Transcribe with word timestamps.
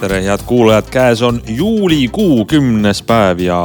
tere, 0.00 0.22
head 0.24 0.40
kuulajad, 0.48 0.86
käes 0.88 1.20
on 1.22 1.42
juulikuu 1.48 2.44
kümnes 2.48 3.02
päev 3.04 3.42
ja 3.44 3.58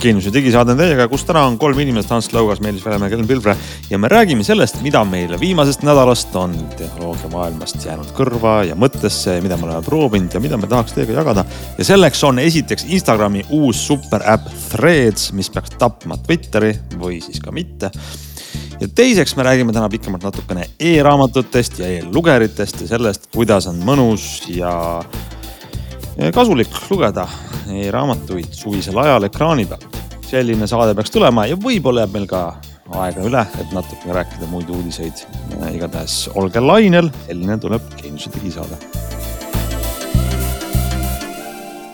Geeniuse 0.00 0.32
digisaade 0.32 0.74
on 0.74 0.80
teiega, 0.80 1.06
kus 1.08 1.22
täna 1.24 1.46
on 1.48 1.56
kolm 1.58 1.78
inimest, 1.80 2.10
Hans 2.12 2.28
Laugas, 2.34 2.60
Meelis 2.60 2.84
Välemäe, 2.84 3.08
Kellen 3.10 3.26
Pilvre. 3.26 3.56
ja 3.90 3.98
me 3.98 4.08
räägime 4.08 4.44
sellest, 4.44 4.82
mida 4.82 5.04
meile 5.08 5.40
viimasest 5.40 5.82
nädalast 5.82 6.36
on 6.36 6.52
tehnoloogia 6.76 7.30
maailmast 7.32 7.86
jäänud 7.86 8.12
kõrva 8.16 8.58
ja 8.68 8.76
mõttesse, 8.76 9.38
mida 9.40 9.56
me 9.56 9.64
oleme 9.70 9.82
proovinud 9.86 10.34
ja 10.34 10.40
mida 10.40 10.60
me 10.60 10.68
tahaks 10.68 10.92
teiega 10.92 11.16
jagada. 11.16 11.44
ja 11.78 11.84
selleks 11.84 12.24
on 12.24 12.38
esiteks 12.38 12.84
Instagrami 12.88 13.46
uus 13.48 13.86
superäpp 13.86 14.52
Threads, 14.68 15.32
mis 15.32 15.50
peaks 15.50 15.78
tapma 15.78 16.18
Twitteri 16.20 16.74
või 17.00 17.22
siis 17.24 17.40
ka 17.40 17.52
mitte 17.52 17.90
ja 18.80 18.88
teiseks 18.88 19.36
me 19.36 19.42
räägime 19.42 19.72
täna 19.72 19.88
pikemalt 19.88 20.28
natukene 20.28 20.68
e-raamatutest 20.80 21.78
ja 21.78 21.88
e-lugeritest 21.88 22.84
ja 22.84 22.96
sellest, 22.96 23.30
kuidas 23.32 23.70
on 23.70 23.80
mõnus 23.80 24.42
ja 24.52 25.00
kasulik 26.34 26.70
lugeda 26.90 27.26
e-raamatuid 27.74 28.52
suvisel 28.54 28.98
ajal 29.02 29.26
ekraani 29.26 29.66
peal. 29.66 29.82
selline 30.24 30.66
saade 30.66 30.94
peaks 30.94 31.10
tulema 31.14 31.46
ja 31.46 31.56
võib-olla 31.58 32.04
jääb 32.04 32.14
meil 32.14 32.26
ka 32.30 32.42
aega 32.94 33.24
üle, 33.26 33.42
et 33.60 33.72
natuke 33.74 34.12
rääkida 34.14 34.46
muid 34.50 34.70
uudiseid. 34.70 35.24
igatahes 35.72 36.28
olge 36.34 36.60
lainel, 36.60 37.10
selline 37.26 37.58
tuleb 37.58 37.82
Geeniuse 38.00 38.30
digisaade. 38.34 38.78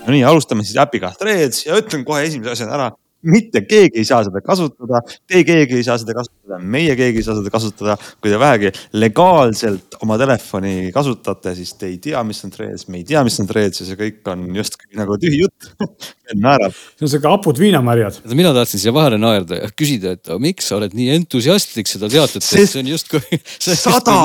no 0.06 0.12
nii, 0.12 0.24
alustame 0.24 0.65
siis 0.65 0.77
äpiga 0.77 1.15
Threads 1.18 1.66
ja 1.66 1.79
ütlen 1.80 2.05
kohe 2.05 2.24
esimese 2.29 2.59
asjana 2.59 2.77
ära 2.77 2.91
mitte 3.23 3.62
keegi 3.69 4.01
ei 4.01 4.06
saa 4.09 4.23
seda 4.24 4.41
kasutada, 4.45 5.01
te 5.29 5.42
keegi 5.45 5.77
ei 5.80 5.84
saa 5.84 5.98
seda 6.01 6.15
kasutada, 6.16 6.59
meie 6.60 6.95
keegi 6.98 7.20
ei 7.20 7.27
saa 7.27 7.37
seda 7.38 7.52
kasutada. 7.52 7.96
kui 8.20 8.33
te 8.33 8.38
vähegi 8.41 8.73
legaalselt 8.96 9.98
oma 10.05 10.16
telefoni 10.20 10.91
kasutate, 10.95 11.55
siis 11.59 11.74
te 11.77 11.91
ei 11.91 11.98
tea, 12.02 12.23
mis 12.24 12.41
on 12.45 12.55
Threads, 12.55 12.87
me 12.88 13.01
ei 13.01 13.04
tea, 13.04 13.23
mis 13.27 13.38
on 13.43 13.49
Threads 13.51 13.82
ja 13.82 13.88
see 13.88 13.99
kõik 14.01 14.32
on 14.32 14.46
justkui 14.57 14.96
nagu 14.99 15.18
tühi 15.21 15.43
jutt 15.43 15.71
naerab. 16.46 16.74
see 16.96 17.07
on 17.07 17.12
sihuke 17.12 17.29
hapud 17.29 17.60
viinamarjad. 17.60 18.23
mina 18.32 18.54
tahtsin 18.57 18.85
siia 18.85 18.95
vahele 18.96 19.21
naerda 19.21 19.60
ja 19.60 19.71
küsida, 19.74 20.16
et 20.16 20.32
miks 20.40 20.71
sa 20.71 20.79
oled 20.80 20.96
nii 20.96 21.12
entusiastlik 21.18 21.90
seda 21.90 22.09
teatet, 22.12 22.45
sest 22.45 22.77
see 22.77 22.84
on 22.84 22.93
justkui. 22.95 23.40
sada, 23.84 24.18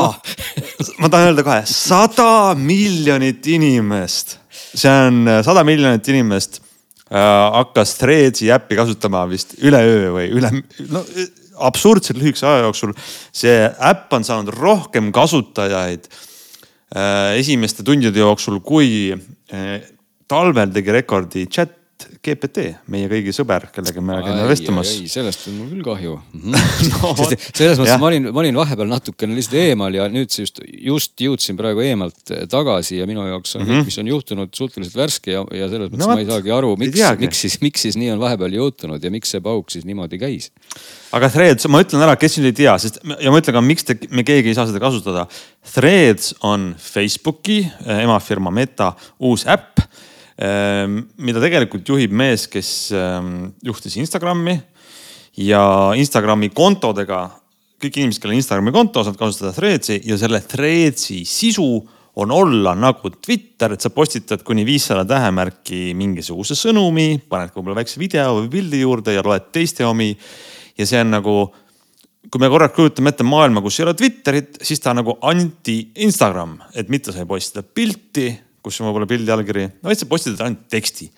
ma 1.01 1.11
tahan 1.11 1.33
öelda 1.33 1.43
kohe, 1.45 1.63
sada 1.69 2.55
miljonit 2.59 3.47
inimest, 3.51 4.37
see 4.49 4.91
on 5.09 5.25
sada 5.43 5.65
miljonit 5.67 6.07
inimest 6.13 6.61
hakkas 7.11 7.95
Threads'i 7.99 8.49
äppi 8.53 8.77
kasutama 8.79 9.25
vist 9.29 9.53
üleöö 9.61 10.13
või 10.15 10.29
üle, 10.39 10.49
no 10.89 11.03
absurdselt 11.69 12.19
lühikese 12.19 12.47
aja 12.49 12.63
jooksul. 12.65 12.93
see 13.31 13.65
äpp 13.65 14.13
on 14.13 14.25
saanud 14.25 14.49
rohkem 14.55 15.11
kasutajaid 15.15 16.07
äh, 16.09 17.37
esimeste 17.39 17.83
tundide 17.83 18.19
jooksul, 18.19 18.59
kui 18.59 19.13
äh, 19.13 19.81
talvel 20.27 20.73
tegi 20.73 20.95
rekordi 20.97 21.45
chat 21.47 21.77
GPT, 22.25 22.63
meie 22.91 23.07
kõigi 23.07 23.31
sõber, 23.35 23.69
kellega 23.73 24.01
me 24.03 24.17
käime 24.19 24.47
vestlemas. 24.49 24.89
sellest 25.11 25.45
on 25.47 25.53
mul 25.61 25.69
küll 25.71 25.83
kahju. 25.85 26.15
-hmm. 26.33 26.55
no, 26.91 27.11
selles 27.55 27.79
mõttes 27.79 27.99
ma 28.01 28.09
olin, 28.09 28.27
ma 28.35 28.41
olin 28.41 28.59
vahepeal 28.59 28.89
natukene 28.91 29.37
lihtsalt 29.37 29.59
eemal 29.61 29.95
ja 29.95 30.07
nüüd 30.11 30.33
just, 30.41 30.59
just 30.65 31.13
jõudsin 31.21 31.55
praegu 31.55 31.83
eemalt 31.85 32.33
tagasi 32.51 32.99
ja 32.99 33.07
minu 33.07 33.23
jaoks 33.27 33.55
on 33.55 33.63
mm, 33.63 33.69
-hmm. 33.71 33.85
mis 33.87 33.97
on 34.01 34.09
juhtunud 34.11 34.51
suhteliselt 34.53 34.97
värske 34.99 35.31
ja, 35.37 35.45
ja 35.55 35.69
selles 35.71 35.93
mõttes 35.93 36.03
no, 36.03 36.11
ma 36.11 36.19
ei 36.19 36.27
saagi 36.27 36.51
aru, 36.51 36.73
miks, 36.81 36.99
miks 37.19 37.43
siis, 37.45 37.59
miks 37.63 37.85
siis 37.87 37.99
nii 38.01 38.11
on 38.15 38.19
vahepeal 38.19 38.57
juhtunud 38.59 39.03
ja 39.03 39.11
miks 39.13 39.31
see 39.31 39.43
pauk 39.45 39.71
siis 39.71 39.85
niimoodi 39.87 40.19
käis. 40.19 40.51
aga 41.15 41.29
Threads, 41.31 41.69
ma 41.71 41.79
ütlen 41.85 42.03
ära, 42.03 42.17
kes 42.19 42.35
nüüd 42.39 42.51
ei 42.51 42.57
tea, 42.59 42.75
sest 42.81 42.99
ja 43.05 43.31
ma 43.31 43.39
ütlen 43.39 43.55
ka, 43.55 43.63
miks 43.63 43.87
te, 43.87 43.95
me 44.11 44.27
keegi 44.27 44.51
ei 44.51 44.57
saa 44.57 44.67
seda 44.67 44.83
kasutada. 44.83 45.27
Threads 45.75 46.35
on 46.43 46.73
Facebooki 46.75 47.61
emafirma 48.03 48.51
Meta 48.51 48.91
uus 49.23 49.47
äpp 49.47 49.85
mida 50.35 51.39
tegelikult 51.39 51.87
juhib 51.87 52.11
mees, 52.11 52.49
kes 52.51 52.69
ehm, 52.91 53.53
juhtis 53.63 53.95
Instagrami 54.01 54.57
ja 55.39 55.61
Instagrami 55.95 56.49
kontodega, 56.55 57.25
kõik 57.79 57.99
inimesed, 58.01 58.23
kellel 58.23 58.39
Instagrami 58.39 58.73
konto, 58.75 59.03
saavad 59.03 59.19
kasutada 59.19 59.53
Threadsi 59.55 60.01
ja 60.07 60.17
selle 60.19 60.41
Threadsi 60.43 61.21
sisu 61.27 61.69
on 62.15 62.31
olla 62.31 62.75
nagu 62.75 63.09
Twitter, 63.09 63.73
et 63.75 63.83
sa 63.83 63.91
postitad 63.91 64.43
kuni 64.47 64.63
viissada 64.67 65.03
tähemärki 65.07 65.89
mingisuguse 65.99 66.55
sõnumi, 66.55 67.17
paned 67.29 67.51
võib-olla 67.55 67.81
väikse 67.81 67.99
video 67.99 68.37
või 68.37 68.47
pildi 68.53 68.79
juurde 68.85 69.15
ja 69.15 69.23
loed 69.25 69.49
teiste 69.55 69.85
omi. 69.85 70.15
ja 70.77 70.87
see 70.87 71.01
on 71.03 71.11
nagu, 71.11 71.35
kui 72.31 72.39
me 72.39 72.49
korraks 72.51 72.75
kujutame 72.75 73.11
ette 73.11 73.23
maailma, 73.27 73.61
kus 73.61 73.79
ei 73.79 73.87
ole 73.87 73.93
Twitterit, 73.99 74.59
siis 74.63 74.79
ta 74.79 74.91
on 74.91 75.01
nagu 75.03 75.17
anti-Instagram, 75.21 76.57
et 76.75 76.89
mitte 76.89 77.11
sa 77.11 77.23
ei 77.23 77.27
postita 77.27 77.63
pilti 77.63 78.29
kus 78.65 78.81
on 78.81 78.89
võib-olla 78.89 79.09
pildi 79.09 79.33
allkiri, 79.35 79.67
no 79.77 79.91
vaid 79.91 80.01
sa 80.01 80.09
postitad 80.09 80.45
ainult 80.47 80.65
teksti. 80.71 81.09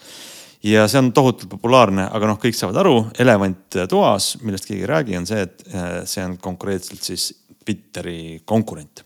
ja 0.68 0.88
see 0.90 1.00
on 1.00 1.12
tohutult 1.16 1.50
populaarne, 1.56 2.08
aga 2.12 2.32
noh, 2.32 2.40
kõik 2.42 2.58
saavad 2.58 2.82
aru, 2.84 2.96
elevant 3.24 3.82
toas, 3.90 4.36
millest 4.44 4.68
keegi 4.68 4.84
ei 4.84 4.94
räägi, 4.94 5.20
on 5.20 5.28
see, 5.30 5.44
et 5.48 5.68
äh, 5.72 5.92
see 6.10 6.24
on 6.26 6.38
konkreetselt 6.42 7.04
siis 7.04 7.30
Twitteri 7.68 8.42
konkurent. 8.46 9.04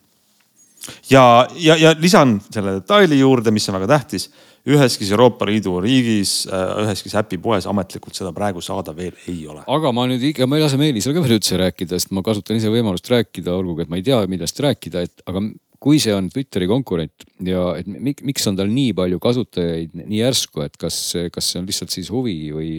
ja, 1.09 1.47
ja, 1.56 1.78
ja 1.78 1.96
lisan 2.00 2.40
selle 2.50 2.80
detaili 2.80 3.19
juurde, 3.19 3.53
mis 3.53 3.69
on 3.69 3.80
väga 3.80 3.94
tähtis 3.97 4.31
üheski 4.68 5.07
Euroopa 5.09 5.46
Liidu 5.50 5.80
riigis, 5.81 6.46
äh, 6.46 6.84
üheski 6.85 7.09
äpipoes 7.18 7.66
ametlikult 7.69 8.18
seda 8.18 8.31
praegu 8.34 8.62
saada 8.62 8.94
veel 8.96 9.16
ei 9.28 9.41
ole. 9.50 9.63
aga 9.66 9.91
ma 9.91 10.06
nüüd 10.09 10.24
ikka, 10.31 10.47
ma 10.47 10.57
ei 10.57 10.66
lase 10.66 10.78
Meelisel 10.78 11.16
ka 11.18 11.24
veel 11.25 11.40
üldse 11.40 11.57
rääkida, 11.62 11.97
sest 11.97 12.13
ma 12.13 12.24
kasutan 12.25 12.59
ise 12.59 12.69
võimalust 12.74 13.09
rääkida, 13.09 13.53
olgugi 13.57 13.85
et 13.85 13.91
ma 13.91 13.97
ei 13.97 14.06
tea, 14.06 14.22
millest 14.30 14.62
rääkida, 14.62 15.06
et 15.07 15.25
aga 15.25 15.44
kui 15.81 15.97
see 16.02 16.14
on 16.14 16.30
Twitteri 16.30 16.68
konkurent 16.69 17.25
ja 17.46 17.72
et 17.80 17.90
miks 17.90 18.46
on 18.50 18.59
tal 18.59 18.69
nii 18.69 18.94
palju 18.97 19.19
kasutajaid 19.22 19.96
nii 19.97 20.22
järsku, 20.22 20.64
et 20.66 20.78
kas, 20.81 21.00
kas 21.34 21.52
see 21.52 21.62
on 21.62 21.68
lihtsalt 21.69 21.94
siis 21.94 22.12
huvi 22.14 22.36
või, 22.53 22.72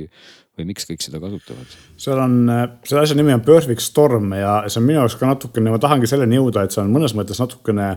või 0.58 0.68
miks 0.70 0.86
kõik 0.88 1.02
seda 1.02 1.20
kasutavad? 1.22 1.76
seal 2.00 2.20
on, 2.22 2.36
selle 2.86 3.02
asja 3.02 3.18
nimi 3.18 3.34
on 3.34 3.44
Perfect 3.46 3.82
Storm 3.84 4.34
ja 4.38 4.60
see 4.68 4.78
on 4.80 4.86
minu 4.86 5.00
jaoks 5.00 5.16
ka 5.18 5.30
natukene, 5.30 5.72
ma 5.74 5.80
tahangi 5.82 6.10
selleni 6.10 6.38
jõuda, 6.38 6.66
et 6.66 6.74
see 6.74 6.82
on 6.84 6.92
mõnes 6.94 7.14
mõttes 7.18 7.40
natukene, 7.42 7.88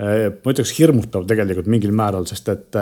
eh, 0.00 0.28
ma 0.32 0.54
ütleks 0.54 0.72
hirmutav 0.78 1.26
tegelikult 1.28 1.68
mingil 1.70 1.92
määral, 1.96 2.24
sest 2.30 2.48
et 2.52 2.80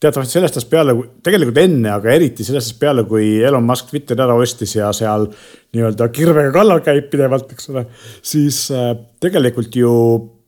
teatavasti 0.00 0.36
sellest 0.36 0.58
ajast 0.58 0.70
peale, 0.72 0.94
tegelikult 1.24 1.60
enne, 1.60 1.94
aga 1.94 2.12
eriti 2.12 2.44
sellest 2.44 2.72
ajast 2.72 2.80
peale, 2.80 3.04
kui 3.08 3.38
Elon 3.44 3.64
Musk 3.68 3.88
Twitteri 3.88 4.24
ära 4.24 4.36
ostis 4.40 4.76
ja 4.76 4.90
seal 4.96 5.26
nii-öelda 5.76 6.10
kirvega 6.12 6.52
kallal 6.54 6.84
käib 6.84 7.08
pidevalt, 7.12 7.52
eks 7.56 7.72
ole, 7.72 7.86
siis 8.32 8.66
eh, 8.74 8.92
tegelikult 9.24 9.80
ju 9.80 9.94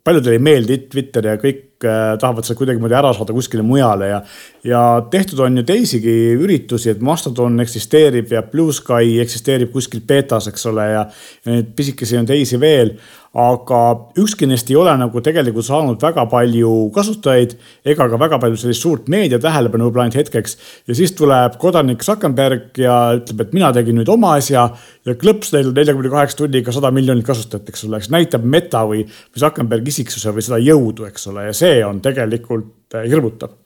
paljudele 0.05 0.39
ei 0.39 0.43
meeldi 0.43 0.79
Twitter 0.91 1.27
ja 1.31 1.37
kõik 1.41 1.85
äh, 1.87 2.15
tahavad 2.21 2.47
seda 2.47 2.59
kuidagimoodi 2.59 2.97
ära 2.99 3.13
saada 3.15 3.35
kuskile 3.37 3.63
mujale 3.67 4.09
ja, 4.11 4.21
ja 4.67 4.83
tehtud 5.11 5.41
on 5.45 5.61
ju 5.61 5.65
teisigi 5.69 6.15
üritusi, 6.35 6.91
et 6.91 7.03
Mastodon 7.05 7.61
eksisteerib 7.63 8.33
ja 8.35 8.43
Blue 8.43 8.75
Sky 8.75 9.21
eksisteerib 9.23 9.73
kuskil 9.75 10.03
betas, 10.07 10.51
eks 10.51 10.67
ole, 10.71 10.89
ja, 10.97 11.07
neid 11.51 11.71
pisikesi 11.79 12.19
on 12.19 12.29
teisi 12.29 12.61
veel 12.61 12.97
aga 13.32 13.78
ükski 14.20 14.44
neist 14.44 14.69
ei 14.69 14.76
ole 14.76 14.93
nagu 15.00 15.20
tegelikult 15.25 15.65
saanud 15.65 16.03
väga 16.04 16.26
palju 16.28 16.72
kasutajaid 16.93 17.54
ega 17.88 18.09
ka 18.12 18.19
väga 18.20 18.38
palju 18.43 18.59
sellist 18.60 18.84
suurt 18.84 19.09
meedia 19.12 19.38
tähelepanu 19.41 19.87
võib-olla 19.87 20.04
ainult 20.04 20.19
hetkeks. 20.20 20.56
ja 20.88 20.97
siis 20.98 21.15
tuleb 21.16 21.56
kodanik 21.62 22.04
Zuckerberg 22.04 22.76
ja 22.76 22.98
ütleb, 23.16 23.41
et 23.41 23.56
mina 23.56 23.72
tegin 23.72 23.97
nüüd 23.97 24.12
oma 24.12 24.34
asja 24.37 24.66
ja 25.09 25.16
klõps 25.16 25.54
neil 25.56 25.72
neljakümne 25.72 26.12
kaheksa 26.12 26.42
tunniga 26.42 26.76
sada 26.76 26.92
miljonit 26.92 27.25
kasutajat, 27.25 27.72
eks 27.72 27.88
ole, 27.88 28.03
eks 28.03 28.12
näitab 28.12 28.44
Meta 28.44 28.84
või, 28.84 29.06
või 29.09 29.44
Zuckerbergi 29.47 29.94
isiksuse 29.94 30.37
või 30.37 30.44
seda 30.44 30.60
jõudu, 30.60 31.09
eks 31.09 31.26
ole, 31.32 31.48
ja 31.48 31.56
see 31.56 31.81
on 31.87 32.04
tegelikult 32.04 33.00
hirmutav. 33.00 33.56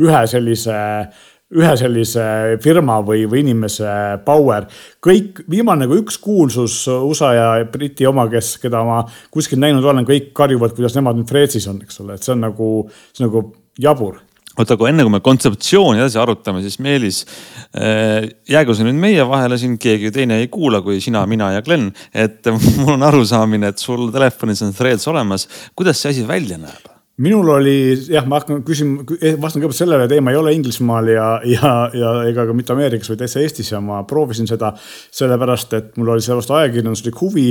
ühe 0.00 0.20
sellise 0.28 0.76
ühe 1.58 1.72
sellise 1.78 2.24
firma 2.62 3.00
või, 3.06 3.24
või 3.30 3.42
inimese 3.44 3.90
power. 4.26 4.68
kõik, 5.02 5.42
viimane 5.50 5.88
kui 5.90 6.02
üks 6.04 6.18
kuulsus 6.22 6.82
USA 6.88 7.32
ja 7.34 7.50
Briti 7.70 8.06
oma, 8.06 8.28
kes, 8.30 8.56
keda 8.62 8.84
ma 8.86 9.02
kuskil 9.34 9.60
näinud 9.62 9.84
olen, 9.84 10.06
kõik 10.06 10.32
karjuvad, 10.36 10.76
kuidas 10.76 10.94
nemad 10.98 11.18
nüüd 11.18 11.30
Freetsis 11.30 11.66
on, 11.70 11.80
eks 11.82 12.02
ole, 12.04 12.16
et 12.16 12.26
see 12.26 12.36
on 12.36 12.44
nagu, 12.46 12.72
see 13.12 13.24
on 13.24 13.32
nagu 13.32 13.46
jabur 13.80 14.20
oota, 14.58 14.76
aga 14.76 14.90
enne 14.90 15.06
kui 15.06 15.14
me 15.14 15.22
kontseptsiooni 15.24 16.02
edasi 16.02 16.20
arutame, 16.20 16.62
siis 16.64 16.78
Meelis 16.82 17.22
äh,, 17.24 18.28
jäägu 18.50 18.76
see 18.76 18.86
nüüd 18.86 19.00
meie 19.00 19.26
vahele 19.28 19.58
siin, 19.60 19.78
keegi 19.80 20.12
teine 20.14 20.40
ei 20.42 20.50
kuula 20.52 20.82
kui 20.84 21.00
sina, 21.02 21.24
mina 21.30 21.52
ja 21.56 21.64
Glen. 21.66 21.90
et 22.14 22.46
mul 22.80 22.96
on 22.96 23.08
arusaamine, 23.10 23.72
et 23.72 23.82
sul 23.82 24.08
telefonis 24.14 24.62
on 24.66 24.74
threads 24.76 25.08
olemas. 25.10 25.48
kuidas 25.74 26.02
see 26.02 26.14
asi 26.14 26.26
välja 26.28 26.60
näeb? 26.60 26.99
Minul 27.20 27.48
oli 27.56 27.74
jah, 28.08 28.24
ma 28.28 28.40
hakkan 28.40 28.62
küsima, 28.66 29.04
eh, 29.20 29.36
vastan 29.40 29.60
kõigepealt 29.60 29.82
sellele, 29.82 30.06
et 30.06 30.14
ei, 30.16 30.22
ma 30.24 30.32
ei 30.32 30.38
ole 30.40 30.54
Inglismaal 30.56 31.10
ja, 31.12 31.28
ja, 31.48 31.74
ja 31.96 32.14
ega 32.30 32.46
ka 32.48 32.56
mitte 32.56 32.74
Ameerikas, 32.74 33.10
vaid 33.12 33.20
täitsa 33.22 33.42
Eestis 33.44 33.72
ja 33.72 33.82
ma 33.84 34.02
proovisin 34.08 34.48
seda 34.48 34.72
sellepärast, 34.78 35.76
et 35.76 36.00
mul 36.00 36.14
oli 36.14 36.24
selle 36.24 36.40
vastu 36.40 36.56
ajakirjanduslik 36.56 37.20
huvi 37.20 37.48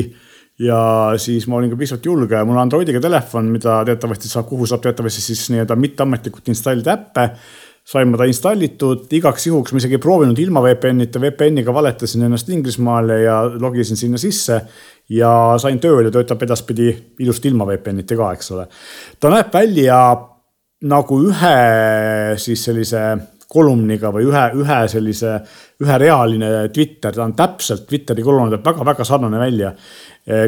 ja 0.59 0.81
siis 1.21 1.47
ma 1.47 1.59
olin 1.59 1.71
ka 1.71 1.79
piisavalt 1.79 2.05
julge, 2.09 2.43
mul 2.43 2.57
on 2.57 2.65
Androidiga 2.65 3.01
telefon, 3.03 3.53
mida 3.53 3.79
teatavasti 3.87 4.31
saab, 4.31 4.49
kuhu 4.49 4.67
saab 4.69 4.83
teatavasti 4.83 5.23
siis 5.23 5.45
nii-öelda 5.53 5.77
mitteametlikult 5.79 6.53
installida 6.53 6.97
äppe. 6.97 7.29
sain 7.89 8.05
ma 8.05 8.19
ta 8.21 8.25
installitud 8.29 9.07
igaks 9.17 9.47
juhuks, 9.47 9.71
ma 9.73 9.79
isegi 9.81 9.95
ei 9.97 10.01
proovinud 10.03 10.37
ilma 10.37 10.61
VPN-ita, 10.61 11.17
VPN-iga 11.23 11.73
valetasin 11.73 12.27
ennast 12.27 12.49
Inglismaale 12.53 13.21
ja 13.23 13.39
logisin 13.49 13.97
sinna 13.97 14.19
sisse 14.21 14.59
ja 15.09 15.31
sain 15.61 15.79
tööle, 15.81 16.11
töötab 16.13 16.43
edaspidi 16.45 16.91
ilusti 17.19 17.49
ilma 17.49 17.67
VPN-ita 17.69 18.17
ka, 18.17 18.31
eks 18.37 18.51
ole. 18.55 18.67
ta 19.19 19.33
näeb 19.33 19.53
välja 19.53 19.99
nagu 20.89 21.19
ühe 21.27 21.57
siis 22.39 22.63
sellise 22.69 23.03
kolumniga 23.49 24.11
või 24.13 24.27
ühe, 24.29 24.43
ühe 24.61 24.77
sellise, 24.91 25.39
üherealine 25.81 26.69
Twitter, 26.73 27.15
ta 27.15 27.23
on 27.25 27.33
täpselt 27.37 27.87
Twitteri 27.89 28.23
kolumn 28.23 28.53
näeb 28.53 28.65
väga-väga 28.65 29.05
sarnane 29.07 29.41
välja. 29.41 29.73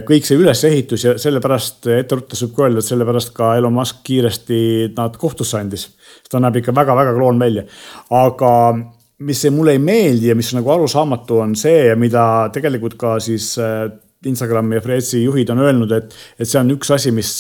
kõik 0.06 0.26
see 0.28 0.38
ülesehitus 0.38 1.04
ja 1.08 1.16
sellepärast 1.18 1.88
ettevõttes 1.96 2.44
võib 2.44 2.54
ka 2.56 2.66
öelda, 2.68 2.84
et 2.84 2.90
sellepärast 2.92 3.34
ka 3.34 3.56
Elon 3.58 3.74
Musk 3.74 4.04
kiiresti 4.06 4.94
nad 4.98 5.18
kohtusse 5.18 5.58
andis. 5.58 5.90
ta 6.30 6.40
näeb 6.40 6.62
ikka 6.62 6.76
väga-väga 6.76 7.16
kloon 7.18 7.40
välja, 7.40 7.64
aga 8.12 8.52
mis 9.20 9.44
mulle 9.50 9.72
ei 9.72 9.80
meeldi 9.80 10.30
ja 10.30 10.36
mis 10.36 10.54
nagu 10.54 10.70
arusaamatu 10.70 11.40
on 11.40 11.56
see 11.56 11.96
mida 11.96 12.50
tegelikult 12.54 12.98
ka 12.98 13.20
siis 13.20 13.56
Instagrami 14.26 14.78
ja 14.78 14.84
Threadsi 14.86 15.24
juhid 15.24 15.50
on 15.50 15.64
öelnud, 15.64 15.92
et, 15.98 16.16
et 16.40 16.50
see 16.50 16.60
on 16.62 16.76
üks 16.76 16.92
asi, 16.94 17.14
mis 17.16 17.32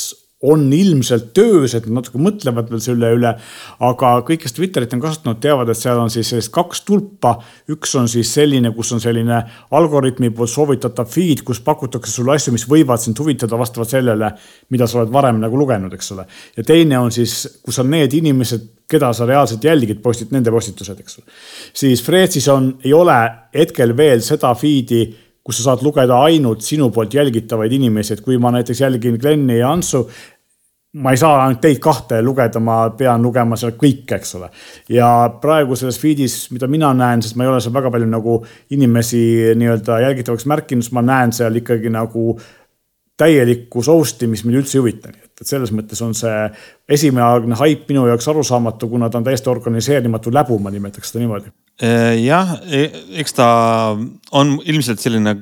on 0.41 0.73
ilmselt 0.73 1.33
töös, 1.37 1.75
et 1.77 1.85
nad 1.85 1.99
natuke 1.99 2.17
mõtlevad 2.21 2.69
veel 2.71 2.81
selle 2.81 3.11
üle. 3.13 3.31
aga 3.85 4.11
kõik, 4.25 4.41
kes 4.41 4.55
Twitterit 4.57 4.93
on 4.97 5.03
kasutanud, 5.03 5.37
teavad, 5.41 5.69
et 5.69 5.77
seal 5.77 5.99
on 6.01 6.09
siis 6.09 6.31
sellist 6.33 6.51
kaks 6.53 6.81
tulpa. 6.87 7.35
üks 7.69 7.93
on 7.95 8.09
siis 8.09 8.33
selline, 8.33 8.71
kus 8.73 8.91
on 8.91 9.01
selline 9.03 9.43
algoritmi 9.71 10.31
poolt 10.33 10.49
soovitatav 10.49 11.05
feed, 11.05 11.43
kus 11.45 11.61
pakutakse 11.61 12.11
sulle 12.11 12.33
asju, 12.35 12.53
mis 12.57 12.65
võivad 12.65 12.97
sind 12.97 13.19
huvitada 13.19 13.57
vastavalt 13.57 13.89
sellele, 13.89 14.31
mida 14.69 14.87
sa 14.87 14.99
oled 14.99 15.13
varem 15.13 15.39
nagu 15.39 15.57
lugenud, 15.57 15.93
eks 15.93 16.11
ole. 16.11 16.25
ja 16.57 16.63
teine 16.63 16.99
on 16.99 17.11
siis, 17.11 17.59
kus 17.61 17.79
on 17.79 17.91
need 17.91 18.13
inimesed, 18.13 18.69
keda 18.89 19.13
sa 19.13 19.25
reaalselt 19.25 19.63
jälgid, 19.63 20.01
postit-, 20.01 20.33
nende 20.33 20.51
postitused, 20.51 20.99
eks 20.99 21.19
ole. 21.21 21.25
siis 21.73 22.01
Threadsis 22.01 22.47
on, 22.49 22.79
ei 22.83 22.93
ole 22.93 23.19
hetkel 23.53 23.93
veel 23.97 24.25
seda 24.25 24.55
feed'i 24.57 25.05
kus 25.43 25.57
sa 25.57 25.71
saad 25.71 25.85
lugeda 25.85 26.19
ainult 26.27 26.61
sinu 26.65 26.89
poolt 26.93 27.13
jälgitavaid 27.17 27.73
inimesi, 27.73 28.13
et 28.13 28.21
kui 28.21 28.37
ma 28.37 28.51
näiteks 28.53 28.83
jälgin 28.83 29.17
Glenni 29.21 29.57
ja 29.57 29.71
Antsu, 29.71 30.03
ma 31.01 31.13
ei 31.13 31.19
saa 31.19 31.37
ainult 31.45 31.61
teid 31.63 31.79
kahte 31.81 32.19
lugeda, 32.21 32.59
ma 32.59 32.77
pean 32.97 33.23
lugema 33.23 33.57
seal 33.59 33.73
kõike, 33.79 34.17
eks 34.19 34.35
ole. 34.39 34.49
ja 34.91 35.07
praegu 35.41 35.77
selles 35.79 35.99
feed'is, 36.01 36.35
mida 36.51 36.67
mina 36.67 36.91
näen, 36.93 37.23
sest 37.23 37.37
ma 37.39 37.47
ei 37.47 37.53
ole 37.53 37.61
seal 37.63 37.73
väga 37.73 37.91
palju 37.93 38.09
nagu 38.11 38.39
inimesi 38.75 39.21
nii-öelda 39.57 40.01
jälgitavaks 40.05 40.45
märkinud, 40.51 40.85
siis 40.85 40.97
ma 40.97 41.05
näen 41.05 41.31
seal 41.35 41.61
ikkagi 41.61 41.93
nagu 41.93 42.35
täielikku 43.21 43.83
soust'i, 43.85 44.27
mis 44.27 44.43
mind 44.43 44.61
üldse 44.61 44.77
ei 44.77 44.83
huvita, 44.83 45.13
nii 45.13 45.25
et, 45.25 45.33
et 45.41 45.47
selles 45.47 45.71
mõttes 45.75 45.99
on 46.03 46.13
see 46.17 46.37
esimealgne 46.89 47.57
haip 47.59 47.87
minu 47.89 48.07
jaoks 48.09 48.27
arusaamatu, 48.33 48.89
kuna 48.91 49.09
ta 49.09 49.21
on 49.21 49.27
täiesti 49.27 49.51
organiseerimatu 49.51 50.33
läbu, 50.33 50.59
ma 50.59 50.73
nimetaks 50.73 51.13
seda 51.13 51.23
niimoodi 51.23 51.53
jah, 51.79 52.57
e, 52.67 52.83
eks 53.21 53.37
ta 53.37 53.47
on 54.37 54.57
ilmselt 54.65 55.01
selline 55.01 55.35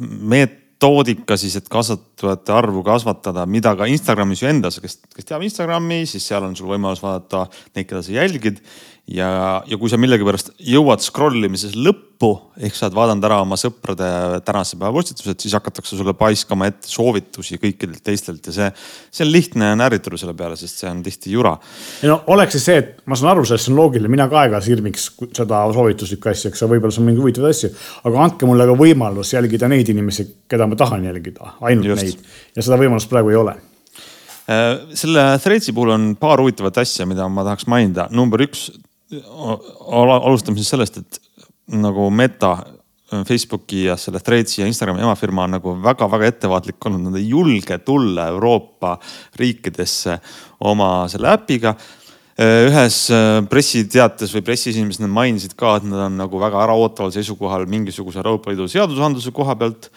metoodika 0.00 1.36
siis, 1.40 1.56
et 1.58 1.68
kasutajate 1.72 2.54
arvu 2.54 2.82
kasvatada, 2.86 3.46
mida 3.50 3.74
ka 3.76 3.88
Instagramis 3.90 4.42
ju 4.42 4.50
endas, 4.50 4.80
kes, 4.82 4.98
kes 5.14 5.28
teab 5.28 5.44
Instagrami, 5.46 6.04
siis 6.08 6.26
seal 6.26 6.46
on 6.46 6.56
sul 6.58 6.70
võimalus 6.70 7.02
vaadata 7.04 7.46
neid, 7.74 7.86
keda 7.86 8.02
sa 8.02 8.16
jälgid 8.16 8.62
ja, 9.06 9.62
ja 9.66 9.76
kui 9.78 9.90
sa 9.90 9.98
millegipärast 10.00 10.50
jõuad 10.66 11.02
scroll 11.04 11.46
imises 11.46 11.76
lõppu 11.78 12.32
ehk 12.58 12.74
sa 12.74 12.86
oled 12.88 12.96
vaadanud 12.96 13.26
ära 13.28 13.38
oma 13.44 13.58
sõprade 13.60 14.06
tänase 14.46 14.78
päeva 14.80 14.90
postitused, 14.96 15.38
siis 15.42 15.54
hakatakse 15.54 15.98
sulle 15.98 16.14
paiskama 16.18 16.66
ette 16.70 16.90
soovitusi 16.90 17.60
kõikidelt 17.62 18.02
teistelt 18.02 18.48
ja 18.50 18.54
see, 18.56 18.70
see 19.14 19.26
on 19.26 19.30
lihtne 19.30 19.68
närritada 19.78 20.18
selle 20.18 20.34
peale, 20.38 20.56
sest 20.58 20.82
see 20.82 20.90
on 20.90 21.04
tihti 21.06 21.34
jura. 21.36 21.54
ei 22.02 22.10
no 22.10 22.18
oleks 22.34 22.56
siis 22.56 22.66
see, 22.66 22.80
et 22.82 22.90
ma 23.06 23.18
saan 23.18 23.34
aru, 23.34 23.44
sellest 23.46 23.70
on 23.70 23.78
loogiline, 23.78 24.10
mina 24.10 24.26
ka 24.32 24.40
aeg-ajalt 24.42 24.66
sirmiks 24.66 25.06
seda 25.38 25.62
soovituslikku 25.76 26.32
asja, 26.32 26.50
eks 26.50 26.66
võib-olla 26.66 26.96
see 26.96 27.04
on 27.04 27.08
mingi 27.12 27.22
huvitavaid 27.22 27.54
asju. 27.54 27.70
aga 28.10 28.24
andke 28.26 28.50
mulle 28.50 28.66
ka 28.66 28.74
võimalus 28.80 29.30
jälgida 29.36 29.70
neid 29.70 29.92
inimesi, 29.94 30.26
keda 30.50 30.66
ma 30.66 30.78
tahan 30.82 31.06
jälgida, 31.06 31.54
ainult 31.68 31.92
Just. 31.92 32.02
neid 32.02 32.58
ja 32.58 32.66
seda 32.66 32.80
võimalust 32.82 33.12
praegu 33.12 33.30
ei 33.30 33.38
ole 33.38 33.54
äh, 34.50 34.66
selle 34.98 35.28
Threadsi 35.44 35.76
puhul 35.76 35.94
on 35.94 36.10
paar 36.18 36.42
huvitavat 36.42 36.82
asja, 36.82 37.06
mida 37.06 37.28
ma 37.30 37.46
tahaks 37.46 37.70
mainida. 37.70 38.08
number 38.10 38.42
üks, 38.48 38.66
alustame 39.14 40.58
siis 40.58 40.72
sellest, 40.72 40.98
et 40.98 41.20
nagu 41.76 42.08
Meta, 42.10 42.56
Facebooki 43.26 43.84
ja 43.86 43.94
selle 44.00 44.18
Threadsi 44.18 44.62
ja 44.62 44.66
Instagrami 44.66 45.04
emafirma 45.04 45.44
on 45.46 45.54
nagu 45.58 45.76
väga-väga 45.82 46.32
ettevaatlik 46.32 46.88
olnud, 46.88 47.04
nad 47.06 47.20
ei 47.20 47.28
julge 47.30 47.78
tulla 47.86 48.26
Euroopa 48.32 48.96
riikidesse 49.38 50.18
oma 50.66 51.06
selle 51.10 51.30
äpiga 51.30 51.76
ühes 52.36 52.98
pressiteates 53.48 54.34
või 54.34 54.42
pressiesimeses 54.44 55.00
nad 55.00 55.12
mainisid 55.14 55.54
ka, 55.56 55.78
et 55.78 55.86
nad 55.88 56.02
on 56.10 56.18
nagu 56.20 56.40
väga 56.40 56.66
äraootaval 56.66 57.14
seisukohal 57.14 57.64
mingisuguse 57.70 58.20
Euroopa 58.20 58.52
Liidu 58.52 58.66
seadusandluse 58.68 59.32
koha 59.32 59.54
pealt. 59.56 59.88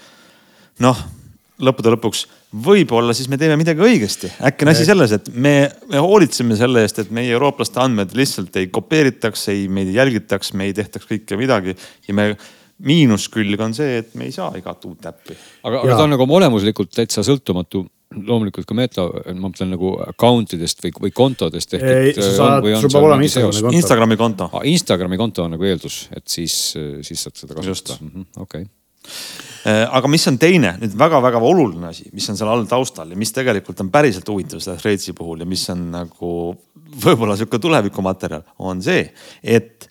noh, 0.79 0.95
lõppude 1.59 1.91
lõpuks 1.97 2.27
võib-olla 2.49 3.13
siis 3.13 3.29
me 3.29 3.37
teeme 3.37 3.57
midagi 3.59 3.83
õigesti. 3.85 4.31
äkki 4.49 4.65
on 4.65 4.71
asi 4.73 4.85
selles, 4.87 5.13
et 5.15 5.27
me, 5.33 5.53
me 5.91 6.01
hoolitseme 6.01 6.57
selle 6.57 6.81
eest, 6.85 7.03
et 7.03 7.11
meie 7.13 7.33
eurooplaste 7.35 7.81
andmed 7.83 8.15
lihtsalt 8.17 8.55
ei 8.61 8.71
kopeeritaks, 8.73 9.47
ei 9.53 9.67
meid 9.71 9.91
ei 9.91 9.99
jälgitaks, 9.99 10.55
me 10.57 10.69
ei 10.69 10.73
tehtaks 10.77 11.09
kõike 11.09 11.37
midagi 11.39 11.75
ja 12.07 12.17
me 12.17 12.31
miinuskülg 12.85 13.61
on 13.61 13.75
see, 13.75 13.99
et 14.01 14.17
me 14.17 14.29
ei 14.29 14.33
saa 14.33 14.49
igat 14.57 14.85
uut 14.87 15.05
äppi. 15.11 15.37
aga, 15.63 15.83
aga 15.83 15.95
ta 15.95 16.03
on 16.07 16.13
nagu 16.15 16.27
olemuslikult 16.39 16.93
täitsa 16.95 17.25
sõltumatu 17.27 17.85
loomulikult 18.09 18.65
ka 18.65 18.73
meta, 18.73 19.05
ma 19.05 19.49
mõtlen 19.51 19.69
nagu 19.75 19.91
account 20.07 20.55
idest 20.57 20.81
või, 20.81 20.95
või 21.03 21.13
kontodest 21.13 21.75
Instagrami 21.77 22.73
konto. 22.73 23.77
Instagrami 23.77 24.17
konto 24.17 24.49
ah,. 24.49 24.65
Instagrami 24.65 25.21
konto 25.21 25.45
on 25.45 25.53
nagu 25.53 25.69
eeldus, 25.69 26.07
et 26.17 26.25
siis, 26.25 26.57
siis 27.05 27.27
saad 27.27 27.37
seda 27.37 27.59
kasutada. 27.59 28.01
Mhm, 28.01 28.31
okei 28.41 28.65
Äh, 28.65 28.78
aga 29.69 30.07
mis 30.07 30.23
on 30.29 30.37
teine 30.39 30.71
nüüd 30.79 30.93
väga-väga 30.97 31.39
oluline 31.43 31.89
asi, 31.89 32.05
mis 32.15 32.29
on 32.31 32.37
seal 32.39 32.49
all 32.51 32.63
taustal 32.69 33.09
ja 33.11 33.17
mis 33.19 33.33
tegelikult 33.35 33.81
on 33.83 33.89
päriselt 33.91 34.27
huvitav 34.31 34.61
selle 34.63 34.79
Threadsi 34.79 35.13
puhul 35.17 35.43
ja 35.43 35.47
mis 35.49 35.65
on 35.73 35.89
nagu 35.93 36.33
võib-olla 37.03 37.35
sihuke 37.37 37.59
tulevikumaterjal, 37.61 38.45
on 38.65 38.81
see, 38.83 39.03
et 39.43 39.89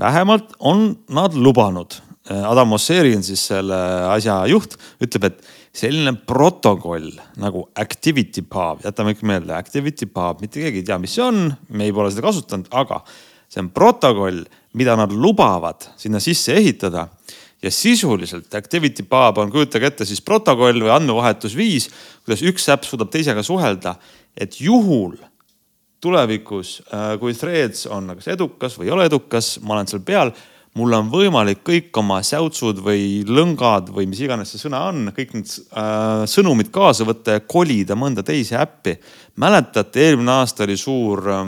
vähemalt 0.00 0.56
on 0.58 0.90
nad 1.14 1.34
lubanud. 1.34 1.96
Äh, 2.30 2.42
Adam 2.48 2.68
Mosseri 2.72 3.14
on 3.16 3.22
siis 3.24 3.42
selle 3.50 3.76
asja 4.10 4.40
juht, 4.50 4.76
ütleb, 5.04 5.28
et 5.30 5.44
selline 5.74 6.14
protokoll 6.26 7.10
nagu 7.42 7.66
Activity 7.80 8.44
Pub, 8.46 8.84
jätame 8.84 9.14
ikka 9.14 9.28
meelde, 9.28 9.54
Activity 9.56 10.06
Pub, 10.06 10.42
mitte 10.44 10.62
keegi 10.62 10.82
ei 10.82 10.88
tea, 10.88 10.98
mis 11.02 11.16
see 11.16 11.24
on, 11.24 11.48
me 11.74 11.90
pole 11.94 12.12
seda 12.14 12.26
kasutanud, 12.28 12.70
aga 12.76 13.00
see 13.50 13.62
on 13.62 13.70
protokoll, 13.74 14.44
mida 14.78 14.96
nad 14.98 15.12
lubavad 15.12 15.90
sinna 16.00 16.22
sisse 16.22 16.56
ehitada 16.58 17.08
ja 17.64 17.72
sisuliselt 17.72 18.54
Activity 18.54 19.06
Pub 19.08 19.40
on, 19.40 19.52
kujutage 19.52 19.88
ette 19.88 20.06
siis 20.08 20.20
protokoll 20.24 20.84
või 20.84 20.92
andmevahetusviis, 20.92 21.88
kuidas 22.24 22.44
üks 22.44 22.68
äpp 22.74 22.84
suudab 22.84 23.12
teisega 23.12 23.42
suhelda. 23.42 23.96
et 24.36 24.60
juhul 24.60 25.14
tulevikus, 26.02 26.82
äh, 26.92 27.14
kui 27.20 27.34
Threads 27.34 27.86
on 27.86 28.10
kas 28.16 28.26
edukas 28.28 28.74
või 28.78 28.90
ei 28.90 28.90
ole 28.96 29.06
edukas, 29.06 29.58
ma 29.62 29.76
olen 29.78 29.88
seal 29.88 30.02
peal 30.04 30.32
mul 30.74 30.94
on 30.96 31.10
võimalik 31.10 31.62
kõik 31.66 31.94
oma 32.00 32.18
säutsud 32.26 32.80
või 32.82 33.22
lõngad 33.28 33.92
või 33.94 34.08
mis 34.10 34.20
iganes 34.24 34.50
see 34.50 34.64
sõna 34.64 34.82
on, 34.90 35.12
kõik 35.14 35.36
need 35.36 35.52
äh, 35.78 36.24
sõnumid 36.30 36.72
kaasa 36.74 37.06
võtta 37.06 37.38
ja 37.38 37.44
kolida 37.46 37.96
mõnda 37.98 38.24
teise 38.26 38.58
äppi. 38.58 38.98
mäletate, 39.36 40.08
eelmine 40.08 40.40
aasta 40.40 40.66
oli 40.66 40.76
suur 40.76 41.22
äh, 41.30 41.44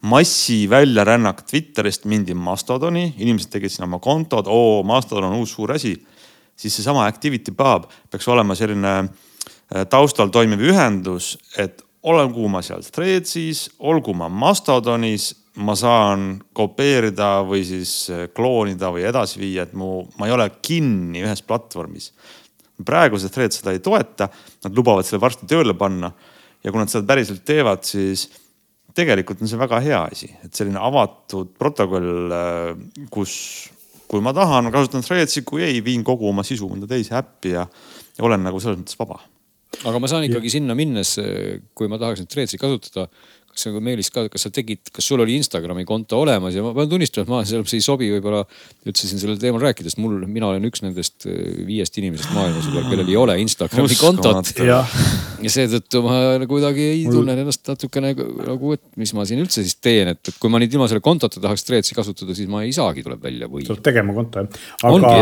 massi 0.00 0.70
väljarännak 0.70 1.42
Twitterist 1.42 2.04
mindi 2.04 2.34
Mastodoni, 2.34 3.14
inimesed 3.18 3.52
tegid 3.52 3.72
sinna 3.72 3.88
oma 3.88 4.00
kontod, 4.00 4.48
oo, 4.48 4.82
Mastodon 4.86 5.30
on 5.30 5.40
uus 5.42 5.52
suur 5.52 5.72
asi. 5.72 5.96
siis 6.56 6.76
seesama 6.76 7.06
Activity 7.06 7.52
Pub 7.56 7.86
peaks 8.10 8.28
olema 8.28 8.54
selline 8.54 8.96
äh, 8.98 9.86
taustal 9.88 10.28
toimiv 10.28 10.60
ühendus, 10.60 11.38
et 11.56 11.80
olgu 12.02 12.48
ma 12.48 12.60
seal 12.62 12.82
Threadsis, 12.84 13.70
olgu 13.78 14.12
ma 14.14 14.28
Mastodonis, 14.28 15.34
ma 15.60 15.74
saan 15.76 16.34
kopeerida 16.52 17.40
või 17.48 17.64
siis 17.64 17.94
äh, 18.12 18.26
kloonida 18.34 18.92
või 18.92 19.06
edasi 19.08 19.40
viia, 19.40 19.64
et 19.64 19.72
mu, 19.72 20.04
ma 20.18 20.28
ei 20.28 20.36
ole 20.36 20.50
kinni 20.62 21.24
ühes 21.24 21.42
platvormis. 21.42 22.12
praegu 22.84 23.18
see 23.18 23.28
Thread 23.28 23.52
seda 23.52 23.72
ei 23.72 23.80
toeta, 23.80 24.28
nad 24.64 24.76
lubavad 24.76 25.04
selle 25.04 25.20
varsti 25.20 25.46
tööle 25.46 25.74
panna 25.74 26.12
ja 26.64 26.70
kui 26.70 26.80
nad 26.80 26.88
seda 26.88 27.06
päriselt 27.06 27.44
teevad, 27.44 27.84
siis 27.84 28.28
tegelikult 28.96 29.42
on 29.42 29.50
see 29.50 29.60
väga 29.60 29.80
hea 29.84 30.00
asi, 30.10 30.30
et 30.44 30.54
selline 30.56 30.80
avatud 30.82 31.52
protokoll, 31.58 32.34
äh, 32.34 33.04
kus, 33.12 33.34
kui 34.10 34.22
ma 34.24 34.34
tahan, 34.36 34.70
kasutan 34.74 35.04
Threadsi, 35.06 35.44
kui 35.46 35.64
ei, 35.66 35.82
viin 35.84 36.04
kogu 36.06 36.28
oma 36.30 36.44
sisu 36.46 36.70
mõnda 36.70 36.88
teise 36.90 37.16
äppi 37.18 37.54
ja, 37.56 37.66
ja 38.16 38.26
olen 38.26 38.42
nagu 38.46 38.62
selles 38.62 38.80
mõttes 38.82 38.98
vaba. 39.00 39.20
aga 39.84 40.00
ma 40.02 40.10
saan 40.10 40.26
ikkagi 40.26 40.50
ja. 40.50 40.56
sinna 40.58 40.74
minnes, 40.78 41.16
kui 41.74 41.90
ma 41.90 42.00
tahaks 42.00 42.24
nüüd 42.24 42.32
Threadsi 42.32 42.60
kasutada, 42.60 43.08
kas 43.50 43.66
sa, 43.66 43.72
Meelis 43.82 44.10
ka, 44.14 44.24
kas 44.30 44.46
sa 44.46 44.50
tegid, 44.54 44.90
kas 44.94 45.06
sul 45.10 45.22
oli 45.24 45.34
Instagrami 45.40 45.84
konto 45.88 46.20
olemas 46.22 46.54
ja 46.54 46.62
ma 46.64 46.72
pean 46.76 46.90
tunnistama, 46.90 47.26
et 47.26 47.32
ma 47.32 47.40
seal 47.48 47.64
ei 47.66 47.84
sobi 47.84 48.10
võib-olla 48.14 48.44
üldse 48.88 49.08
siin 49.08 49.20
sellel 49.22 49.40
teemal 49.42 49.62
rääkida, 49.64 49.90
sest 49.90 50.00
mul, 50.02 50.20
mina 50.30 50.50
olen 50.50 50.68
üks 50.68 50.84
nendest 50.84 51.26
äh, 51.28 51.38
viiest 51.66 51.98
inimesest 52.00 52.32
maailmas 52.36 52.68
kellel 52.70 53.10
ei 53.10 53.18
ole 53.18 53.36
Instagrami 53.42 53.98
kontot. 54.00 54.52
ja, 54.64 54.80
ja 55.42 55.52
seetõttu 55.52 56.02
ma 56.04 56.18
nagu 56.40 56.50
kuidagi 56.50 56.86
ei 56.92 57.02
mul... 57.06 57.20
tunnen 57.20 57.42
ennast 57.42 57.66
natukene 57.70 58.12
nagu, 58.14 58.74
et 58.76 58.84
mis 59.00 59.12
ma 59.16 59.26
siin 59.28 59.42
üldse 59.42 59.64
siis 59.64 59.76
teen, 59.82 60.12
et, 60.14 60.22
et 60.32 60.40
kui 60.40 60.52
ma 60.52 60.60
nüüd 60.62 60.74
ilma 60.76 60.88
selle 60.90 61.04
kontota 61.04 61.42
tahaks 61.42 61.66
Threadsi 61.66 61.96
kasutada, 61.96 62.36
siis 62.38 62.50
ma 62.50 62.64
ei 62.66 62.74
saagi, 62.76 63.04
tuleb 63.06 63.22
välja 63.24 63.50
või. 63.50 63.64
sa 63.66 63.76
pead 63.76 63.86
tegema 63.90 64.16
konto 64.16 64.44
jah. 64.44 64.60
aga, 64.90 65.14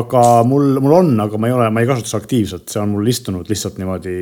aga 0.00 0.24
mul, 0.48 0.72
mul 0.82 0.96
on, 1.02 1.12
aga 1.26 1.40
ma 1.40 1.50
ei 1.50 1.56
ole, 1.58 1.68
ma 1.74 1.84
ei 1.84 1.90
kasuta 1.90 2.14
seda 2.14 2.24
aktiivselt, 2.24 2.68
see 2.72 2.82
on 2.82 2.94
mul 2.96 3.12
istunud 3.12 3.50
lihtsalt 3.50 3.80
niimoodi 3.80 4.16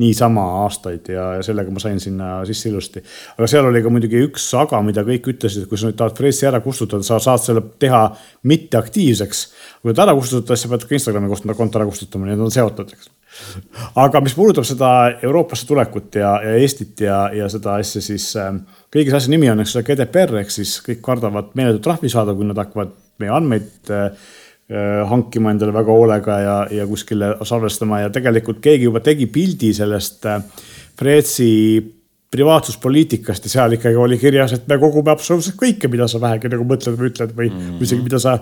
niisama 0.00 0.44
aastaid 0.64 1.12
ja, 1.12 1.26
ja 1.38 1.44
sellega 1.44 1.72
ma 1.74 1.82
sain 1.82 2.00
sinna 2.02 2.32
sisse 2.48 2.70
ilusti. 2.70 3.02
aga 3.36 3.48
seal 3.50 3.68
oli 3.68 3.82
ka 3.84 3.92
muidugi 3.92 4.24
üks 4.26 4.48
aga, 4.58 4.80
mida 4.86 5.04
kõik 5.06 5.30
ütlesid, 5.34 5.64
et 5.64 5.70
kui 5.70 5.80
sa 5.80 5.90
nüüd 5.90 6.00
tahad 6.00 6.16
Threadsi 6.18 6.48
ära 6.50 6.62
kustutada, 6.64 7.06
sa 7.06 7.20
saad 7.22 7.44
selle 7.44 7.64
teha 7.82 8.02
mitteaktiivseks. 8.50 9.46
kui 9.82 9.94
ta 9.94 10.06
ära 10.08 10.16
kustutada, 10.18 10.56
siis 10.56 10.66
sa 10.68 10.74
pead 10.74 10.88
ka 10.88 10.98
Instagrami 10.98 11.56
konto 11.56 11.80
ära 11.80 11.88
kustutama, 11.88 12.30
et 12.32 12.40
on 12.40 12.54
seotud, 12.54 12.92
eks 12.96 13.10
aga 14.00 14.20
mis 14.24 14.34
puudutab 14.34 14.66
seda 14.66 14.90
Euroopasse 15.22 15.66
tulekut 15.68 16.18
ja, 16.18 16.32
ja 16.44 16.56
Eestit 16.60 17.00
ja, 17.04 17.20
ja 17.34 17.48
seda 17.52 17.76
asja, 17.80 18.02
siis 18.04 18.30
äh, 18.38 18.52
kõige 18.92 19.12
see 19.12 19.20
asja 19.20 19.34
nimi 19.34 19.50
on, 19.52 19.62
eks 19.62 19.76
ole, 19.76 19.86
GDPR 19.86 20.40
ehk 20.42 20.52
siis 20.54 20.76
kõik 20.86 21.02
kardavad 21.04 21.54
meeletut 21.58 21.84
trahvi 21.86 22.10
saada, 22.12 22.34
kui 22.36 22.48
nad 22.48 22.58
hakkavad 22.60 22.92
meie 23.22 23.32
andmeid 23.36 23.92
äh, 23.94 24.10
hankima 25.10 25.50
endale 25.50 25.72
väga 25.74 25.94
hoolega 25.94 26.40
ja, 26.40 26.58
ja 26.70 26.84
kuskile 26.86 27.32
salvestama 27.42 28.04
ja 28.04 28.10
tegelikult 28.14 28.60
keegi 28.62 28.86
juba 28.86 29.00
tegi 29.02 29.26
pildi 29.26 29.72
sellest 29.74 30.28
äh, 30.30 30.44
Freetsi 31.00 31.50
privaatsuspoliitikast 32.30 33.46
ja 33.46 33.50
seal 33.50 33.72
ikkagi 33.74 33.98
oli 33.98 34.14
kirjas, 34.18 34.52
et 34.54 34.68
me 34.70 34.76
kogume 34.78 35.10
absoluutselt 35.10 35.56
kõike, 35.58 35.88
mida 35.90 36.06
sa 36.08 36.20
vähegi 36.22 36.50
nagu 36.52 36.62
mõtled 36.68 36.98
või 36.98 37.08
ütled 37.10 37.32
või 37.34 37.48
mm 37.48 37.56
-hmm. 37.56 37.80
isegi 37.82 38.04
mida 38.06 38.20
sa 38.22 38.36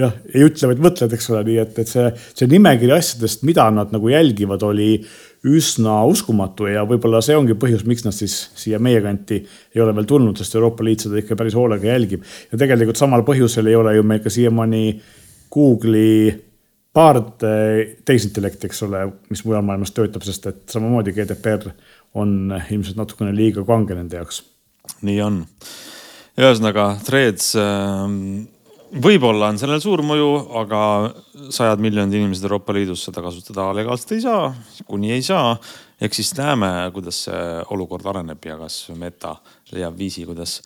jah, 0.00 0.14
ei 0.32 0.46
ütle, 0.46 0.70
vaid 0.70 0.80
mõtled, 0.86 1.12
eks 1.12 1.28
ole, 1.30 1.42
nii 1.50 1.58
et, 1.60 1.78
et 1.82 1.90
see, 1.90 2.06
see 2.32 2.48
nimekiri 2.48 2.94
asjadest, 2.96 3.44
mida 3.44 3.66
nad 3.70 3.92
nagu 3.92 4.08
jälgivad, 4.08 4.64
oli 4.64 5.02
üsna 5.44 5.98
uskumatu 6.08 6.70
ja 6.72 6.86
võib-olla 6.88 7.20
see 7.20 7.36
ongi 7.36 7.52
põhjus, 7.52 7.84
miks 7.84 8.06
nad 8.06 8.16
siis 8.16 8.38
siia 8.56 8.80
meie 8.80 9.02
kanti 9.04 9.42
ei 9.74 9.82
ole 9.84 9.92
veel 9.92 10.08
tulnud, 10.08 10.40
sest 10.40 10.56
Euroopa 10.56 10.84
Liit 10.84 11.04
seda 11.04 11.20
ikka 11.20 11.36
päris 11.36 11.54
hoolega 11.54 11.86
jälgib. 11.92 12.24
ja 12.52 12.58
tegelikult 12.58 12.96
samal 12.96 13.26
põhjusel 13.28 13.68
ei 13.68 13.76
ole 13.76 13.94
ju 13.96 14.02
meil 14.02 14.24
ka 14.24 14.32
siiamaani 14.32 14.84
Google'i 15.54 16.32
paard 16.94 17.42
tehisintellekti, 18.06 18.68
eks 18.70 18.84
ole, 18.86 19.04
mis 19.30 19.42
mujal 19.46 19.64
maailmas 19.66 19.92
töötab, 19.94 20.22
sest 20.26 20.46
et 20.50 20.62
samamoodi 20.70 21.14
GDPR 21.14 21.72
on 22.18 22.54
ilmselt 22.54 22.98
natukene 23.00 23.34
liiga 23.34 23.64
kange 23.66 23.96
nende 23.98 24.20
jaoks. 24.20 24.42
nii 25.02 25.20
on. 25.24 25.40
ühesõnaga, 26.38 26.92
Threads 27.06 27.54
ähm, 27.58 28.44
võib-olla 29.02 29.50
on 29.50 29.58
sellel 29.58 29.82
suur 29.82 30.02
mõju, 30.06 30.28
aga 30.60 30.80
sajad 31.54 31.82
miljonid 31.82 32.14
inimesed 32.18 32.46
Euroopa 32.46 32.74
Liidus 32.76 33.04
seda 33.08 33.24
kasutada 33.24 33.70
legaalselt 33.76 34.14
ei 34.16 34.22
saa, 34.22 34.52
kuni 34.86 35.12
ei 35.16 35.22
saa. 35.22 35.56
eks 36.00 36.20
siis 36.20 36.34
näeme, 36.38 36.70
kuidas 36.94 37.24
see 37.26 37.42
olukord 37.74 38.06
areneb 38.06 38.44
ja 38.44 38.58
kas 38.60 38.84
Meta 38.98 39.36
leiab 39.72 39.98
viisi, 39.98 40.26
kuidas 40.28 40.60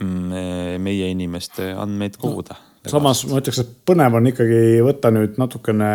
meie 0.00 1.10
inimeste 1.12 1.72
andmeid 1.76 2.16
koguda 2.18 2.56
no,. 2.56 2.69
Samas 2.88 3.24
ma 3.28 3.40
ütleks, 3.40 3.60
et 3.62 3.72
põnev 3.88 4.16
on 4.16 4.30
ikkagi 4.30 4.80
võtta 4.86 5.12
nüüd 5.12 5.36
natukene 5.40 5.90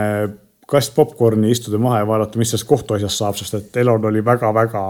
kast 0.69 0.95
popkorni, 0.95 1.51
istuda 1.53 1.79
maha 1.81 2.01
ja 2.01 2.07
vaadata, 2.09 2.39
mis 2.41 2.53
sellest 2.53 2.67
kohtuasjast 2.69 3.21
saab, 3.21 3.37
sest 3.37 3.57
et 3.57 3.77
Elon 3.81 4.05
oli 4.09 4.23
väga-väga 4.25 4.81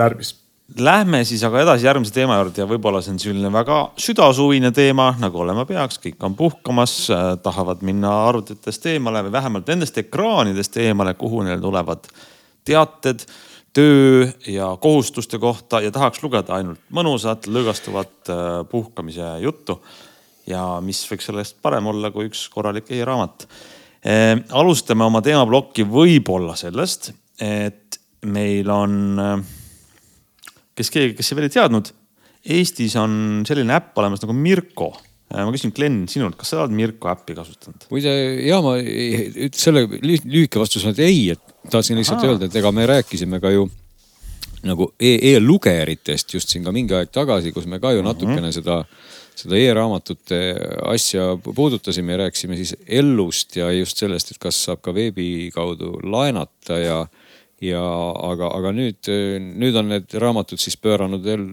närvis. 0.00 0.34
Lähme 0.78 1.20
siis 1.28 1.42
aga 1.44 1.60
edasi 1.60 1.84
järgmise 1.84 2.14
teema 2.14 2.38
juurde 2.38 2.62
ja 2.62 2.66
võib-olla 2.68 3.02
see 3.04 3.12
on 3.12 3.18
selline 3.20 3.50
väga 3.52 3.78
südasuvine 4.00 4.70
teema, 4.72 5.10
nagu 5.20 5.42
olema 5.42 5.66
peaks, 5.68 5.98
kõik 6.00 6.22
on 6.24 6.36
puhkamas, 6.38 6.94
äh, 7.12 7.24
tahavad 7.44 7.82
minna 7.84 8.12
arvutitest 8.30 8.86
eemale 8.94 9.20
või 9.26 9.34
vähemalt 9.34 9.68
nendest 9.68 9.98
ekraanidest 10.00 10.78
eemale, 10.80 11.12
kuhu 11.20 11.42
neil 11.44 11.60
tulevad 11.60 12.08
teated 12.64 13.26
töö 13.76 14.30
ja 14.48 14.70
kohustuste 14.80 15.38
kohta 15.42 15.82
ja 15.84 15.92
tahaks 15.92 16.22
lugeda 16.22 16.56
ainult 16.56 16.80
mõnusat, 16.92 17.50
lõõgastuvat 17.52 18.32
äh, 18.32 18.48
puhkamise 18.70 19.34
juttu. 19.44 19.80
Ja 20.46 20.80
mis 20.80 21.04
võiks 21.10 21.28
sellest 21.30 21.56
parem 21.62 21.86
olla 21.86 22.10
kui 22.10 22.26
üks 22.30 22.48
korralik 22.50 22.90
e-raamat 22.90 23.46
Ehm, 24.02 24.42
alustame 24.58 25.06
oma 25.06 25.20
teemaplokki 25.22 25.84
võib-olla 25.86 26.56
sellest, 26.58 27.12
et 27.38 28.00
meil 28.26 28.70
on, 28.74 28.94
äh, 29.22 30.56
kes 30.78 30.90
keegi, 30.90 31.14
kes 31.18 31.34
veel 31.36 31.46
ei 31.46 31.58
teadnud, 31.58 31.92
Eestis 32.42 32.96
on 32.98 33.44
selline 33.46 33.76
äpp 33.76 34.00
olemas 34.02 34.18
nagu 34.24 34.34
Mirko 34.34 34.88
äh, 34.90 35.44
ma 35.46 35.52
küsin, 35.54 35.70
Glen, 35.70 36.00
sinult, 36.10 36.34
kas 36.34 36.50
sa 36.50 36.64
oled 36.64 36.74
Mirko 36.74 37.06
äppi 37.12 37.36
kasutanud? 37.38 37.86
muide 37.94 38.10
ja 38.42 38.58
ma 38.64 38.72
selle 39.54 39.84
lühike 40.02 40.58
vastus 40.58 40.82
on, 40.82 40.96
et 40.96 41.04
ei, 41.06 41.28
et 41.36 41.70
tahtsin 41.70 42.00
lihtsalt 42.00 42.18
Aha. 42.24 42.32
öelda, 42.32 42.50
et 42.50 42.58
ega 42.58 42.74
me 42.74 42.88
rääkisime 42.90 43.38
ka 43.38 43.54
ju 43.54 43.68
nagu 44.66 44.90
e-lugeritest 44.98 46.34
just 46.34 46.50
siin 46.50 46.66
ka 46.66 46.74
mingi 46.74 46.98
aeg 46.98 47.14
tagasi, 47.14 47.54
kus 47.54 47.70
me 47.70 47.78
ka 47.78 47.94
ju 47.94 48.02
mhm. 48.02 48.10
natukene 48.10 48.48
uh 48.48 48.50
-huh. 48.50 48.58
seda 48.58 48.82
seda 49.38 49.58
e-raamatute 49.58 50.38
asja 50.92 51.32
puudutasime 51.42 52.14
ja 52.14 52.22
rääkisime 52.24 52.56
siis 52.58 52.74
Ellust 52.86 53.56
ja 53.56 53.70
just 53.72 54.00
sellest, 54.00 54.32
et 54.32 54.40
kas 54.42 54.58
saab 54.66 54.82
ka 54.84 54.94
veebi 54.94 55.50
kaudu 55.54 55.94
laenata 56.04 56.78
ja, 56.78 56.98
ja 57.62 57.82
aga, 58.28 58.50
aga 58.58 58.72
nüüd, 58.76 59.10
nüüd 59.62 59.78
on 59.78 59.90
need 59.94 60.16
raamatud 60.22 60.60
siis 60.62 60.76
pööranud 60.80 61.24
veel 61.24 61.46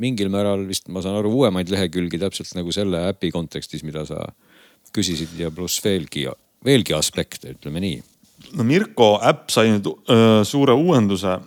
mingil 0.00 0.32
määral 0.32 0.66
vist 0.68 0.88
ma 0.92 1.04
saan 1.04 1.18
aru 1.20 1.34
uuemaid 1.42 1.70
lehekülgi 1.72 2.20
täpselt 2.22 2.52
nagu 2.58 2.74
selle 2.74 3.06
äpi 3.10 3.32
kontekstis, 3.34 3.84
mida 3.86 4.06
sa 4.08 4.22
küsisid 4.96 5.34
ja 5.38 5.50
pluss 5.52 5.82
veelgi, 5.84 6.26
veelgi 6.64 6.94
aspekte, 6.96 7.56
ütleme 7.56 7.82
nii. 7.84 8.00
no 8.56 8.64
Mirko 8.64 9.16
äpp 9.24 9.52
sai 9.52 9.74
nüüd 9.74 9.90
öö, 9.92 10.44
suure 10.48 10.76
uuenduse 10.76 11.38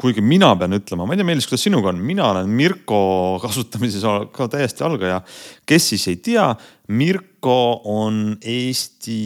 kuigi 0.00 0.22
mina 0.24 0.50
pean 0.58 0.74
ütlema, 0.76 1.06
ma 1.06 1.14
ei 1.14 1.20
tea, 1.20 1.26
Meelis, 1.28 1.46
kuidas 1.48 1.64
sinuga 1.66 1.90
on, 1.92 2.00
mina 2.04 2.26
olen 2.32 2.50
Mirko 2.50 2.98
kasutamises 3.42 4.04
ka 4.34 4.48
täiesti 4.50 4.84
algaja. 4.86 5.20
kes 5.66 5.88
siis 5.94 6.06
ei 6.10 6.16
tea, 6.16 6.48
Mirko 6.88 7.80
on 7.90 8.36
Eesti 8.40 9.18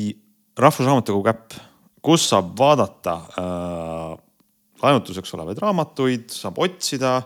Rahvusraamatukogu 0.59 1.31
äpp, 1.31 1.59
kus 2.03 2.29
saab 2.31 2.51
vaadata 2.59 3.15
äh, 3.39 4.17
laenutuseks 4.83 5.35
olevaid 5.37 5.61
raamatuid, 5.63 6.27
saab 6.35 6.59
otsida, 6.65 7.21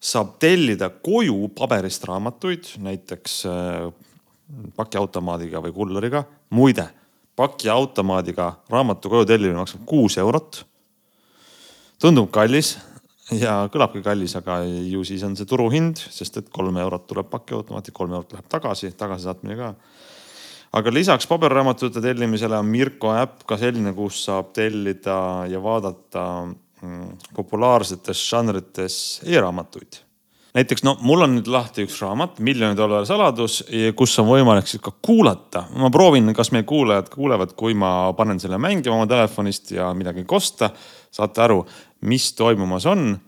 saab 0.00 0.36
tellida 0.42 0.90
koju 1.04 1.48
paberist 1.56 2.04
raamatuid, 2.08 2.74
näiteks 2.84 3.38
äh, 3.48 3.88
pakiautomaadiga 4.76 5.62
või 5.64 5.72
kulleriga. 5.72 6.24
muide, 6.54 6.86
pakiautomaadiga 7.36 8.52
raamatu 8.70 9.10
koju 9.10 9.26
tellimine 9.26 9.58
maksab 9.64 9.82
kuus 9.88 10.18
eurot 10.20 10.62
tundub 12.04 12.28
kallis 12.34 12.74
ja 13.32 13.62
kõlabki 13.72 14.02
kallis, 14.04 14.34
aga 14.36 14.58
ju 14.66 15.00
siis 15.08 15.22
on 15.24 15.36
see 15.38 15.48
turuhind, 15.48 16.02
sest 16.12 16.36
et 16.42 16.50
kolm 16.52 16.76
eurot 16.82 17.06
tuleb 17.08 17.30
pakiautomaati, 17.32 17.94
kolm 17.96 18.12
eurot 18.12 18.34
läheb 18.36 18.50
tagasi, 18.52 18.92
tagasisaatmine 18.98 19.56
ka. 19.56 19.70
aga 20.80 20.92
lisaks 20.92 21.28
paberraamatute 21.30 22.02
tellimisele 22.04 22.58
on 22.60 22.68
Mirko 22.68 23.14
äpp 23.16 23.46
ka 23.48 23.56
selline, 23.56 23.94
kus 23.96 24.20
saab 24.26 24.52
tellida 24.52 25.16
ja 25.48 25.62
vaadata 25.64 26.26
mm, 26.44 27.30
populaarsetes 27.38 28.20
žanrites 28.28 28.98
e-raamatuid 29.24 30.03
näiteks 30.54 30.84
no 30.86 30.94
mul 31.02 31.26
on 31.26 31.34
nüüd 31.36 31.48
lahti 31.50 31.84
üks 31.86 31.96
raamat, 32.02 32.38
miljoni 32.44 32.76
dollari 32.78 33.08
saladus, 33.08 33.60
kus 33.98 34.14
on 34.22 34.28
võimalik 34.28 34.68
siis 34.70 34.82
ka 34.84 34.92
kuulata. 35.02 35.66
ma 35.74 35.90
proovin, 35.90 36.32
kas 36.34 36.52
meie 36.54 36.66
kuulajad 36.68 37.10
kuulevad, 37.12 37.54
kui 37.58 37.74
ma 37.74 38.12
panen 38.16 38.40
selle 38.40 38.58
mängima 38.58 38.96
oma 38.96 39.08
telefonist 39.10 39.74
ja 39.74 39.92
midagi 39.94 40.24
kosta. 40.24 40.70
saate 41.10 41.42
aru, 41.42 41.64
mis 42.10 42.32
toimumas 42.32 42.86
on. 42.86 43.18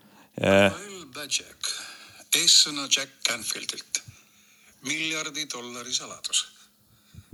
eessõna 2.36 2.88
Jack 2.90 3.22
Canfieldilt. 3.28 4.02
miljardi 4.86 5.48
dollari 5.50 5.92
saladus 5.92 6.46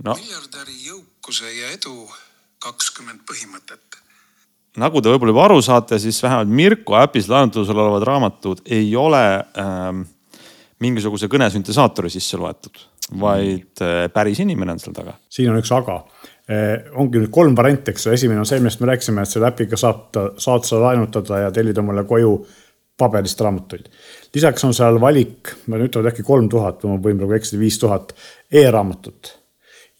no.. 0.03 0.15
miljardäri 0.15 0.77
jõukuse 0.87 1.51
ja 1.53 1.69
edu 1.75 2.07
kakskümmend 2.63 3.21
põhimõtet 3.29 4.02
nagu 4.81 5.01
te 5.01 5.11
võib-olla 5.11 5.33
juba 5.33 5.45
aru 5.47 5.59
saate, 5.65 5.99
siis 6.01 6.19
vähemalt 6.23 6.49
Mirko 6.49 6.97
äpis 6.99 7.29
laenutusel 7.31 7.77
olevad 7.77 8.05
raamatud 8.07 8.63
ei 8.65 8.89
ole 8.97 9.23
ähm, 9.59 10.03
mingisuguse 10.83 11.29
kõnesüntesaatori 11.31 12.11
sisse 12.13 12.39
loetud, 12.41 12.81
vaid 13.21 13.83
äh, 13.85 14.07
päris 14.13 14.41
inimene 14.43 14.75
on 14.75 14.81
seal 14.81 14.95
taga. 14.95 15.17
siin 15.29 15.51
on 15.53 15.61
üks 15.61 15.71
aga 15.75 15.99
eh,. 16.47 16.89
ongi 16.99 17.21
nüüd 17.21 17.31
kolm 17.33 17.55
varianti, 17.57 17.93
eks 17.93 18.07
ju, 18.07 18.15
esimene 18.17 18.41
on 18.41 18.49
see, 18.49 18.59
millest 18.63 18.81
me 18.81 18.89
rääkisime, 18.91 19.23
et 19.23 19.35
selle 19.35 19.51
äpiga 19.51 19.79
saab, 19.79 20.09
saad 20.41 20.67
sa 20.67 20.81
laenutada 20.81 21.45
ja 21.45 21.53
tellida 21.53 21.83
omale 21.83 22.05
koju 22.09 22.33
paberist 22.97 23.39
raamatuid. 23.41 23.87
lisaks 24.35 24.65
on 24.65 24.73
seal 24.73 24.99
valik, 25.01 25.53
ma 25.67 25.77
nüüd 25.77 25.93
ütlen 25.93 26.09
äkki 26.09 26.25
kolm 26.25 26.49
tuhat, 26.49 26.83
ma 26.89 26.97
võin 26.97 27.21
praegu 27.21 27.37
eksida, 27.37 27.61
viis 27.61 27.79
tuhat 27.81 28.13
e-raamatut 28.51 29.37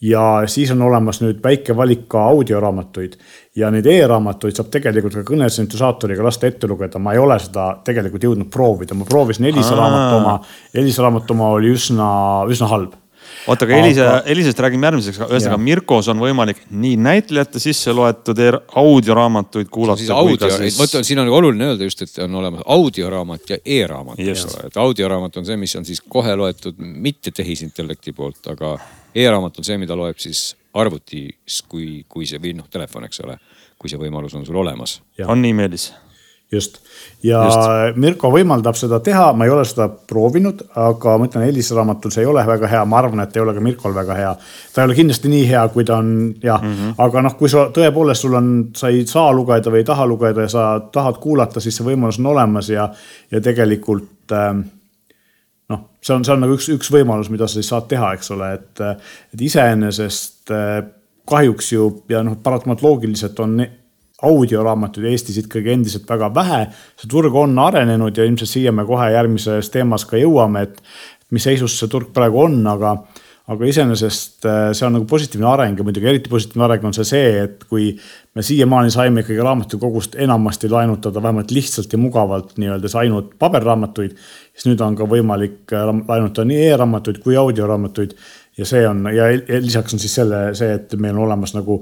ja 0.03 0.43
siis 0.51 0.71
on 0.71 0.81
olemas 0.81 1.21
nüüd 1.23 1.39
väike 1.43 1.75
valik 1.77 2.07
ka 2.11 2.25
audioraamatuid. 2.33 3.15
Ja 3.55 3.69
neid 3.71 3.85
e-raamatuid 3.87 4.57
saab 4.57 4.71
tegelikult 4.73 5.19
ka 5.19 5.27
kõnesüntesaatoriga 5.27 6.25
lasta 6.25 6.49
ette 6.49 6.67
lugeda. 6.67 6.99
ma 6.99 7.13
ei 7.13 7.21
ole 7.21 7.37
seda 7.39 7.69
tegelikult 7.85 8.23
jõudnud 8.23 8.49
proovida, 8.51 8.97
ma 8.97 9.05
proovisin 9.05 9.45
Elisa 9.45 9.75
raamatu 9.77 10.17
oma, 10.17 10.39
Elisa 10.73 11.05
raamatu 11.05 11.33
oma 11.33 11.53
oli 11.59 11.71
üsna, 11.71 12.09
üsna 12.49 12.67
halb. 12.67 12.99
Oota, 13.47 13.65
aga 13.65 13.77
Elisa 13.77 14.07
Elisast 14.25 14.59
räägime 14.59 14.87
järgmiseks, 14.87 15.19
ühesõnaga 15.23 15.59
Mirkos 15.59 16.09
on 16.11 16.19
võimalik 16.19 16.59
nii 16.71 16.97
näitlejate 16.99 17.59
sisse 17.59 17.93
loetud 17.95 18.39
e 18.39 18.49
audioraamatuid 18.79 19.69
kuulata. 19.71 20.15
audio, 20.15 20.49
siis... 20.57 20.79
vot 20.79 20.97
siin 21.03 21.19
on 21.23 21.31
oluline 21.31 21.69
öelda 21.71 21.87
just, 21.87 22.03
et 22.03 22.17
on 22.23 22.35
olemas 22.41 22.65
audioraamat 22.75 23.55
ja 23.55 23.59
e-raamat, 23.65 24.19
eks 24.19 24.45
ole, 24.49 24.67
et 24.67 24.81
audioraamat 24.83 25.39
on 25.39 25.47
see, 25.47 25.59
mis 25.59 25.75
on 25.79 25.87
siis 25.87 26.03
kohe 26.03 26.35
loetud 26.35 26.79
mitte 26.79 27.31
tehisintellekti 27.35 28.15
poolt, 28.15 28.51
aga 28.51 28.77
e-raamat 29.15 29.59
on 29.59 29.67
see, 29.67 29.77
mida 29.81 29.97
loeb 29.97 30.17
siis 30.21 30.53
arvutis, 30.73 31.61
kui, 31.69 32.05
kui 32.09 32.25
see 32.29 32.41
või 32.41 32.55
noh, 32.57 32.69
telefon, 32.71 33.05
eks 33.05 33.21
ole, 33.25 33.37
kui 33.77 33.91
see 33.91 34.01
võimalus 34.01 34.33
on 34.37 34.45
sul 34.45 34.57
olemas. 34.61 35.01
on 35.27 35.41
nii, 35.41 35.53
Meelis? 35.53 35.91
just 36.53 36.77
ja 37.23 37.43
Just. 37.45 37.97
Mirko 37.97 38.29
võimaldab 38.33 38.77
seda 38.77 38.99
teha, 39.03 39.31
ma 39.33 39.47
ei 39.47 39.51
ole 39.53 39.63
seda 39.67 39.87
proovinud, 39.89 40.61
aga 40.79 41.15
ma 41.17 41.27
ütlen, 41.27 41.45
Elisa 41.49 41.77
raamatul 41.77 42.13
see 42.13 42.23
ei 42.23 42.29
ole 42.29 42.43
väga 42.47 42.69
hea, 42.69 42.83
ma 42.89 42.99
arvan, 42.99 43.23
et 43.23 43.37
ei 43.37 43.43
ole 43.43 43.55
ka 43.55 43.63
Mirkol 43.63 43.95
väga 43.95 44.17
hea. 44.17 44.33
ta 44.73 44.81
ei 44.81 44.89
ole 44.89 44.97
kindlasti 44.97 45.31
nii 45.31 45.47
hea, 45.49 45.63
kui 45.73 45.85
ta 45.87 45.97
on 45.97 46.11
jah 46.43 46.61
mm, 46.61 46.75
-hmm. 46.75 46.93
aga 47.05 47.25
noh, 47.27 47.37
kui 47.39 47.49
sa 47.49 47.65
tõepoolest, 47.77 48.27
sul 48.27 48.37
on, 48.39 48.51
sa 48.75 48.91
ei 48.93 49.05
saa 49.07 49.31
lugeda 49.33 49.71
või 49.71 49.83
ei 49.83 49.89
taha 49.89 50.05
lugeda 50.05 50.45
ja 50.45 50.49
sa 50.49 50.67
tahad 50.91 51.17
kuulata, 51.23 51.59
siis 51.59 51.77
see 51.77 51.87
võimalus 51.87 52.19
on 52.19 52.31
olemas 52.35 52.69
ja, 52.69 52.89
ja 53.31 53.41
tegelikult 53.41 54.31
äh, 54.31 54.63
see 56.03 56.15
on, 56.15 56.25
see 56.25 56.33
on 56.35 56.43
nagu 56.43 56.57
üks, 56.57 56.67
üks 56.73 56.91
võimalus, 56.93 57.31
mida 57.33 57.47
sa 57.47 57.59
siis 57.59 57.71
saad 57.71 57.87
teha, 57.91 58.13
eks 58.17 58.33
ole, 58.35 58.49
et, 58.59 58.83
et 59.33 59.45
iseenesest 59.47 60.51
äh, 60.53 60.81
kahjuks 61.29 61.71
ju 61.71 61.87
ja 62.11 62.23
noh, 62.25 62.35
paratamatult 62.43 62.83
loogiliselt 62.83 63.39
on 63.43 63.61
audioraamatuid 64.23 65.09
Eestis 65.11 65.39
ikkagi 65.41 65.73
endiselt 65.73 66.07
väga 66.09 66.29
vähe. 66.35 66.61
see 66.99 67.09
turg 67.11 67.35
on 67.35 67.57
arenenud 67.59 68.17
ja 68.17 68.25
ilmselt 68.27 68.49
siia 68.49 68.71
me 68.71 68.85
kohe 68.87 69.09
järgmises 69.11 69.69
teemas 69.71 70.05
ka 70.07 70.19
jõuame, 70.19 70.63
et 70.67 70.79
mis 71.31 71.43
seisus 71.43 71.75
see 71.79 71.91
turg 71.91 72.13
praegu 72.15 72.43
on, 72.45 72.59
aga, 72.67 72.97
aga 73.51 73.67
iseenesest 73.67 74.45
äh, 74.47 74.69
see 74.71 74.85
on 74.87 74.93
nagu 74.95 75.07
positiivne 75.09 75.47
areng 75.49 75.79
ja 75.79 75.83
muidugi 75.83 76.07
eriti 76.07 76.31
positiivne 76.31 76.63
areng 76.63 76.85
on 76.87 76.93
see 76.95 77.07
see, 77.09 77.31
et 77.43 77.65
kui 77.67 77.89
me 78.35 78.45
siiamaani 78.45 78.93
saime 78.93 79.23
ikkagi 79.23 79.43
raamatukogust 79.43 80.15
enamasti 80.23 80.69
laenutada 80.71 81.23
vähemalt 81.23 81.51
lihtsalt 81.51 81.91
ja 81.91 81.99
mugavalt 81.99 82.55
nii-öelda 82.61 82.93
ainult 83.01 83.33
paberraamatuid, 83.43 84.15
siis 84.55 84.69
nüüd 84.69 84.85
on 84.85 84.95
ka 84.95 85.09
võimalik 85.11 85.75
äh, 85.75 85.91
laenutada 85.91 86.47
nii 86.47 86.69
e-raamatuid 86.69 87.19
kui 87.25 87.35
audioraamatuid 87.39 88.15
ja 88.57 88.69
see 88.69 88.87
on 88.87 89.03
ja 89.11 89.27
lisaks 89.59 89.97
on 89.97 89.99
siis 89.99 90.15
selle, 90.21 90.45
see, 90.55 90.71
et 90.79 90.95
meil 90.95 91.17
on 91.17 91.25
olemas 91.27 91.55
nagu 91.57 91.81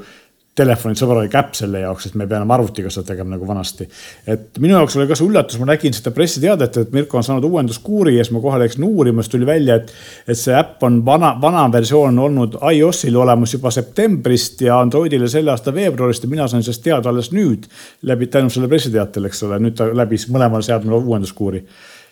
telefonil 0.58 0.98
sõbralik 1.00 1.36
äpp 1.39 1.53
selle 1.55 1.79
jaoks, 1.86 2.10
et 2.10 2.15
me 2.20 2.25
ei 2.25 2.29
pea 2.31 2.41
enam 2.41 2.51
arvutiga 2.51 2.89
seda 2.91 3.13
tegema 3.13 3.38
nagu 3.38 3.48
vanasti. 3.48 3.88
et 4.27 4.60
minu 4.60 4.75
jaoks 4.75 4.98
oli 4.98 5.08
ka 5.08 5.15
see 5.15 5.27
üllatus, 5.29 5.60
ma 5.62 5.70
nägin 5.70 5.96
seda 5.96 6.12
pressiteadet, 6.15 6.77
et 6.81 6.91
Mirko 6.91 7.17
on 7.17 7.24
saanud 7.24 7.48
uuenduskuuri 7.48 8.17
ja 8.17 8.25
siis 8.25 8.34
ma 8.36 8.41
kohe 8.43 8.60
läksin 8.60 8.84
uurima, 8.84 9.24
siis 9.24 9.31
tuli 9.31 9.48
välja, 9.48 9.79
et, 9.79 9.93
et 10.27 10.39
see 10.39 10.55
äpp 10.58 10.84
on 10.84 11.00
vana, 11.08 11.31
vana 11.41 11.63
versioon 11.72 12.20
olnud 12.20 12.60
iOS-il 12.74 13.15
olemas 13.24 13.55
juba 13.55 13.72
septembrist 13.72 14.65
ja 14.67 14.81
Androidile 14.84 15.31
selle 15.31 15.55
aasta 15.55 15.74
veebruarist 15.75 16.27
ja 16.27 16.34
mina 16.36 16.50
sain 16.51 16.67
sellest 16.67 16.84
teada 16.84 17.13
alles 17.13 17.31
nüüd 17.31 17.70
läbi, 18.12 18.27
tänu 18.27 18.51
sellele 18.51 18.75
pressiteatele, 18.75 19.31
eks 19.31 19.48
ole, 19.48 19.63
nüüd 19.63 19.79
ta 19.79 19.88
läbis 19.96 20.27
mõlemal 20.34 20.67
seadmel 20.67 21.00
uuenduskuuri. 21.00 21.63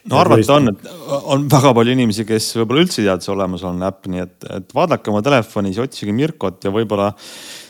No 0.10 0.22
arvata 0.22 0.56
on, 0.56 0.72
et 0.72 0.86
on 1.28 1.48
väga 1.52 1.74
palju 1.76 1.92
inimesi, 1.92 2.24
kes 2.28 2.54
võib-olla 2.62 2.86
üldse 2.86 3.02
ei 3.02 3.08
tea, 3.10 3.18
et 3.20 3.26
see 3.26 3.34
olemas 3.34 3.66
on 3.68 3.82
äpp, 3.84 4.08
nii 4.10 4.22
et, 4.24 4.38
et 4.56 4.72
vaadake 4.76 5.12
oma 5.12 5.20
telefonis, 5.26 5.80
otsige 5.84 6.16
Mirkot 6.16 6.64
ja 6.64 6.72
võib-olla 6.72 7.10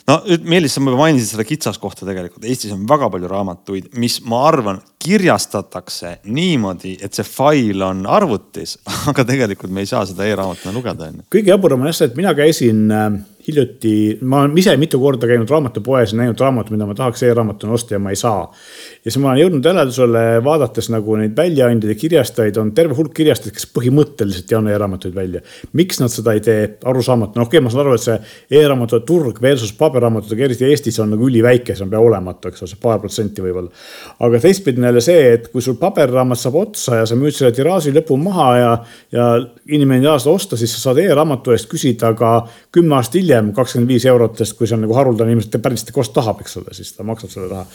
no 0.09 0.19
Meelis, 0.49 0.75
sa 0.75 0.83
mainisid 0.83 1.33
seda 1.33 1.45
kitsaskohta 1.47 2.07
tegelikult. 2.07 2.45
Eestis 2.49 2.73
on 2.75 2.85
väga 2.89 3.09
palju 3.13 3.29
raamatuid, 3.31 3.91
mis 4.01 4.19
ma 4.27 4.41
arvan, 4.49 4.81
kirjastatakse 4.99 6.17
niimoodi, 6.27 6.95
et 7.05 7.15
see 7.15 7.27
fail 7.27 7.85
on 7.85 8.05
arvutis, 8.09 8.77
aga 9.11 9.25
tegelikult 9.27 9.73
me 9.73 9.85
ei 9.85 9.91
saa 9.91 10.05
seda 10.09 10.27
e-raamatuna 10.27 10.75
lugeda, 10.75 11.11
onju. 11.11 11.27
kõige 11.31 11.53
jaburam 11.53 11.85
on 11.85 11.91
jah 11.91 11.99
see, 12.01 12.11
et 12.11 12.19
mina 12.19 12.33
käisin 12.37 12.85
äh, 12.93 13.07
hiljuti, 13.49 13.95
ma 14.21 14.43
olen 14.43 14.57
ise 14.57 14.75
mitu 14.79 15.01
korda 15.01 15.27
käinud 15.29 15.49
raamatupoes 15.49 16.13
ja 16.13 16.21
näinud 16.21 16.39
raamatut, 16.39 16.73
mida 16.75 16.87
ma 16.87 16.95
tahaks 16.97 17.23
e-raamatuna 17.27 17.75
osta 17.75 17.97
ja 17.97 18.01
ma 18.03 18.13
ei 18.13 18.19
saa 18.19 18.47
ja 18.99 19.11
siis 19.11 19.19
ma 19.21 19.31
olen 19.31 19.41
jõudnud 19.43 19.67
järeldusele, 19.69 20.23
vaadates 20.43 20.89
nagu 20.91 21.15
neid 21.19 21.35
väljaandjaid 21.37 21.93
ja 21.93 21.97
kirjastajaid, 21.99 22.57
on 22.61 22.71
terve 22.75 22.97
hulk 22.97 23.13
kirjastajaid, 23.15 23.55
kes 23.55 23.67
põhimõtteliselt 23.75 24.51
ei 24.51 24.57
anna 24.57 24.73
e-raamatuid 24.75 25.15
välja. 25.15 25.41
miks 25.73 26.01
nad 26.01 26.11
seda 26.11 26.33
ei 26.35 26.43
tee, 26.43 26.65
arusaamatu, 26.89 27.39
noh 27.39 27.47
okei 27.47 27.59
okay,, 27.59 27.65
ma 27.65 27.73
saan 27.73 27.85
aru, 27.85 27.95
et 27.95 28.05
see 28.05 28.59
e-raamatute 28.59 29.05
turg 29.07 29.41
versus 29.41 29.71
paberraamatutega, 29.79 30.45
eriti 30.49 30.67
Eestis 30.67 30.99
on 30.99 31.13
nagu 31.15 31.27
üliväike, 31.29 31.75
see 31.75 31.85
on 31.85 31.93
pea 31.93 32.01
olematu, 32.03 32.51
eks 32.51 32.65
ole, 32.65 32.73
see 32.73 32.81
paar 32.81 32.99
protsenti 33.03 33.43
võib-olla. 33.45 33.71
aga 34.27 34.41
teistpidi 34.43 34.83
on 34.83 34.89
jälle 34.89 35.03
see, 35.05 35.23
et 35.37 35.47
kui 35.53 35.63
sul 35.63 35.79
paberraamat 35.79 36.43
saab 36.43 36.59
otsa 36.59 37.01
ja 37.01 37.07
sa 37.09 37.17
müüd 37.19 37.37
selle 37.37 37.55
tiraaži 37.55 37.95
lõpu 37.95 38.19
maha 38.19 38.49
ja, 38.59 38.73
ja 39.15 39.29
inimene 39.75 39.99
ei 39.99 40.05
taha 40.05 40.19
seda 40.21 40.33
osta, 40.35 40.57
siis 40.59 40.73
sa 40.75 40.81
saad 40.81 40.99
e-raamatu 41.03 41.53
eest 41.53 41.69
küsida 41.71 42.11
ka 42.17 42.31
kümme 42.75 42.97
aastat 42.97 43.19
hiljem 43.19 43.51
kakskümmend 43.55 43.91
viis 43.93 44.05
eurot, 44.09 44.37
sest 44.39 44.57
kui 44.57 44.67
see 44.69 44.77
on 44.77 44.83
nagu 44.85 44.95
haruldane, 44.97 45.33
inimesed 45.33 45.57
päriselt 45.63 45.91
kost 45.95 46.13
tahab, 46.15 46.41
eks 46.43 46.59
ole, 46.61 46.75
siis 46.77 46.91
ta 46.95 47.05
maksab 47.07 47.33
selle 47.33 47.49
raha. 47.51 47.65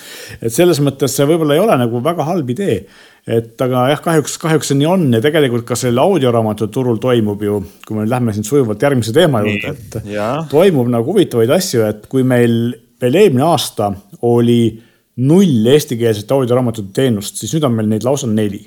et 0.41 0.55
selles 0.55 0.81
mõttes 0.85 1.15
see 1.15 1.27
võib-olla 1.29 1.57
ei 1.57 1.63
ole 1.63 1.79
nagu 1.85 2.03
väga 2.05 2.27
halb 2.29 2.51
idee. 2.55 2.79
et 3.27 3.61
aga 3.67 3.87
jah, 3.93 4.03
kahjuks, 4.05 4.37
kahjuks 4.43 4.73
see 4.73 4.79
nii 4.81 4.91
on 4.91 5.07
ja 5.17 5.23
tegelikult 5.25 5.67
ka 5.69 5.79
sellel 5.79 6.03
audioraamatute 6.05 6.73
turul 6.75 7.01
toimub 7.03 7.43
ju, 7.43 7.61
kui 7.87 7.99
me 7.99 8.09
lähme 8.11 8.35
siin 8.37 8.45
sujuvalt 8.45 8.83
järgmise 8.83 9.15
teema 9.17 9.45
juurde, 9.47 9.75
et 9.75 10.11
ja. 10.13 10.31
toimub 10.51 10.91
nagu 10.93 11.15
huvitavaid 11.15 11.53
asju, 11.57 11.87
et 11.89 12.09
kui 12.13 12.27
meil 12.27 12.75
veel 13.01 13.21
eelmine 13.23 13.47
aasta 13.47 13.93
oli 14.29 14.61
null 15.25 15.67
eestikeelset 15.73 16.31
audioraamatute 16.35 16.93
teenust, 16.95 17.39
siis 17.39 17.55
nüüd 17.55 17.67
on 17.69 17.77
meil 17.77 17.91
neid 17.91 18.07
lausa 18.07 18.29
neli 18.31 18.65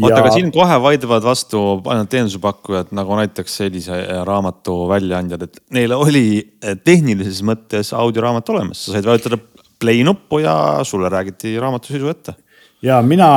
oota 0.00 0.12
ja..., 0.12 0.20
aga 0.22 0.34
siin 0.34 0.52
kohe 0.54 0.78
vaidlevad 0.82 1.26
vastu 1.26 1.64
ainult 1.84 2.12
teenusepakkujad 2.12 2.94
nagu 2.96 3.18
näiteks 3.20 3.58
sellise 3.62 4.00
raamatu 4.28 4.84
väljaandjad, 4.90 5.48
et 5.48 5.60
neil 5.76 5.96
oli 5.96 6.26
tehnilises 6.84 7.42
mõttes 7.46 7.94
audioraamat 7.96 8.54
olemas, 8.54 8.86
sa 8.86 8.96
said 8.96 9.08
vajutada 9.08 9.40
play 9.80 10.04
nuppu 10.06 10.44
ja 10.44 10.56
sulle 10.86 11.10
räägiti 11.12 11.56
raamatu 11.60 11.92
sisu 11.92 12.10
ette 12.12 12.38
ja 12.84 13.02
mina 13.02 13.28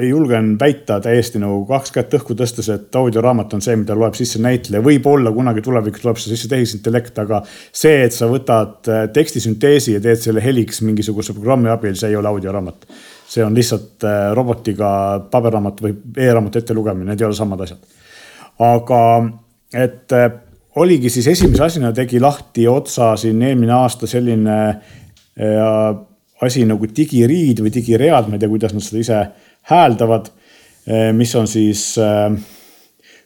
julgen 0.00 0.54
väita 0.60 0.96
täiesti 1.00 1.38
nagu 1.42 1.64
kaks 1.68 1.92
kätt 1.92 2.14
õhku 2.16 2.36
tõstes, 2.38 2.70
et 2.72 2.96
audioraamat 2.96 3.52
on 3.56 3.64
see, 3.64 3.76
mida 3.76 3.96
loeb 3.98 4.16
sisse 4.16 4.40
näitleja. 4.42 4.82
võib-olla 4.84 5.32
kunagi 5.34 5.64
tulevikus 5.64 6.04
tuleb 6.04 6.20
see 6.20 6.32
sisse 6.32 6.48
tehisintellekt, 6.48 7.18
aga 7.20 7.42
see, 7.48 7.98
et 8.06 8.16
sa 8.16 8.28
võtad 8.30 8.88
äh, 8.88 9.02
tekstisünteesi 9.12 9.98
ja 9.98 10.00
teed 10.04 10.22
selle 10.22 10.44
heliks 10.44 10.80
mingisuguse 10.86 11.36
programmi 11.36 11.72
abil, 11.72 11.96
see 12.00 12.14
ei 12.14 12.16
ole 12.16 12.32
audioraamat. 12.32 12.88
See 13.28 13.44
on 13.44 13.54
lihtsalt 13.56 14.04
äh, 14.06 14.30
robotiga 14.36 14.88
paberraamat 15.30 15.82
või 15.84 15.94
e-raamatu 16.26 16.60
ettelugemine, 16.60 17.10
need 17.10 17.22
ei 17.22 17.28
ole 17.28 17.36
samad 17.38 17.64
asjad. 17.64 17.80
aga 18.62 19.00
et 19.74 20.14
äh, 20.14 20.28
oligi 20.80 21.10
siis 21.10 21.28
esimese 21.32 21.64
asjana 21.66 21.92
tegi 21.96 22.20
lahti 22.20 22.68
otsa 22.68 23.14
siin 23.20 23.42
eelmine 23.42 23.74
aasta 23.76 24.10
selline 24.10 24.58
asi 26.44 26.62
nagu 26.66 26.86
digiriid 26.86 27.58
või 27.62 27.70
digiread, 27.74 28.28
ma 28.28 28.36
ei 28.36 28.42
tea, 28.42 28.50
kuidas 28.50 28.74
nad 28.74 28.82
seda 28.86 29.00
ise 29.00 29.20
hääldavad, 29.70 30.28
mis 31.18 31.32
on 31.38 31.48
siis 31.50 31.82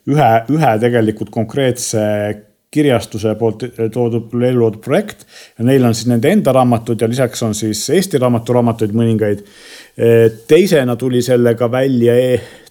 ühe, 0.09 0.29
ühe 0.49 0.71
tegelikult 0.81 1.29
konkreetse 1.33 2.01
kirjastuse 2.71 3.33
poolt 3.39 3.63
toodud, 3.93 4.33
ellu 4.45 4.61
loodud 4.61 4.81
projekt 4.83 5.25
ja 5.57 5.65
neil 5.65 5.85
on 5.85 5.95
siis 5.97 6.09
nende 6.11 6.29
enda 6.29 6.53
raamatud 6.53 7.01
ja 7.01 7.09
lisaks 7.09 7.41
on 7.43 7.55
siis 7.57 7.81
Eesti 7.95 8.21
Raamatu 8.21 8.53
raamatuid 8.53 8.93
mõningaid. 8.93 9.41
Eh, 9.97 10.25
teisena 10.47 10.95
tuli 10.95 11.21
sellega 11.25 11.71
välja 11.71 12.15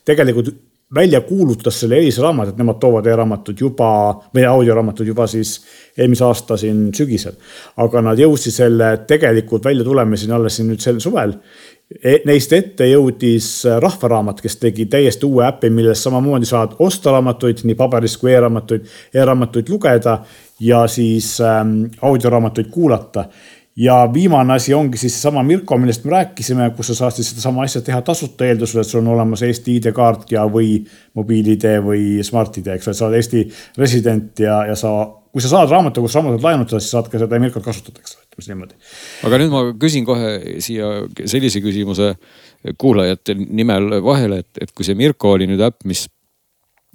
tegelikult 0.06 0.54
välja 0.94 1.20
kuulutas 1.20 1.81
selle 1.81 1.98
eelisraamat, 2.01 2.48
et 2.53 2.61
nemad 2.61 2.79
toovad 2.81 3.07
e-raamatud 3.07 3.61
juba 3.61 3.88
või 4.35 4.44
audioraamatud 4.48 5.07
juba 5.07 5.27
siis 5.29 5.59
eelmise 5.98 6.24
aasta 6.24 6.57
siin 6.57 6.88
sügisel. 6.96 7.37
aga 7.77 8.03
nad 8.03 8.18
jõudsid 8.18 8.55
selle 8.55 8.92
tegelikult 9.07 9.64
välja 9.64 9.85
tulema 9.85 10.16
siin 10.16 10.33
alles 10.33 10.57
siin 10.57 10.68
nüüd 10.72 10.81
sel 10.81 11.01
suvel 11.01 11.35
e. 12.05 12.18
Neist 12.24 12.53
ette 12.53 12.88
jõudis 12.88 13.51
Rahvaraamat, 13.81 14.40
kes 14.40 14.57
tegi 14.57 14.87
täiesti 14.87 15.27
uue 15.27 15.44
äpi, 15.46 15.70
milles 15.70 16.03
samamoodi 16.03 16.48
saad 16.48 16.77
osta 16.79 17.12
raamatuid, 17.12 17.64
nii 17.64 17.77
paberist 17.77 18.20
kui 18.20 18.33
e-raamatuid 18.33 18.85
e, 18.85 19.18
e-raamatuid 19.20 19.68
lugeda 19.68 20.18
ja 20.61 20.87
siis 20.88 21.37
ähm, 21.40 21.85
audioraamatuid 22.03 22.70
kuulata 22.70 23.29
ja 23.79 24.11
viimane 24.14 24.55
asi 24.55 24.75
ongi 24.75 24.99
siis 24.99 25.14
seesama 25.14 25.43
Mirko, 25.47 25.77
millest 25.79 26.05
me 26.05 26.11
rääkisime, 26.17 26.71
kus 26.77 26.91
sa 26.91 26.97
saad 27.03 27.14
siis 27.17 27.31
sedasama 27.31 27.62
asja 27.62 27.83
teha 27.87 28.01
tasuta 28.03 28.47
eeldusel, 28.49 28.83
et 28.83 28.91
sul 28.91 29.05
on 29.05 29.12
olemas 29.14 29.45
Eesti 29.47 29.77
ID-kaart 29.79 30.33
ja, 30.35 30.47
või 30.51 30.81
mobiil-ID 31.19 31.79
või 31.85 32.19
Smart-ID, 32.27 32.73
eks 32.75 32.91
ole, 32.91 32.99
sa 32.99 33.07
oled 33.07 33.21
Eesti 33.21 33.45
resident 33.79 34.43
ja, 34.43 34.61
ja 34.73 34.75
sa, 34.79 34.93
kui 35.33 35.45
sa 35.45 35.53
saad 35.53 35.71
raamatukogust 35.71 36.19
raamatut 36.19 36.47
laenutada, 36.49 36.83
siis 36.83 36.97
saad 36.97 37.11
ka 37.12 37.23
seda 37.23 37.38
Mirkot 37.43 37.64
kasutada, 37.64 38.03
eks 38.03 38.19
ole, 38.19 38.27
ütleme 38.35 38.57
niimoodi. 38.57 38.79
aga 39.31 39.43
nüüd 39.45 39.55
ma 39.55 39.64
küsin 39.87 40.09
kohe 40.09 40.35
siia 40.64 40.93
sellise 41.23 41.62
küsimuse 41.62 42.12
kuulajate 42.79 43.38
nimel 43.38 44.01
vahele, 44.03 44.43
et, 44.43 44.64
et 44.67 44.75
kui 44.75 44.87
see 44.87 44.99
Mirko 44.99 45.37
oli 45.38 45.47
nüüd 45.51 45.62
äpp, 45.62 45.85
mis 45.87 46.09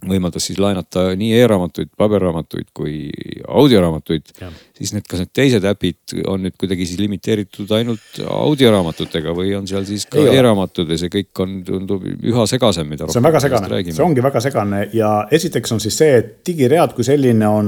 võimaldas 0.08 0.48
siis 0.50 0.60
laenata 0.62 1.06
nii 1.20 1.32
e-raamatuid, 1.38 1.92
paberraamatuid 1.98 2.70
kui 2.76 3.10
audioraamatuid. 3.48 4.34
siis 4.78 4.94
need, 4.96 5.06
kas 5.10 5.24
need 5.24 5.32
teised 5.36 5.66
äpid 5.70 6.16
on 6.30 6.44
nüüd 6.46 6.58
kuidagi 6.60 6.88
siis 6.90 7.00
limiteeritud 7.02 7.72
ainult 7.78 8.22
audioraamatutega 8.24 9.36
või 9.38 9.54
on 9.58 9.68
seal 9.70 9.86
siis 9.88 10.06
ka 10.12 10.24
e-raamatud 10.34 10.90
ja 10.90 11.00
see 11.00 11.12
kõik 11.14 11.44
on, 11.44 11.60
tundub 11.68 12.06
üha 12.06 12.48
segasem, 12.50 12.90
mida. 12.90 13.10
see 13.12 13.22
on 13.22 13.28
väga 13.30 13.44
segane, 13.44 13.84
see 13.90 14.06
ongi 14.06 14.26
väga 14.26 14.44
segane 14.44 14.86
ja 14.94 15.14
esiteks 15.32 15.76
on 15.76 15.84
siis 15.84 15.98
see, 16.04 16.18
et 16.22 16.34
digiread 16.48 16.96
kui 16.98 17.06
selline 17.08 17.50
on 17.50 17.68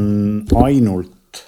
ainult 0.63 1.43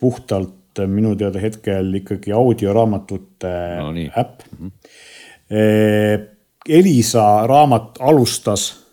puhtalt 0.00 0.54
minu 0.92 1.14
teada 1.16 1.40
hetkel 1.40 1.94
ikkagi 2.02 2.34
audioraamatute 2.36 3.52
no, 3.80 3.92
äpp 4.20 4.42
mm. 4.50 4.66
-hmm. 4.66 6.32
Elisa 6.68 7.46
raamat 7.46 7.98
alustas 8.00 8.85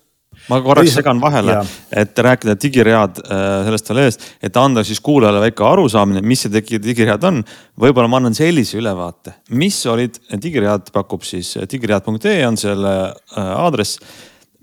ma 0.49 0.59
korraks 0.63 0.95
segan 0.97 1.21
vahele, 1.21 1.59
et 1.91 2.19
rääkida 2.25 2.55
digiread 2.59 3.21
äh, 3.23 3.45
sellest 3.67 3.91
veel 3.91 4.01
eest, 4.03 4.27
et 4.43 4.59
anda 4.59 4.83
siis 4.85 5.01
kuulajale 5.03 5.41
väike 5.45 5.65
arusaamine, 5.67 6.23
mis 6.25 6.45
see 6.45 6.53
digi, 6.53 6.79
digiread 6.83 7.23
on. 7.29 7.41
võib-olla 7.79 8.11
ma 8.11 8.19
annan 8.21 8.37
sellise 8.37 8.77
ülevaate, 8.81 9.37
mis 9.59 9.79
olid 9.89 10.19
digiread, 10.43 10.91
pakub 10.95 11.25
siis 11.27 11.55
digiread.ee 11.69 12.43
on 12.47 12.59
selle 12.59 12.93
aadress. 13.39 13.99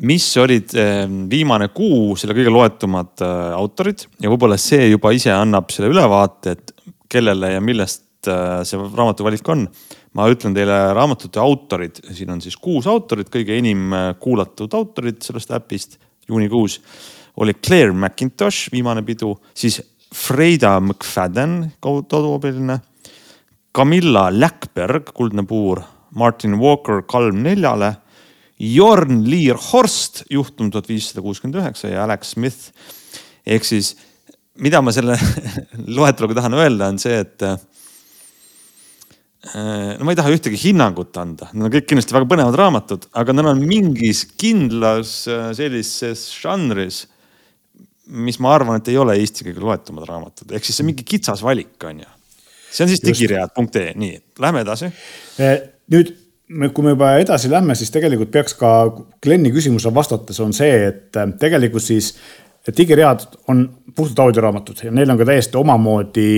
Mis 0.00 0.24
olid 0.40 0.72
viimane 1.28 1.66
kuu 1.76 2.14
selle 2.16 2.32
kõige 2.32 2.52
loetumad 2.54 3.20
autorid 3.52 4.06
ja 4.22 4.30
võib-olla 4.32 4.56
see 4.56 4.86
juba 4.88 5.12
ise 5.12 5.28
annab 5.34 5.68
selle 5.74 5.90
ülevaate, 5.92 6.54
et 6.56 6.72
kellele 7.10 7.50
ja 7.52 7.60
millest 7.60 8.06
see 8.24 8.80
raamatu 8.80 9.26
valik 9.26 9.48
on 9.52 9.66
ma 10.14 10.26
ütlen 10.30 10.54
teile 10.56 10.78
raamatute 10.96 11.40
autorid, 11.42 12.00
siin 12.14 12.30
on 12.34 12.42
siis 12.42 12.56
kuus 12.58 12.88
autorit, 12.90 13.30
kõige 13.32 13.56
enim 13.58 13.92
äh, 13.94 14.12
kuulatud 14.20 14.74
autorid 14.74 15.22
sellest 15.22 15.54
äpist 15.54 15.98
juunikuus 16.28 16.80
oli 17.40 17.54
Claire 17.54 17.92
McIntosh, 17.92 18.68
viimane 18.72 19.02
pidu, 19.06 19.34
siis 19.54 19.80
Freida 20.14 20.80
McFadden, 20.80 21.72
kodupilline. 21.80 22.80
Camilla 23.76 24.26
Läckberg, 24.34 25.12
Kuldne 25.14 25.44
puur, 25.46 25.78
Martin 26.18 26.56
Walker 26.58 27.04
Kalm 27.06 27.44
neljale. 27.44 27.94
Jorn 28.58 29.22
Lier 29.30 29.56
Horst, 29.70 30.24
juhtum 30.30 30.68
tuhat 30.70 30.88
viissada 30.90 31.22
kuuskümmend 31.24 31.62
üheksa 31.62 31.88
ja 31.88 32.02
Alex 32.04 32.34
Smith. 32.34 32.74
ehk 33.46 33.64
siis, 33.64 33.94
mida 34.60 34.82
ma 34.82 34.92
selle 34.92 35.16
loeteluga 35.96 36.34
tahan 36.42 36.58
öelda, 36.58 36.90
on 36.92 36.98
see, 37.00 37.22
et 37.22 37.40
Äh, 37.42 37.56
no 39.40 40.04
ma 40.04 40.12
ei 40.12 40.18
taha 40.18 40.32
ühtegi 40.34 40.58
hinnangut 40.60 41.16
anda, 41.20 41.48
need 41.54 41.64
on 41.64 41.72
kõik 41.72 41.86
kindlasti 41.88 42.12
väga 42.16 42.28
põnevad 42.28 42.58
raamatud, 42.60 43.06
aga 43.16 43.32
need 43.32 43.48
on 43.48 43.62
mingis 43.64 44.26
kindlas 44.40 45.14
äh, 45.32 45.48
sellises 45.56 46.26
žanris, 46.42 47.06
mis 48.10 48.40
ma 48.42 48.52
arvan, 48.52 48.80
et 48.80 48.90
ei 48.92 48.98
ole 49.00 49.16
Eesti 49.20 49.46
kõige 49.48 49.64
loetumad 49.64 50.08
raamatud, 50.10 50.50
ehk 50.52 50.66
siis 50.66 50.80
see 50.80 50.88
mingi 50.88 51.06
kitsas 51.08 51.40
valik 51.46 51.88
on 51.88 52.02
ju. 52.04 52.10
see 52.68 52.84
on 52.84 52.92
siis 52.92 53.04
digiread.ee, 53.06 53.94
nii, 53.96 54.18
lähme 54.44 54.64
edasi. 54.66 54.90
Äh, 55.40 55.56
nüüd, 55.94 56.12
kui 56.76 56.84
me 56.84 56.92
juba 56.92 57.14
edasi 57.22 57.48
lähme, 57.48 57.78
siis 57.78 57.94
tegelikult 57.94 58.34
peaks 58.34 58.58
ka 58.60 58.74
Glenni 59.24 59.54
küsimusele 59.54 59.94
vastates 59.96 60.40
on 60.44 60.52
see, 60.56 60.90
et 60.90 61.16
tegelikult 61.40 61.86
siis 61.86 62.12
et 62.70 62.76
digiread 62.78 63.26
on 63.48 63.64
puhtalt 63.96 64.18
audioraamatud 64.18 64.84
ja 64.84 64.92
neil 64.94 65.10
on 65.10 65.18
ka 65.18 65.26
täiesti 65.26 65.58
omamoodi 65.58 66.28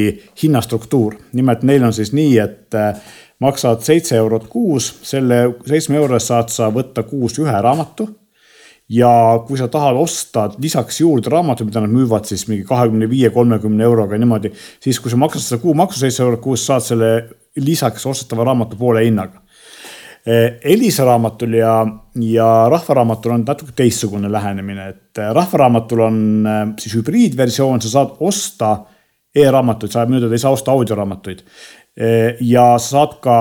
hinnastruktuur. 0.42 1.14
nimelt 1.32 1.62
neil 1.62 1.84
on 1.84 1.92
siis 1.92 2.12
nii, 2.12 2.38
et 2.38 2.74
äh, 2.74 2.96
maksad 3.38 3.84
seitse 3.84 4.16
eurot 4.16 4.48
kuus, 4.48 4.88
selle 5.02 5.44
seitsme 5.66 5.96
euro 6.00 6.16
eest 6.16 6.32
saad 6.32 6.52
sa 6.54 6.70
võtta 6.72 7.04
kuus 7.08 7.38
ühe 7.42 7.60
raamatu. 7.68 8.08
ja 8.88 9.10
kui 9.46 9.58
sa 9.58 9.68
tahad 9.72 9.96
osta 9.96 10.50
lisaks 10.58 11.00
juurde 11.00 11.30
raamatuid, 11.30 11.68
mida 11.70 11.80
nad 11.80 11.92
müüvad 11.92 12.26
siis 12.28 12.48
mingi 12.48 12.64
kahekümne 12.68 13.08
viie, 13.10 13.30
kolmekümne 13.30 13.84
euroga 13.84 14.18
niimoodi, 14.18 14.52
siis 14.80 15.00
kui 15.00 15.10
sa 15.10 15.16
maksad 15.16 15.44
seda 15.44 15.62
kuumaksu 15.62 16.00
seitse 16.00 16.22
eurot 16.22 16.40
kuus, 16.40 16.66
saad 16.66 16.84
selle 16.84 17.12
lisaks 17.56 18.06
ostetava 18.06 18.44
raamatu 18.48 18.76
poole 18.76 19.04
hinnaga 19.04 19.42
Eh, 19.42 19.51
Elisa 20.26 21.04
raamatul 21.04 21.54
ja, 21.58 21.74
ja 22.22 22.48
Rahvaraamatul 22.70 23.34
on 23.34 23.44
natuke 23.46 23.72
teistsugune 23.76 24.30
lähenemine, 24.32 24.88
et 24.88 25.18
eh, 25.18 25.30
Rahvaraamatul 25.34 26.02
on 26.06 26.18
eh, 26.46 26.64
siis 26.78 26.94
hübriidversioon, 27.00 27.82
sa 27.82 27.90
saad 27.90 28.16
osta 28.22 28.72
e-raamatuid, 29.34 29.90
sa 29.90 30.06
mööda 30.06 30.30
ei 30.30 30.42
saa 30.42 30.54
osta 30.54 30.74
audioraamatuid. 30.74 31.42
ja 32.40 32.66
sa 32.78 32.88
saad 32.88 33.18
ka 33.20 33.36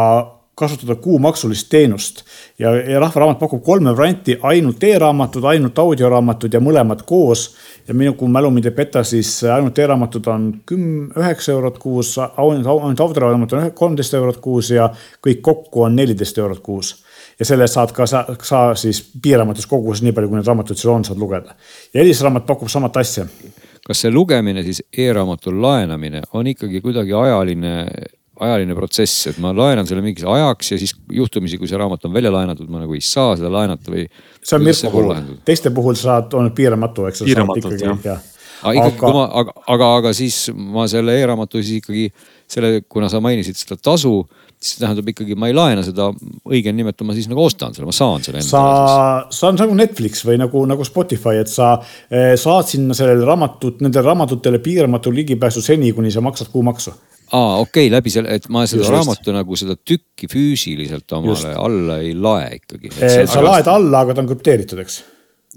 kasutada 0.62 0.95
kuumaksulist 1.02 1.69
teenust 1.69 2.24
ja, 2.60 2.74
ja 2.76 3.00
Rahvaraamat 3.02 3.39
pakub 3.39 3.63
kolme 3.65 3.93
varianti, 3.97 4.38
ainult 4.47 4.84
e-raamatud, 4.84 5.45
ainult 5.50 5.80
audioraamatud 5.82 6.54
ja 6.54 6.62
mõlemad 6.63 7.02
koos 7.10 7.47
ja 7.88 7.95
minu, 7.97 8.13
kui 8.19 8.30
mälu 8.32 8.52
mind 8.54 8.69
ei 8.69 8.76
peta, 8.76 9.04
siis 9.08 9.34
ainult 9.50 9.80
e-raamatud 9.82 10.28
on 10.32 10.47
küm-, 10.71 11.10
üheksa 11.17 11.56
eurot 11.56 11.80
kuus, 11.82 12.13
ainult 12.21 13.02
autoraamat 13.02 13.58
on 13.58 13.71
kolmteist 13.78 14.13
eurot 14.17 14.38
kuus 14.43 14.71
ja 14.76 14.89
kõik 15.26 15.41
kokku 15.45 15.88
on 15.88 15.97
neliteist 15.97 16.38
eurot 16.38 16.62
kuus. 16.63 16.95
ja 17.39 17.45
selle 17.45 17.65
eest 17.65 17.74
saad 17.74 17.91
ka 17.95 18.06
sa, 18.06 18.26
sa 18.45 18.62
siis 18.78 19.02
piiramatus 19.21 19.65
koguses, 19.65 20.04
nii 20.06 20.13
palju 20.13 20.30
kui 20.30 20.38
neid 20.38 20.47
raamatuid 20.47 20.78
sul 20.78 20.93
on, 20.93 21.06
saad 21.06 21.19
lugeda. 21.19 21.56
ja 21.93 22.04
helisraamat 22.04 22.45
pakub 22.45 22.69
samat 22.69 22.97
asja. 22.97 23.26
kas 23.88 24.06
see 24.06 24.12
lugemine 24.12 24.63
siis 24.63 24.84
e-raamatu 24.93 25.54
laenamine 25.62 26.21
on 26.34 26.47
ikkagi 26.47 26.82
kuidagi 26.82 27.13
ajaline 27.17 27.86
ajaline 28.41 28.75
protsess, 28.77 29.27
et 29.32 29.39
ma 29.41 29.54
laenan 29.56 29.88
selle 29.89 30.04
mingiks 30.04 30.25
ajaks 30.27 30.73
ja 30.73 30.82
siis 30.82 30.95
juhtumisi, 31.13 31.60
kui 31.62 31.69
see 31.69 31.80
raamat 31.80 32.08
on 32.10 32.15
välja 32.15 32.34
laenatud, 32.34 32.69
ma 32.71 32.82
nagu 32.82 32.97
ei 32.97 33.04
saa 33.06 33.36
seda 33.38 33.51
laenata 33.54 33.93
või. 33.93 34.08
see 34.41 34.58
on 34.58 34.65
Mirko 34.65 34.91
puhul, 34.93 35.15
teiste 35.47 35.73
puhul 35.75 35.97
saad, 35.99 36.34
on 36.38 36.51
piiramatu, 36.58 37.08
eks. 37.12 37.25
piiramatult 37.27 37.77
jah 37.82 38.06
ja. 38.06 38.19
aga 38.63 38.75
ikkagi, 38.77 38.99
kui 39.01 39.15
ma, 39.17 39.25
aga, 39.41 39.58
aga, 39.75 39.89
aga 40.01 40.13
siis 40.17 40.43
ma 40.54 40.88
selle 40.89 41.17
e-raamatu 41.21 41.62
siis 41.62 41.84
ikkagi 41.84 42.08
selle, 42.51 42.82
kuna 42.89 43.12
sa 43.12 43.21
mainisid 43.23 43.60
seda 43.60 43.77
tasu, 43.77 44.15
siis 44.58 44.75
see 44.75 44.82
tähendab 44.84 45.13
ikkagi, 45.13 45.38
ma 45.39 45.51
ei 45.51 45.56
laena 45.56 45.86
seda, 45.86 46.10
õige 46.49 46.73
on 46.73 46.82
nimetada, 46.82 47.08
ma 47.08 47.15
siis 47.17 47.30
nagu 47.30 47.45
ostan 47.45 47.77
selle, 47.77 47.88
ma 47.89 47.95
saan 47.95 48.25
selle 48.25 48.43
sa, 48.45 48.65
sa 49.30 49.51
on 49.51 49.62
nagu 49.62 49.77
Netflix 49.77 50.25
või 50.27 50.41
nagu, 50.41 50.65
nagu 50.69 50.86
Spotify, 50.88 51.38
et 51.45 51.51
sa 51.51 51.75
eh, 52.10 52.34
saad 52.41 52.73
sinna 52.73 52.97
sellele 52.97 53.25
raamatut, 53.27 53.86
nendele 53.86 54.10
raamatutele 54.10 54.62
piiramatu 54.65 55.13
ligipääsu 55.13 55.63
seni, 55.63 55.93
kuni 55.95 56.13
sa 56.13 56.25
maksad 56.25 56.49
kuumaksu 56.54 56.97
aa, 57.32 57.62
okei 57.62 57.88
okay,, 57.88 57.94
läbi 57.94 58.13
selle, 58.13 58.36
et 58.36 58.50
ma 58.52 58.65
seda 58.70 58.84
just, 58.84 58.94
raamatu 58.94 59.30
just. 59.30 59.38
nagu 59.38 59.60
seda 59.60 59.78
tükki 59.78 60.30
füüsiliselt 60.32 61.17
omale 61.17 61.36
just. 61.36 61.50
alla 61.56 61.98
ei 62.04 62.13
lae 62.17 62.60
ikkagi. 62.60 62.94
sa 62.98 63.44
laed 63.44 63.72
alla, 63.72 64.06
aga 64.06 64.15
ta 64.17 64.24
on 64.24 64.32
krüpteeritud, 64.32 64.84
eks 64.84 65.02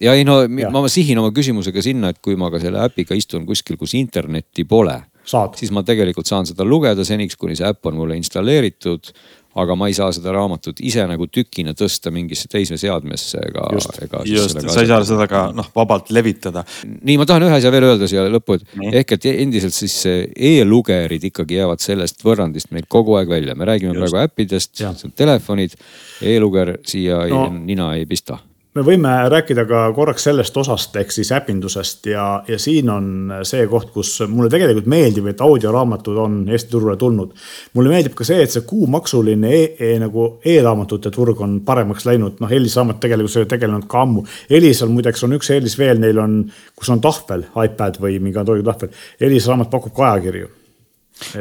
ja 0.03 0.15
ei 0.15 0.25
no 0.27 0.41
ja. 0.43 0.71
ma 0.75 0.85
sihin 0.91 1.21
oma 1.23 1.33
küsimusega 1.35 1.83
sinna, 1.85 2.11
et 2.15 2.21
kui 2.25 2.39
ma 2.41 2.51
ka 2.53 2.61
selle 2.63 2.83
äpiga 2.85 3.17
istun 3.19 3.47
kuskil, 3.47 3.79
kus 3.81 3.95
internetti 3.99 4.67
pole, 4.69 4.97
siis 5.25 5.73
ma 5.75 5.85
tegelikult 5.87 6.29
saan 6.29 6.49
seda 6.49 6.67
lugeda 6.67 7.07
seniks, 7.07 7.39
kuni 7.41 7.57
see 7.59 7.69
äpp 7.69 7.91
on 7.91 7.99
mulle 8.01 8.19
installeeritud 8.19 9.13
aga 9.61 9.77
ma 9.79 9.88
ei 9.90 9.97
saa 9.97 10.11
seda 10.14 10.33
raamatut 10.35 10.81
ise 10.85 11.05
nagu 11.09 11.27
tükina 11.31 11.75
tõsta 11.79 12.12
mingisse 12.14 12.49
teise 12.51 12.79
seadmesse 12.81 13.40
ega. 13.49 13.67
just, 13.73 14.01
just, 14.29 14.61
sa 14.67 14.85
ei 14.85 14.90
saa 14.90 15.03
seda 15.07 15.29
ka 15.31 15.47
noh, 15.55 15.69
vabalt 15.77 16.11
levitada. 16.14 16.64
nii, 16.85 17.19
ma 17.21 17.29
tahan 17.29 17.49
ühe 17.49 17.59
asja 17.59 17.73
veel 17.75 17.88
öelda 17.90 18.09
siia 18.11 18.27
lõppu, 18.31 18.59
et 18.59 18.81
nii. 18.81 18.95
ehk 19.03 19.17
et 19.19 19.29
endiselt 19.35 19.77
siis 19.77 19.99
e-lugerid 20.07 21.29
ikkagi 21.31 21.61
jäävad 21.61 21.85
sellest 21.85 22.25
võrrandist 22.27 22.73
meil 22.75 22.88
kogu 22.88 23.19
aeg 23.21 23.31
välja, 23.31 23.55
me 23.59 23.69
räägime 23.69 23.95
just. 23.95 24.03
praegu 24.07 24.25
äppidest, 24.25 24.83
telefonid 25.17 25.77
e, 25.77 26.35
e-luger 26.35 26.77
siia 26.87 27.25
no. 27.31 27.47
nina 27.55 27.95
ei 27.99 28.09
pista 28.11 28.40
me 28.75 28.83
võime 28.83 29.11
rääkida 29.31 29.65
ka 29.71 29.81
korraks 29.95 30.25
sellest 30.27 30.57
osast 30.59 30.97
ehk 30.99 31.13
siis 31.15 31.31
äpindusest 31.37 32.09
ja, 32.11 32.25
ja 32.49 32.59
siin 32.59 32.91
on 32.91 33.07
see 33.47 33.69
koht, 33.71 33.93
kus 33.95 34.17
mulle 34.27 34.51
tegelikult 34.51 34.89
meeldib, 34.91 35.29
et 35.31 35.45
audioraamatud 35.45 36.19
on 36.19 36.41
Eesti 36.49 36.73
turule 36.73 36.97
tulnud. 36.99 37.31
mulle 37.75 37.93
meeldib 37.93 38.17
ka 38.19 38.27
see, 38.27 38.41
et 38.43 38.55
see 38.55 38.67
kuumaksuline 38.67 39.53
e, 39.53 39.63
e, 39.79 39.93
nagu 40.03 40.27
e-raamatute 40.55 41.15
turg 41.15 41.41
on 41.47 41.61
paremaks 41.67 42.09
läinud, 42.09 42.43
noh, 42.43 42.57
Elis 42.59 42.75
raamat 42.81 42.99
tegelikult 43.05 43.37
sellega 43.37 43.55
tegelenud 43.55 43.87
ka 43.91 44.03
ammu. 44.03 44.27
Elisal 44.51 44.91
muideks 44.91 45.23
on 45.27 45.39
üks 45.39 45.55
eelis 45.55 45.79
veel, 45.79 46.03
neil 46.03 46.19
on, 46.23 46.41
kus 46.75 46.91
on 46.91 47.03
tahvel, 47.05 47.47
iPad 47.55 48.03
või 48.03 48.19
mingi 48.23 48.43
Androidi 48.43 48.67
tahvel. 48.67 49.07
Elis 49.23 49.47
raamat 49.51 49.71
pakub 49.71 49.95
ka 49.95 50.13
ajakirju 50.13 50.51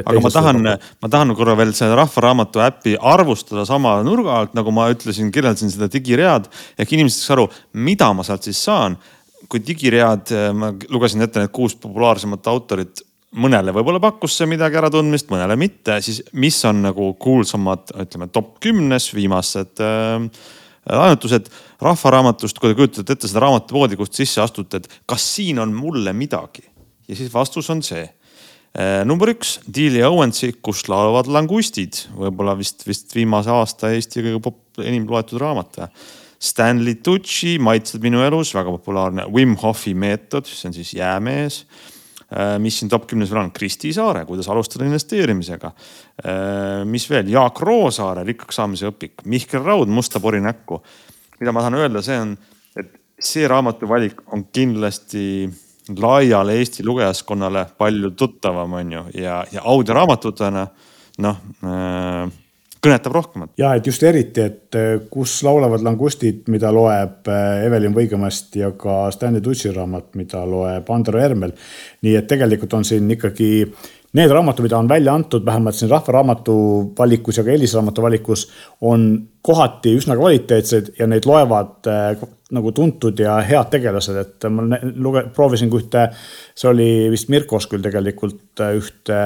aga 0.04 0.22
ma 0.22 0.32
tahan, 0.34 0.62
ma 1.02 1.10
tahan 1.10 1.36
korra 1.38 1.56
veel 1.58 1.74
selle 1.78 1.98
Rahvaraamatu 1.98 2.62
äppi 2.64 2.94
arvustada 3.00 3.66
sama 3.70 3.96
nurga 4.06 4.40
alt, 4.40 4.54
nagu 4.58 4.74
ma 4.76 4.90
ütlesin, 4.94 5.32
kirjeldasin 5.34 5.74
seda 5.74 5.90
digiread. 5.92 6.50
Ehk 6.78 6.94
inimesed 6.94 7.20
saaks 7.20 7.36
aru, 7.38 7.48
mida 7.74 8.12
ma 8.14 8.26
sealt 8.28 8.46
siis 8.50 8.62
saan. 8.64 8.98
kui 9.52 9.60
digiread, 9.62 10.32
ma 10.56 10.72
lugesin 10.90 11.22
ette 11.22 11.42
need 11.42 11.52
kuus 11.54 11.76
populaarsemat 11.78 12.48
autorit, 12.50 13.02
mõnele 13.38 13.74
võib-olla 13.76 14.00
pakkus 14.02 14.38
see 14.40 14.48
midagi 14.50 14.80
äratundmist, 14.80 15.28
mõnele 15.30 15.58
mitte, 15.60 16.00
siis 16.02 16.22
mis 16.34 16.58
on 16.66 16.80
nagu 16.86 17.12
kuulsamad, 17.22 17.92
ütleme 18.06 18.30
top 18.34 18.56
kümnes 18.64 19.10
viimased 19.14 19.84
äh, 19.84 20.26
laenutused 20.90 21.50
Rahvaraamatust, 21.84 22.60
kui 22.60 22.72
te 22.72 22.78
kujutate 22.80 23.16
ette 23.16 23.30
seda 23.30 23.44
raamatupoodi, 23.44 23.98
kust 24.00 24.16
sisse 24.18 24.42
astute, 24.44 24.80
et 24.80 25.00
kas 25.10 25.26
siin 25.36 25.60
on 25.64 25.74
mulle 25.76 26.14
midagi? 26.16 26.66
Ja 27.08 27.18
siis 27.20 27.34
vastus 27.34 27.70
on 27.74 27.84
see. 27.84 28.04
Eh, 28.04 28.23
number 29.06 29.30
üks, 29.30 29.60
Delia 29.70 30.08
Owensi 30.10 30.50
Kust 30.66 30.88
laulavad 30.90 31.28
langustid, 31.30 32.00
võib-olla 32.18 32.56
vist, 32.58 32.82
vist 32.88 33.14
viimase 33.14 33.52
aasta 33.54 33.92
Eesti 33.94 34.24
kõige 34.26 34.42
pop-, 34.42 34.82
enim 34.82 35.06
loetud 35.10 35.42
raamat. 35.42 35.84
Stanley 36.44 36.98
Tucci, 37.00 37.56
Maitsed 37.62 38.04
minu 38.04 38.24
elus, 38.26 38.52
väga 38.56 38.72
populaarne. 38.74 39.30
Wim 39.32 39.56
Hofi 39.62 39.94
meetod, 39.96 40.50
see 40.50 40.68
on 40.68 40.76
siis 40.76 40.92
jäämees. 40.98 41.62
Eh, 42.34 42.56
mis 42.60 42.80
siin 42.80 42.90
top 42.92 43.06
kümnes 43.08 43.30
veel 43.32 43.44
on, 43.44 43.52
Kristi 43.54 43.94
Saare, 43.94 44.26
kuidas 44.26 44.50
alustada 44.50 44.88
investeerimisega. 44.88 45.72
Eh, 46.24 46.82
mis 46.90 47.06
veel, 47.10 47.30
Jaak 47.32 47.62
Roosaare, 47.62 48.26
rikkaks 48.28 48.58
saamise 48.60 48.90
õpik, 48.90 49.24
Mihkel 49.30 49.64
Raud, 49.64 49.92
Musta 49.92 50.20
pori 50.24 50.42
näkku. 50.42 50.82
mida 51.40 51.52
ma 51.52 51.60
tahan 51.60 51.76
öelda, 51.76 52.02
see 52.02 52.16
on, 52.16 52.38
et 52.78 52.92
see 53.20 53.48
raamatuvalik 53.48 54.22
on 54.32 54.46
kindlasti 54.54 55.50
laiale 56.00 56.58
Eesti 56.60 56.86
lugejaskonnale 56.86 57.66
palju 57.78 58.12
tuttavam, 58.12 58.74
on 58.74 58.92
ju, 58.92 59.04
ja, 59.24 59.44
ja 59.52 59.66
audioraamatutena 59.74 60.68
noh 61.24 61.42
äh, 61.64 62.32
kõnetab 62.84 63.16
rohkem. 63.16 63.46
ja 63.58 63.74
et 63.78 63.88
just 63.88 64.04
eriti, 64.04 64.44
et 64.44 64.78
äh, 64.78 64.96
kus 65.12 65.38
laulavad 65.46 65.84
langustid, 65.86 66.44
mida 66.52 66.72
loeb 66.74 67.30
äh, 67.32 67.66
Evelin 67.68 67.96
Võigemast 67.96 68.56
ja 68.60 68.74
ka 68.80 69.08
Stanley 69.16 69.44
Tutsi 69.44 69.72
raamat, 69.74 70.12
mida 70.20 70.44
loeb 70.48 70.90
Andero 70.92 71.22
Ermel. 71.22 71.54
nii 72.04 72.16
et 72.20 72.28
tegelikult 72.28 72.74
on 72.80 72.88
siin 72.88 73.10
ikkagi 73.16 73.52
need 74.14 74.32
raamatud, 74.32 74.66
mida 74.68 74.78
on 74.78 74.90
välja 74.90 75.14
antud, 75.14 75.46
vähemalt 75.46 75.76
siin 75.76 75.92
Rahvaraamatu 75.92 76.56
valikus 77.00 77.38
ja 77.38 77.44
ka 77.44 77.52
Eelisraamatu 77.54 78.06
valikus, 78.06 78.46
on 78.82 79.08
kohati 79.42 79.96
üsna 79.98 80.18
kvaliteetsed 80.20 80.94
ja 81.00 81.08
neid 81.10 81.26
loevad 81.26 81.90
äh, 81.90 82.24
nagu 82.54 82.72
tuntud 82.72 83.20
ja 83.20 83.40
head 83.42 83.72
tegelased, 83.74 84.20
et 84.22 84.48
ma 84.54 84.66
luge-, 84.94 85.26
proovisin 85.34 85.72
ka 85.74 85.82
ühte, 85.82 86.06
see 86.56 86.70
oli 86.70 86.90
vist 87.14 87.32
Mirkos 87.34 87.68
küll 87.72 87.84
tegelikult 87.84 88.64
ühte 88.70 89.20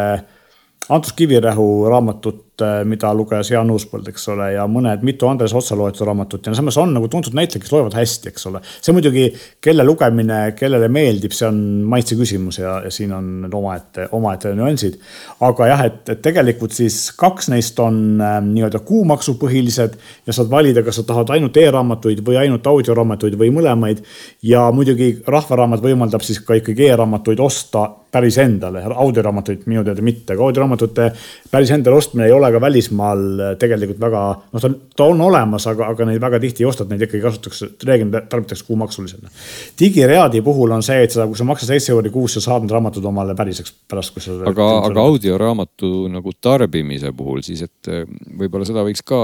Antus 0.87 1.11
Kivirähu 1.17 1.67
raamatut 1.91 2.46
mida 2.87 3.11
luges 3.15 3.51
Jaan 3.51 3.69
Uuspõld, 3.71 4.07
eks 4.11 4.27
ole, 4.33 4.51
ja 4.55 4.65
mõned, 4.71 5.03
mitu 5.05 5.27
Andres 5.29 5.53
Otsa 5.57 5.75
loetud 5.77 6.07
raamatut 6.07 6.47
ja 6.47 6.55
samas 6.57 6.77
on 6.81 6.93
nagu 6.95 7.09
tuntud 7.11 7.35
näitlejad, 7.37 7.63
kes 7.63 7.73
loevad 7.73 7.97
hästi, 7.97 8.31
eks 8.31 8.47
ole. 8.49 8.61
see 8.81 8.95
muidugi, 8.95 9.27
kelle 9.63 9.85
lugemine, 9.85 10.39
kellele 10.57 10.89
meeldib, 10.91 11.35
see 11.35 11.47
on 11.49 11.59
maitse 11.89 12.17
küsimus 12.19 12.59
ja, 12.61 12.77
ja 12.85 12.91
siin 12.93 13.13
on 13.13 13.45
omaette, 13.53 14.07
omaette 14.17 14.53
nüansid. 14.57 14.97
aga 15.45 15.69
jah, 15.71 15.85
et, 15.89 16.01
et 16.15 16.23
tegelikult 16.23 16.75
siis 16.75 17.11
kaks 17.17 17.51
neist 17.53 17.79
on 17.83 18.21
äh, 18.21 18.39
nii-öelda 18.45 18.81
kuumaksupõhilised 18.87 19.99
ja 20.27 20.35
saad 20.35 20.51
valida, 20.51 20.83
kas 20.85 21.01
sa 21.01 21.05
tahad 21.07 21.35
ainult 21.35 21.57
e-raamatuid 21.61 22.23
või 22.25 22.41
ainult 22.41 22.67
audioraamatuid 22.67 23.37
või 23.39 23.51
mõlemaid. 23.59 24.03
ja 24.43 24.67
muidugi 24.71 25.17
Rahvaraamat 25.27 25.83
võimaldab 25.83 26.25
siis 26.25 26.41
ka 26.41 26.57
ikkagi 26.57 26.89
e-raamatuid 26.89 27.39
osta 27.43 27.87
päris 28.11 28.37
endale, 28.41 28.81
audioraamatuid 28.95 29.65
minu 29.67 29.83
teada 29.85 30.01
mitte, 30.05 30.33
aga 30.33 30.45
audioraamatute 30.47 31.09
päris 31.51 31.71
endale 31.75 31.99
ostmine 31.99 32.27
ei 32.27 32.33
ole 32.33 32.46
ole 32.47 32.55
ka 32.55 32.61
välismaal 32.63 33.23
äh, 33.39 33.51
tegelikult 33.59 33.99
väga, 34.01 34.21
noh, 34.53 34.63
ta, 34.63 34.71
ta 34.97 35.07
on 35.11 35.21
olemas, 35.27 35.67
aga, 35.69 35.91
aga 35.93 36.07
neid 36.09 36.21
väga 36.23 36.39
tihti 36.43 36.63
ei 36.63 36.69
osteta, 36.69 36.89
neid 36.93 37.05
ikkagi 37.05 37.23
kasutatakse, 37.23 37.69
reeglina 37.87 38.23
tarbitakse 38.31 38.65
kuumaksulisena. 38.67 39.31
digireadi 39.79 40.41
puhul 40.45 40.73
on 40.75 40.85
see, 40.85 41.03
et 41.05 41.13
sa, 41.15 41.27
kui 41.29 41.39
sa 41.39 41.47
maksad 41.47 41.73
seitse 41.73 41.93
euri 41.95 42.11
kuus, 42.13 42.37
sa 42.37 42.43
saad 42.47 42.65
need 42.65 42.73
raamatud 42.75 43.05
omale 43.11 43.35
päriseks 43.37 43.75
pärast, 43.89 44.15
kui 44.15 44.23
sa. 44.23 44.39
aga, 44.49 44.69
aga 44.89 45.05
audioraamatu 45.11 45.91
nagu 46.13 46.33
tarbimise 46.41 47.13
puhul 47.17 47.43
siis, 47.45 47.65
et 47.67 47.91
äh, 47.91 48.07
võib-olla 48.39 48.67
seda 48.67 48.85
võiks 48.87 49.05
ka 49.07 49.21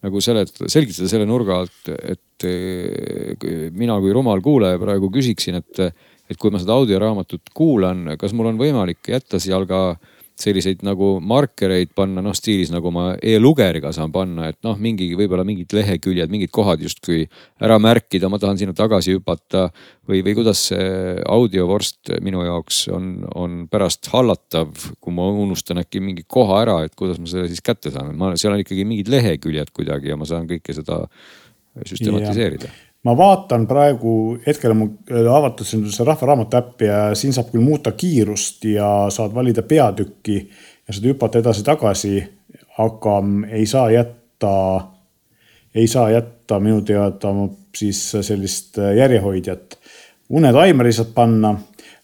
nagu 0.00 0.22
seletada, 0.24 0.70
selgitada 0.72 1.10
selle 1.12 1.26
nurga 1.28 1.58
alt, 1.60 1.90
et 1.90 2.48
äh, 2.48 3.70
mina 3.76 3.98
kui 4.00 4.14
rumal 4.16 4.40
kuulaja 4.44 4.80
praegu 4.80 5.10
küsiksin, 5.12 5.60
et, 5.60 5.84
et 6.30 6.40
kui 6.40 6.52
ma 6.52 6.62
seda 6.62 6.78
audioraamatut 6.78 7.52
kuulan, 7.56 8.14
kas 8.20 8.34
mul 8.36 8.52
on 8.52 8.60
võimalik 8.60 9.12
jätta 9.12 9.42
seal 9.42 9.68
ka 9.68 9.82
selliseid 10.42 10.82
nagu 10.86 11.12
markereid 11.22 11.92
panna, 11.96 12.22
noh 12.24 12.34
stiilis 12.36 12.72
nagu 12.72 12.92
ma 12.94 13.12
e-lugeriga 13.16 13.92
saan 13.94 14.12
panna, 14.14 14.48
et 14.50 14.58
noh, 14.66 14.78
mingi 14.80 15.10
võib-olla 15.18 15.44
mingid 15.46 15.72
leheküljed, 15.76 16.32
mingid 16.32 16.52
kohad 16.54 16.82
justkui 16.84 17.24
ära 17.62 17.78
märkida, 17.82 18.30
ma 18.32 18.40
tahan 18.42 18.60
sinna 18.60 18.76
tagasi 18.76 19.16
hüpata. 19.18 19.68
või, 20.10 20.24
või 20.26 20.34
kuidas 20.40 20.64
see 20.72 21.20
audiovorst 21.30 22.10
minu 22.24 22.42
jaoks 22.42 22.88
on, 22.90 23.12
on 23.38 23.64
pärast 23.70 24.08
hallatav, 24.10 24.72
kui 24.98 25.14
ma 25.14 25.28
unustan 25.30 25.78
äkki 25.84 26.02
mingi 26.02 26.24
koha 26.26 26.62
ära, 26.64 26.80
et 26.84 26.96
kuidas 26.98 27.20
ma 27.22 27.30
selle 27.30 27.48
siis 27.48 27.62
kätte 27.62 27.92
saan, 27.94 28.14
ma, 28.18 28.34
seal 28.36 28.56
on 28.56 28.64
ikkagi 28.64 28.84
mingid 28.88 29.12
leheküljed 29.12 29.70
kuidagi 29.76 30.10
ja 30.10 30.18
ma 30.18 30.26
saan 30.26 30.50
kõike 30.50 30.74
seda 30.74 31.04
süstematiseerida 31.86 32.66
yeah 32.66 32.89
ma 33.04 33.14
vaatan 33.16 33.64
praegu, 33.68 34.14
hetkel 34.44 34.74
on 34.74 34.80
mul 34.82 35.28
avatud 35.32 35.66
see 35.66 36.06
Rahvaraamatu 36.06 36.58
äpp 36.58 36.84
ja 36.84 36.98
siin 37.16 37.32
saab 37.36 37.48
küll 37.52 37.64
muuta 37.64 37.94
kiirust 37.96 38.66
ja 38.68 39.08
saad 39.12 39.34
valida 39.34 39.64
peatükki 39.64 40.36
ja 40.40 40.94
saad 40.94 41.08
hüpata 41.08 41.40
edasi-tagasi, 41.40 42.14
aga 42.84 43.16
ei 43.56 43.66
saa 43.66 43.88
jätta, 43.94 44.52
ei 45.74 45.86
saa 45.88 46.10
jätta 46.12 46.60
minu 46.60 46.82
teada 46.84 47.32
siis 47.76 48.02
sellist 48.20 48.78
järjehoidjat. 48.96 49.78
unetaimeri 50.30 50.92
saad 50.92 51.14
panna, 51.14 51.54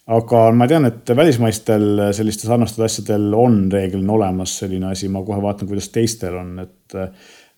aga 0.07 0.51
ma 0.53 0.67
tean, 0.67 0.87
et 0.89 1.11
välismaistel 1.17 2.13
sellistel 2.17 2.51
sarnastel 2.51 2.87
asjadel 2.87 3.35
on 3.35 3.67
reeglina 3.73 4.13
olemas 4.13 4.59
selline 4.59 4.95
asi, 4.95 5.09
ma 5.09 5.23
kohe 5.23 5.43
vaatan, 5.43 5.69
kuidas 5.69 5.89
teistel 5.93 6.41
on, 6.41 6.59
et 6.59 6.97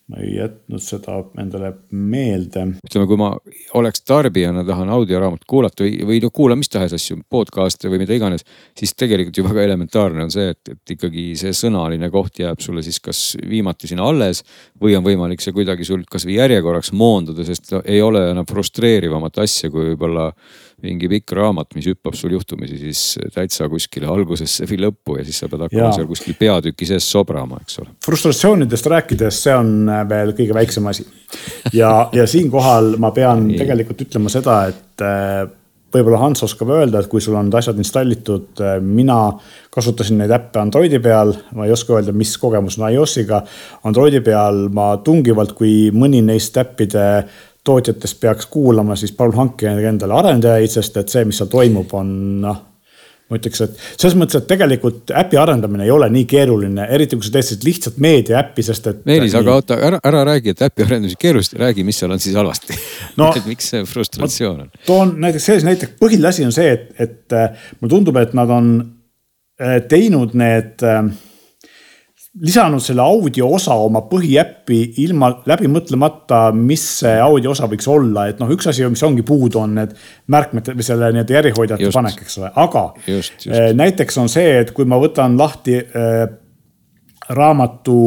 ma 0.08 0.22
ei 0.24 0.38
jätnud 0.38 0.80
seda 0.80 1.18
endale 1.40 1.72
meelde. 1.92 2.64
ütleme, 2.86 3.06
kui 3.10 3.18
ma 3.20 3.28
oleks 3.76 4.00
tarbijana, 4.08 4.64
tahan 4.64 4.88
audioraamatut 4.94 5.44
kuulata 5.48 5.84
või, 5.84 5.98
või 6.08 6.20
noh, 6.24 6.32
kuulan 6.34 6.60
mis 6.60 6.72
tahes 6.72 6.94
asju, 6.96 7.18
podcast'e 7.28 7.90
või 7.92 8.00
mida 8.02 8.16
iganes. 8.16 8.46
siis 8.78 8.94
tegelikult 8.96 9.36
ju 9.36 9.44
väga 9.44 9.66
elementaarne 9.68 10.24
on 10.24 10.32
see, 10.32 10.54
et, 10.54 10.72
et 10.72 10.94
ikkagi 10.96 11.26
see 11.40 11.52
sõnaline 11.56 12.08
koht 12.14 12.40
jääb 12.40 12.64
sulle 12.64 12.82
siis 12.86 13.00
kas 13.04 13.20
viimati 13.48 13.90
sinna 13.90 14.08
alles. 14.08 14.42
või 14.80 14.96
on 14.96 15.04
võimalik 15.04 15.44
see 15.44 15.52
kuidagi 15.52 15.84
sul 15.84 16.06
kasvõi 16.08 16.38
järjekorraks 16.38 16.92
moonduda, 16.92 17.44
sest 17.44 17.74
ei 17.84 18.00
ole 18.02 18.30
enam 18.30 18.48
frustreerivamat 18.48 19.44
asja, 19.44 19.68
kui 19.70 19.90
võib-olla 19.92 20.30
mingi 20.84 21.08
pikk 21.10 21.34
raamat, 21.34 21.72
mis 21.74 21.88
hüppab 21.90 22.14
sul 22.14 22.36
juhtumisi 22.36 22.78
siis 22.78 23.02
täitsa 23.34 23.66
kuskile 23.70 24.06
algusesse 24.12 24.66
või 24.70 24.80
lõppu 24.86 25.18
ja 25.18 25.26
siis 25.26 25.40
sa 25.42 25.50
pead 25.50 25.64
hakkama 25.66 25.88
ja. 25.88 25.92
seal 25.96 26.08
kuskil 26.10 26.36
peatüki 26.38 26.86
sees 26.86 27.08
sobrama, 27.10 27.58
eks 27.64 27.80
ole. 27.82 27.94
frustratsioonidest 28.06 28.90
rääkides, 28.94 29.42
see 29.46 29.56
on 29.58 29.90
veel 30.10 30.34
kõige 30.38 30.54
väiksem 30.56 30.86
asi. 30.90 31.06
ja, 31.74 31.92
ja 32.14 32.26
siinkohal 32.30 32.94
ma 33.02 33.10
pean 33.16 33.48
tegelikult 33.58 34.06
ütlema 34.06 34.30
seda, 34.32 34.60
et 34.70 35.04
äh, 35.04 35.48
võib-olla 35.94 36.20
Hans 36.20 36.44
oskab 36.44 36.70
öelda, 36.74 37.00
et 37.00 37.08
kui 37.10 37.22
sul 37.24 37.36
on 37.38 37.50
asjad 37.58 37.78
installitud, 37.80 38.50
äh, 38.60 38.78
mina 38.84 39.18
kasutasin 39.74 40.20
neid 40.22 40.32
äppe 40.34 40.60
Androidi 40.60 41.00
peal, 41.02 41.34
ma 41.56 41.66
ei 41.66 41.74
oska 41.74 41.96
öelda, 41.96 42.14
mis 42.16 42.36
kogemus 42.40 42.78
on 42.78 42.88
iOS-iga. 42.90 43.42
Androidi 43.88 44.20
peal 44.24 44.66
ma 44.74 44.92
tungivalt, 45.04 45.54
kui 45.58 45.88
mõni 45.94 46.22
neist 46.24 46.56
äppide 46.60 47.08
tootjatest 47.68 48.20
peaks 48.22 48.48
kuulama, 48.52 48.96
siis 48.96 49.12
palun 49.16 49.36
hankige 49.42 49.76
endale 49.92 50.16
arendajaid, 50.16 50.72
sest 50.72 50.96
et 51.02 51.12
see, 51.12 51.28
mis 51.28 51.38
seal 51.40 51.52
toimub, 51.52 51.94
on 51.98 52.16
noh 52.46 52.64
ma 53.28 53.36
ütleks, 53.36 53.60
et 53.60 53.74
selles 54.00 54.16
mõttes, 54.16 54.40
et 54.40 54.46
tegelikult 54.48 55.12
äpi 55.20 55.36
arendamine 55.36 55.84
ei 55.84 55.92
ole 55.92 56.08
nii 56.12 56.24
keeruline, 56.28 56.86
eriti 56.96 57.18
kui 57.18 57.26
sa 57.26 57.34
teed 57.34 57.44
sellist 57.44 57.66
lihtsat 57.66 57.98
meediaäppi, 58.00 58.64
sest 58.64 58.88
et. 58.88 59.02
Meelis, 59.08 59.36
aga 59.36 59.56
oota, 59.58 59.76
ära, 59.84 60.00
ära 60.08 60.22
räägi, 60.30 60.54
et 60.54 60.62
äpi 60.64 60.86
arendamine 60.86 61.20
keeruline, 61.20 61.60
räägi, 61.60 61.84
mis 61.84 62.00
seal 62.00 62.14
on 62.14 62.22
siis 62.24 62.38
halvasti 62.38 62.78
no,. 63.20 63.28
et 63.36 63.48
miks 63.48 63.68
see 63.74 63.84
frustratsioon 63.88 64.64
on? 64.64 64.70
toon 64.86 65.12
näiteks 65.20 65.50
sellise 65.50 65.68
näite, 65.68 65.90
põhiline 66.00 66.32
asi 66.32 66.46
on 66.48 66.56
see, 66.56 66.72
et, 66.72 66.88
et 66.96 67.36
äh, 67.36 67.68
mulle 67.82 67.92
tundub, 67.98 68.16
et 68.22 68.32
nad 68.38 68.52
on 68.54 68.72
äh, 69.60 69.76
teinud 69.92 70.32
need 70.38 70.88
äh, 70.88 71.02
lisanud 72.40 72.82
selle 72.82 73.02
audio 73.02 73.48
osa 73.56 73.74
oma 73.82 74.02
põhiäppi 74.10 74.78
ilma 75.02 75.30
läbi 75.48 75.68
mõtlemata, 75.70 76.48
mis 76.54 76.84
see 77.00 77.16
audio 77.22 77.52
osa 77.54 77.68
võiks 77.70 77.88
olla, 77.90 78.28
et 78.30 78.40
noh, 78.42 78.50
üks 78.54 78.68
asi, 78.70 78.84
mis 78.90 79.02
ongi 79.06 79.24
puudu, 79.26 79.60
on 79.62 79.74
need 79.78 79.94
märkmed 80.30 80.70
või 80.74 80.86
selle 80.86 81.10
nii-öelda 81.14 81.38
järjehoidjate 81.38 81.90
panek, 81.94 82.22
eks 82.24 82.38
ole, 82.40 82.52
aga 82.54 82.84
just, 83.06 83.34
just. 83.42 83.50
Eh, 83.50 83.70
näiteks 83.78 84.20
on 84.22 84.30
see, 84.32 84.58
et 84.62 84.72
kui 84.76 84.86
ma 84.88 85.00
võtan 85.02 85.38
lahti 85.40 85.78
äh, 85.80 86.24
raamatu, 87.34 88.00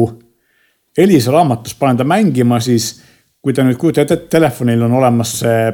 Elisa 0.98 1.32
raamatust, 1.32 1.78
panen 1.80 2.00
ta 2.00 2.04
mängima, 2.08 2.60
siis 2.60 2.94
kui 3.42 3.54
te 3.56 3.64
nüüd 3.64 3.78
kujutate 3.80 4.16
ette, 4.16 4.28
telefonil 4.32 4.84
on 4.86 5.00
olemas 5.00 5.38
see 5.42 5.70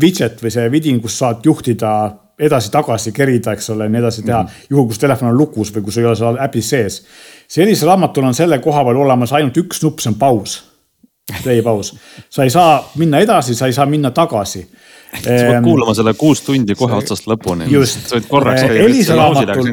widget 0.00 0.42
või 0.42 0.52
see 0.54 0.70
vidin, 0.70 1.00
kus 1.02 1.18
saad 1.18 1.46
juhtida 1.46 1.92
edasi-tagasi 2.40 3.12
kerida, 3.12 3.52
eks 3.52 3.70
ole, 3.74 3.88
nii 3.88 4.00
edasi 4.00 4.22
teha 4.22 4.42
mm. 4.42 4.48
-hmm. 4.48 4.66
juhul, 4.70 4.86
kus 4.90 4.98
telefon 4.98 5.28
on 5.28 5.38
lukus 5.38 5.72
või 5.74 5.84
kui 5.84 5.92
sul 5.92 6.02
ei 6.02 6.10
ole 6.10 6.16
seal 6.16 6.40
äpis 6.44 6.70
sees. 6.70 7.02
sellisel 7.48 7.88
raamatul 7.88 8.24
on 8.24 8.34
selle 8.34 8.58
koha 8.58 8.84
peal 8.84 8.96
olemas 8.96 9.32
ainult 9.32 9.56
üks 9.56 9.82
nupp, 9.82 10.00
see 10.00 10.12
on 10.12 10.18
paus. 10.18 10.62
play 11.42 11.62
paus. 11.62 11.94
sa 12.30 12.42
ei 12.44 12.50
saa 12.50 12.90
minna 12.96 13.18
edasi, 13.18 13.54
sa 13.54 13.66
ei 13.66 13.72
saa 13.72 13.86
minna 13.86 14.10
tagasi 14.10 14.66
sa 15.10 15.26
pead 15.26 15.56
ehm, 15.56 15.64
kuulama 15.64 15.94
selle 15.94 16.14
kuus 16.14 16.42
tundi 16.46 16.74
kohe 16.78 16.94
otsast 16.94 17.26
lõpuni. 17.30 17.66
sa 17.88 18.16
võid 18.16 18.26
korraks 18.30 18.62
käia. 18.62 18.84
Elisa 18.86 19.16
raamatul. 19.18 19.70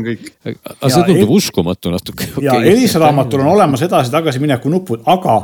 aga 0.74 0.90
see 0.90 1.04
tundub 1.12 1.34
uskumatu 1.38 1.94
natuke. 1.94 2.30
ja 2.42 2.58
Elisa 2.62 3.02
raamatul 3.04 3.44
on 3.46 3.52
olemas 3.54 3.84
edasi-tagasi 3.86 4.42
mineku 4.44 4.72
nupud, 4.74 5.04
aga 5.06 5.40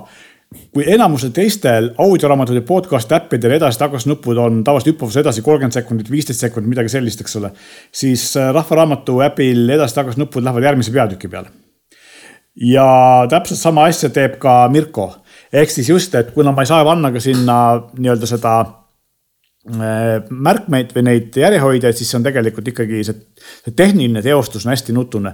kui 0.73 0.85
enamusel 0.87 1.33
teistel 1.35 1.91
audioraamatute 1.97 2.61
podcast 2.67 3.11
äppidel 3.15 3.57
edasi-tagasi 3.57 4.09
nupud 4.09 4.37
on 4.37 4.61
tavaliselt 4.63 4.93
hüppavus 4.93 5.17
edasi 5.21 5.41
kolmkümmend 5.45 5.75
sekundit, 5.75 6.11
viisteist 6.11 6.45
sekundit, 6.45 6.69
midagi 6.69 6.91
sellist, 6.93 7.21
eks 7.21 7.35
ole. 7.41 7.51
siis 7.91 8.25
äh, 8.37 8.53
Rahvaraamatu 8.53 9.19
äpil 9.25 9.69
edasi-tagasi 9.77 10.21
nupud 10.21 10.43
lähevad 10.43 10.69
järgmise 10.69 10.91
peatüki 10.91 11.27
peale. 11.27 11.51
ja 12.55 12.87
täpselt 13.29 13.59
sama 13.59 13.85
asja 13.89 14.09
teeb 14.09 14.37
ka 14.39 14.67
Mirko. 14.71 15.11
ehk 15.53 15.69
siis 15.69 15.89
just, 15.89 16.15
et 16.15 16.31
kuna 16.31 16.51
ma 16.51 16.61
ei 16.61 16.71
saa 16.71 16.85
panna 16.85 17.11
ka 17.11 17.19
sinna 17.19 17.57
nii-öelda 17.97 18.29
seda 18.29 18.82
märkmeid 19.63 20.89
või 20.91 21.03
neid 21.07 21.37
järjehoidjaid, 21.39 21.95
siis 21.95 22.09
see 22.11 22.17
on 22.17 22.25
tegelikult 22.25 22.67
ikkagi 22.67 22.97
see, 23.07 23.15
see 23.63 23.71
tehniline 23.79 24.19
teostus 24.23 24.65
on 24.67 24.73
hästi 24.73 24.91
nutune. 24.91 25.31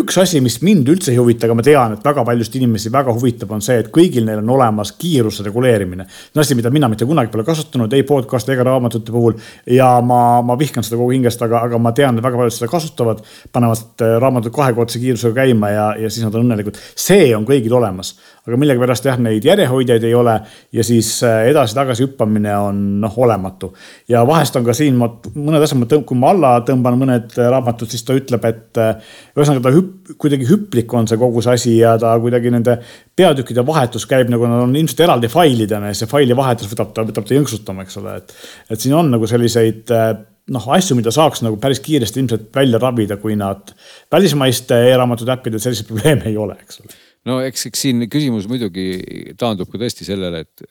üks 0.00 0.16
asi, 0.22 0.40
mis 0.40 0.62
mind 0.64 0.88
üldse 0.88 1.12
ei 1.12 1.18
huvita, 1.20 1.44
aga 1.44 1.56
ma 1.58 1.64
tean, 1.66 1.92
et 1.92 2.04
väga 2.04 2.24
paljusid 2.24 2.56
inimesi 2.56 2.92
väga 2.92 3.12
huvitab, 3.12 3.52
on 3.52 3.60
see, 3.64 3.76
et 3.82 3.90
kõigil 3.92 4.24
neil 4.24 4.40
on 4.40 4.54
olemas 4.56 4.94
kiiruse 4.96 5.44
reguleerimine. 5.44 6.08
see 6.08 6.38
on 6.38 6.40
asi, 6.40 6.56
mida 6.56 6.72
mina 6.72 6.88
mitte 6.88 7.04
kunagi 7.04 7.28
pole 7.34 7.44
kasutanud 7.44 7.92
ei 7.92 8.06
podcast'i 8.08 8.56
ega 8.56 8.64
raamatute 8.64 9.12
puhul 9.12 9.36
ja 9.68 9.90
ma, 10.00 10.40
ma 10.40 10.56
vihkan 10.58 10.86
seda 10.86 10.96
kogu 10.96 11.12
hingest, 11.12 11.44
aga, 11.44 11.60
aga 11.68 11.78
ma 11.78 11.92
tean, 11.92 12.16
et 12.16 12.24
väga 12.24 12.40
paljud 12.40 12.56
seda 12.56 12.72
kasutavad, 12.72 13.20
panevad 13.52 14.08
raamatud 14.24 14.56
kahekordse 14.56 15.04
kiirusega 15.04 15.36
käima 15.42 15.74
ja, 15.74 15.86
ja 16.00 16.08
siis 16.08 16.24
nad 16.24 16.32
on 16.34 16.48
õnnelikud. 16.48 16.80
see 16.96 17.28
on 17.36 17.44
kõigil 17.44 17.76
olemas 17.76 18.16
aga 18.46 18.56
millegipärast 18.56 19.04
jah, 19.04 19.18
neid 19.20 19.44
järjehoidjaid 19.44 20.04
ei 20.08 20.14
ole 20.16 20.34
ja 20.72 20.84
siis 20.86 21.12
äh, 21.26 21.42
edasi-tagasi 21.50 22.06
hüppamine 22.06 22.54
on 22.56 22.78
noh, 23.02 23.18
olematu. 23.20 23.72
ja 24.08 24.22
vahest 24.26 24.56
on 24.56 24.64
ka 24.64 24.74
siin, 24.76 24.96
ma 25.00 25.10
mõned 25.34 25.60
asjad, 25.60 25.80
ma 25.82 25.88
tõmb-, 25.90 26.06
kui 26.08 26.18
ma 26.18 26.32
alla 26.32 26.52
tõmban 26.66 26.96
mõned 27.00 27.36
raamatud, 27.36 27.90
siis 27.92 28.04
ta 28.06 28.16
ütleb, 28.16 28.46
et 28.48 28.80
äh, 28.80 29.12
ühesõnaga 29.36 29.66
ta 29.68 29.74
hüpp-, 29.76 30.14
kuidagi 30.20 30.48
hüplik 30.48 30.96
on 30.96 31.10
see 31.10 31.20
kogu 31.20 31.44
see 31.44 31.58
asi 31.58 31.76
ja 31.78 31.96
ta 32.00 32.14
kuidagi 32.22 32.52
nende 32.54 32.78
peatükkide 33.16 33.64
vahetus 33.66 34.08
käib 34.08 34.32
nagu 34.32 34.48
nad 34.48 34.64
on 34.64 34.74
ilmselt 34.76 35.04
eraldi 35.04 35.28
failidena 35.32 35.92
ja 35.92 36.00
see 36.00 36.08
faili 36.10 36.36
vahetus 36.36 36.72
võtab 36.72 36.96
ta, 36.96 37.04
võtab 37.06 37.28
ta 37.28 37.36
jõnksutama, 37.36 37.84
eks 37.84 38.00
ole, 38.00 38.16
et. 38.22 38.34
et 38.72 38.80
siin 38.80 38.96
on 38.96 39.12
nagu 39.12 39.28
selliseid 39.28 39.92
äh, 39.92 40.14
noh, 40.56 40.70
asju, 40.74 40.96
mida 40.98 41.12
saaks 41.14 41.44
nagu 41.44 41.60
päris 41.60 41.82
kiiresti 41.84 42.24
ilmselt 42.24 42.48
välja 42.56 42.80
rabida, 42.80 43.20
kui 43.20 43.36
nad 43.38 43.74
välismaiste 44.12 44.80
e-raamatute 44.88 45.36
äppidel 45.36 45.62
selliseid 45.62 45.88
probleeme 45.92 46.32
ei 46.32 46.40
ole, 46.40 46.56
eks 46.64 46.80
ole 46.80 46.98
no 47.28 47.40
eks, 47.44 47.66
eks 47.70 47.86
siin 47.86 48.06
küsimus 48.10 48.48
muidugi 48.50 49.34
taandub 49.40 49.70
ka 49.70 49.80
tõesti 49.80 50.06
sellele, 50.08 50.44
et, 50.46 50.64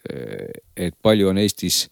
et 0.90 0.96
palju 1.04 1.30
on 1.30 1.42
Eestis 1.42 1.86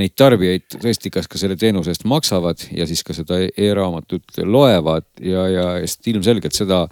neid 0.00 0.14
tarbijaid 0.16 0.78
tõesti, 0.80 1.10
kas 1.12 1.26
ka 1.28 1.36
selle 1.40 1.56
teenuse 1.60 1.92
eest 1.92 2.06
maksavad 2.08 2.62
ja 2.72 2.86
siis 2.88 3.02
ka 3.04 3.12
seda 3.12 3.42
e-raamatut 3.44 4.38
loevad 4.48 5.04
ja, 5.20 5.42
ja 5.52 5.64
sest 5.84 6.08
ilmselgelt 6.08 6.56
seda 6.56 6.86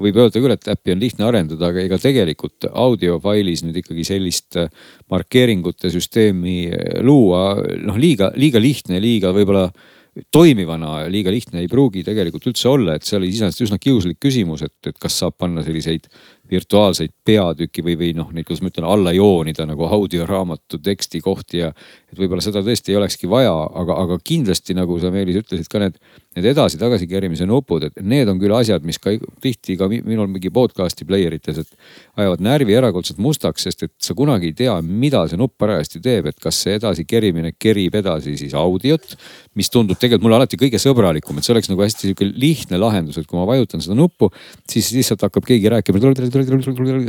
võib 0.00 0.16
öelda 0.16 0.40
küll, 0.40 0.54
et 0.54 0.70
äppi 0.72 0.94
on 0.94 1.02
lihtne 1.02 1.26
arendada, 1.28 1.68
aga 1.68 1.82
ega 1.84 1.98
tegelikult 2.00 2.68
audiofailis 2.72 3.66
nüüd 3.66 3.82
ikkagi 3.82 4.06
sellist 4.08 4.56
markeeringute 5.12 5.92
süsteemi 5.92 6.70
luua 7.04 7.58
noh, 7.84 8.00
liiga, 8.00 8.32
liiga 8.40 8.62
lihtne, 8.62 9.02
liiga 9.04 9.34
võib-olla 9.36 9.68
toimivana 10.32 11.10
liiga 11.12 11.32
lihtne 11.32 11.60
ei 11.60 11.68
pruugi 11.68 12.00
tegelikult 12.06 12.48
üldse 12.48 12.70
olla, 12.70 12.96
et 12.96 13.04
see 13.04 13.18
oli 13.18 13.28
iseenesest 13.34 13.66
üsna 13.66 13.76
kiuslik 13.80 14.16
küsimus, 14.22 14.64
et, 14.64 14.76
et 14.88 14.96
kas 14.96 15.18
saab 15.20 15.36
panna 15.36 15.64
selliseid 15.66 16.08
virtuaalseid 16.50 17.12
peatüki 17.26 17.82
või, 17.84 17.96
või 17.98 18.12
noh, 18.16 18.30
neid, 18.34 18.46
kuidas 18.46 18.62
ma 18.62 18.70
ütlen, 18.70 18.86
alla 18.88 19.12
joonida 19.14 19.66
nagu 19.68 19.86
audioraamatu 19.86 20.78
teksti 20.82 21.20
kohti 21.24 21.62
ja. 21.62 21.72
et 22.12 22.18
võib-olla 22.18 22.44
seda 22.44 22.62
tõesti 22.64 22.92
ei 22.92 23.00
olekski 23.00 23.30
vaja, 23.30 23.52
aga, 23.52 23.98
aga 24.04 24.18
kindlasti 24.24 24.76
nagu 24.76 24.98
sa 25.02 25.10
Meelis 25.14 25.40
ütlesid 25.42 25.68
ka 25.72 25.82
need, 25.82 25.98
need 26.36 26.48
edasi-tagasi 26.52 27.08
kerimise 27.10 27.46
nupud, 27.48 27.88
et 27.88 28.00
need 28.02 28.28
on 28.30 28.40
küll 28.40 28.54
asjad, 28.56 28.84
mis 28.86 29.00
ka 29.02 29.14
tihti 29.42 29.76
ka 29.80 29.88
minul 29.90 30.28
mingi 30.30 30.52
podcast'i 30.54 31.06
player 31.08 31.34
ites, 31.36 31.62
et 31.64 32.20
ajavad 32.20 32.44
närvi 32.44 32.76
erakordselt 32.78 33.20
mustaks, 33.22 33.66
sest 33.66 33.86
et 33.88 33.94
sa 34.02 34.14
kunagi 34.16 34.52
ei 34.52 34.56
tea, 34.56 34.76
mida 34.86 35.24
see 35.30 35.40
nupp 35.40 35.56
parajasti 35.60 36.02
teeb, 36.04 36.30
et 36.30 36.38
kas 36.42 36.60
see 36.62 36.76
edasi 36.78 37.06
kerimine 37.08 37.54
kerib 37.58 37.96
edasi 37.98 38.36
siis 38.38 38.54
audiot, 38.56 39.16
mis 39.56 39.72
tundub 39.72 39.98
tegelikult 39.98 40.26
mulle 40.26 40.40
alati 40.40 40.60
kõige 40.60 40.80
sõbralikum, 40.82 41.38
et 41.38 41.46
see 41.46 41.54
oleks 41.56 41.70
nagu 41.72 41.82
hästi 41.82 42.10
sihuke 42.10 42.28
lihtne 42.28 42.80
lahendus, 42.80 43.18
et 43.18 43.26
kui 43.28 43.38
ma 43.40 43.46
vajutan 43.48 43.82
seda 43.82 43.96
nuppu, 43.98 44.30
siis 44.70 44.92
lihtsalt 44.94 45.24
hakkab 45.26 45.46
keegi 45.48 45.72
rääkima 45.72 46.02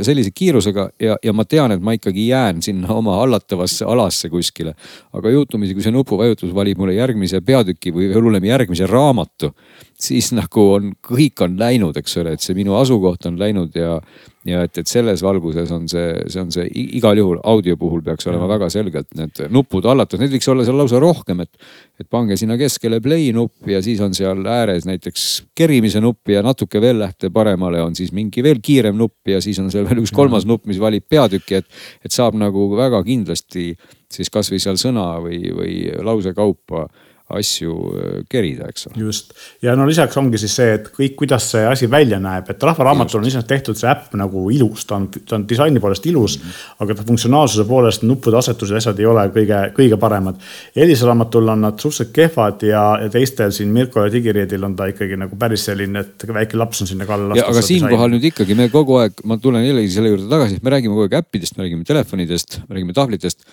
sellise 0.06 0.30
kiirusega 0.34 0.88
ja, 1.02 1.16
ja 1.24 1.34
ma 1.36 1.44
tean, 1.44 1.74
et 1.74 1.82
ma 1.84 1.94
ikkagi 1.96 2.28
jään 2.30 2.62
sinna 2.64 2.94
oma 2.94 3.18
hallatavasse 3.20 3.84
alasse 3.88 4.30
kuskile. 4.32 4.74
aga 5.12 5.30
juhtumisi, 5.30 5.74
kui 5.74 5.84
see 5.84 5.94
nupuvajutus 5.94 6.54
valib 6.54 6.78
mulle 6.78 6.94
järgmise 6.96 7.40
peatüki 7.44 7.92
või 7.94 8.08
veel 8.12 8.24
hullem 8.28 8.48
järgmise 8.48 8.86
raamatu, 8.86 9.52
siis 9.98 10.32
nagu 10.36 10.64
on, 10.78 10.92
kõik 11.02 11.44
on 11.44 11.58
läinud, 11.58 11.96
eks 11.96 12.16
ole, 12.22 12.36
et 12.36 12.44
see 12.44 12.56
minu 12.58 12.76
asukoht 12.78 13.26
on 13.30 13.38
läinud 13.40 13.76
ja 13.76 13.98
ja 14.48 14.62
et, 14.66 14.78
et 14.80 14.88
selles 14.88 15.22
valguses 15.24 15.70
on 15.74 15.86
see, 15.90 16.12
see 16.30 16.40
on 16.42 16.50
see 16.54 16.66
igal 16.98 17.18
juhul 17.18 17.40
audio 17.48 17.76
puhul 17.80 18.02
peaks 18.06 18.28
olema 18.30 18.48
väga 18.50 18.70
selgelt 18.72 19.08
need 19.18 19.42
nupud 19.54 19.86
hallatud, 19.88 20.20
neid 20.22 20.32
võiks 20.34 20.48
olla 20.52 20.66
seal 20.66 20.78
lausa 20.80 21.00
rohkem, 21.02 21.44
et. 21.44 21.68
et 21.98 22.06
pange 22.10 22.36
sinna 22.38 22.54
keskele 22.60 23.00
play 23.02 23.32
nupp 23.34 23.68
ja 23.68 23.80
siis 23.84 24.00
on 24.04 24.14
seal 24.16 24.44
ääres 24.48 24.86
näiteks 24.88 25.26
kerimise 25.58 26.00
nupp 26.04 26.30
ja 26.30 26.42
natuke 26.46 26.80
veel 26.82 27.00
lähte 27.02 27.30
paremale 27.34 27.82
on 27.82 27.96
siis 27.98 28.12
mingi 28.14 28.42
veel 28.44 28.62
kiirem 28.64 28.96
nupp 28.98 29.28
ja 29.28 29.42
siis 29.44 29.58
on 29.62 29.70
seal 29.74 29.88
veel 29.88 30.04
üks 30.04 30.14
kolmas 30.14 30.46
nupp, 30.48 30.66
mis 30.70 30.80
valib 30.80 31.08
peatüki, 31.10 31.62
et. 31.62 31.80
et 32.04 32.14
saab 32.14 32.38
nagu 32.38 32.70
väga 32.78 33.02
kindlasti 33.06 33.72
siis 34.12 34.30
kasvõi 34.32 34.60
seal 34.62 34.78
sõna 34.80 35.10
või, 35.24 35.42
või 35.54 35.74
lause 36.04 36.32
kaupa 36.36 36.86
asju 37.28 37.74
äh, 37.74 38.12
kerida, 38.30 38.68
eks 38.72 38.88
ole. 38.88 39.00
just 39.02 39.34
ja 39.62 39.74
no 39.76 39.86
lisaks 39.88 40.16
ongi 40.16 40.40
siis 40.40 40.54
see, 40.56 40.70
et 40.78 40.88
kõik, 40.94 41.14
kuidas 41.18 41.50
see 41.52 41.64
asi 41.68 41.88
välja 41.90 42.20
näeb, 42.22 42.48
et 42.48 42.62
Rahva 42.64 42.88
Raamatul 42.88 43.20
on 43.20 43.28
iseenesest 43.28 43.50
tehtud 43.50 43.78
see 43.78 43.90
äpp 43.90 44.16
nagu 44.18 44.46
ilus, 44.54 44.86
ta 44.88 44.96
on, 44.96 45.08
ta 45.12 45.36
on 45.36 45.44
disaini 45.48 45.82
poolest 45.82 46.06
ilus 46.08 46.38
mm. 46.38 46.48
-hmm. 46.48 46.82
aga 46.84 46.96
ta 46.98 47.06
funktsionaalsuse 47.10 47.68
poolest 47.68 48.06
nuppude 48.08 48.40
asetused 48.40 48.74
ja 48.74 48.82
asjad 48.82 49.00
ei 49.02 49.06
ole 49.06 49.26
kõige, 49.34 49.60
kõige 49.76 50.00
paremad. 50.00 50.40
Elisa 50.76 51.06
raamatul 51.06 51.48
on 51.48 51.66
nad 51.66 51.78
suhteliselt 51.78 52.14
kehvad 52.14 52.62
ja, 52.62 52.84
teistel 53.12 53.52
siin 53.52 53.72
Mirko 53.74 54.04
ja 54.04 54.12
Digiriidil 54.12 54.64
on 54.64 54.76
ta 54.76 54.88
ikkagi 54.88 55.16
nagu 55.20 55.36
päris 55.36 55.64
selline, 55.68 56.00
et 56.00 56.28
väike 56.34 56.56
laps 56.56 56.82
on 56.82 56.90
sinna 56.90 57.06
kallale 57.06 57.34
lastud. 57.34 57.52
aga 57.52 57.62
siinkohal 57.62 58.12
nüüd 58.14 58.28
ikkagi 58.32 58.56
me 58.58 58.68
kogu 58.72 59.00
aeg, 59.02 59.20
ma 59.24 59.36
tulen 59.42 59.66
jällegi 59.66 59.90
selle 59.92 60.14
juurde 60.14 60.28
tagasi, 60.30 60.60
me 60.62 60.70
räägime 60.70 60.96
kogu 60.96 61.08
aeg 61.08 61.18
äppidest, 61.20 61.56
me 61.58 61.66
räägime 61.66 61.84
telefonidest, 61.84 62.60
me 62.68 62.78
räägime 62.78 62.96
tahvlitest 62.96 63.44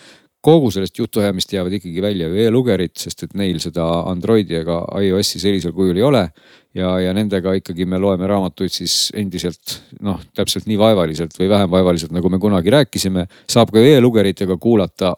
kogu 0.46 0.70
sellest 0.74 1.00
jutuajamist 1.00 1.54
jäävad 1.54 1.74
ikkagi 1.80 2.04
välja 2.04 2.30
ju 2.30 2.38
e-lugerid, 2.46 2.94
sest 3.00 3.26
et 3.26 3.34
neil 3.38 3.58
seda 3.64 3.86
Androidi 4.12 4.60
ega 4.60 4.84
iOS-i 5.02 5.42
sellisel 5.42 5.74
kujul 5.74 5.98
ei 5.98 6.06
ole. 6.06 6.28
ja, 6.76 6.90
ja 7.00 7.14
nendega 7.16 7.54
ikkagi 7.56 7.86
me 7.88 7.98
loeme 8.04 8.28
raamatuid 8.28 8.74
siis 8.74 9.10
endiselt 9.16 9.80
noh, 10.04 10.20
täpselt 10.36 10.68
nii 10.68 10.78
vaevaliselt 10.78 11.38
või 11.40 11.48
vähem 11.50 11.72
vaevaliselt, 11.72 12.12
nagu 12.12 12.30
me 12.30 12.40
kunagi 12.40 12.74
rääkisime. 12.74 13.28
saab 13.50 13.72
ka 13.72 13.80
e-lugeritega 13.80 14.58
kuulata 14.62 15.16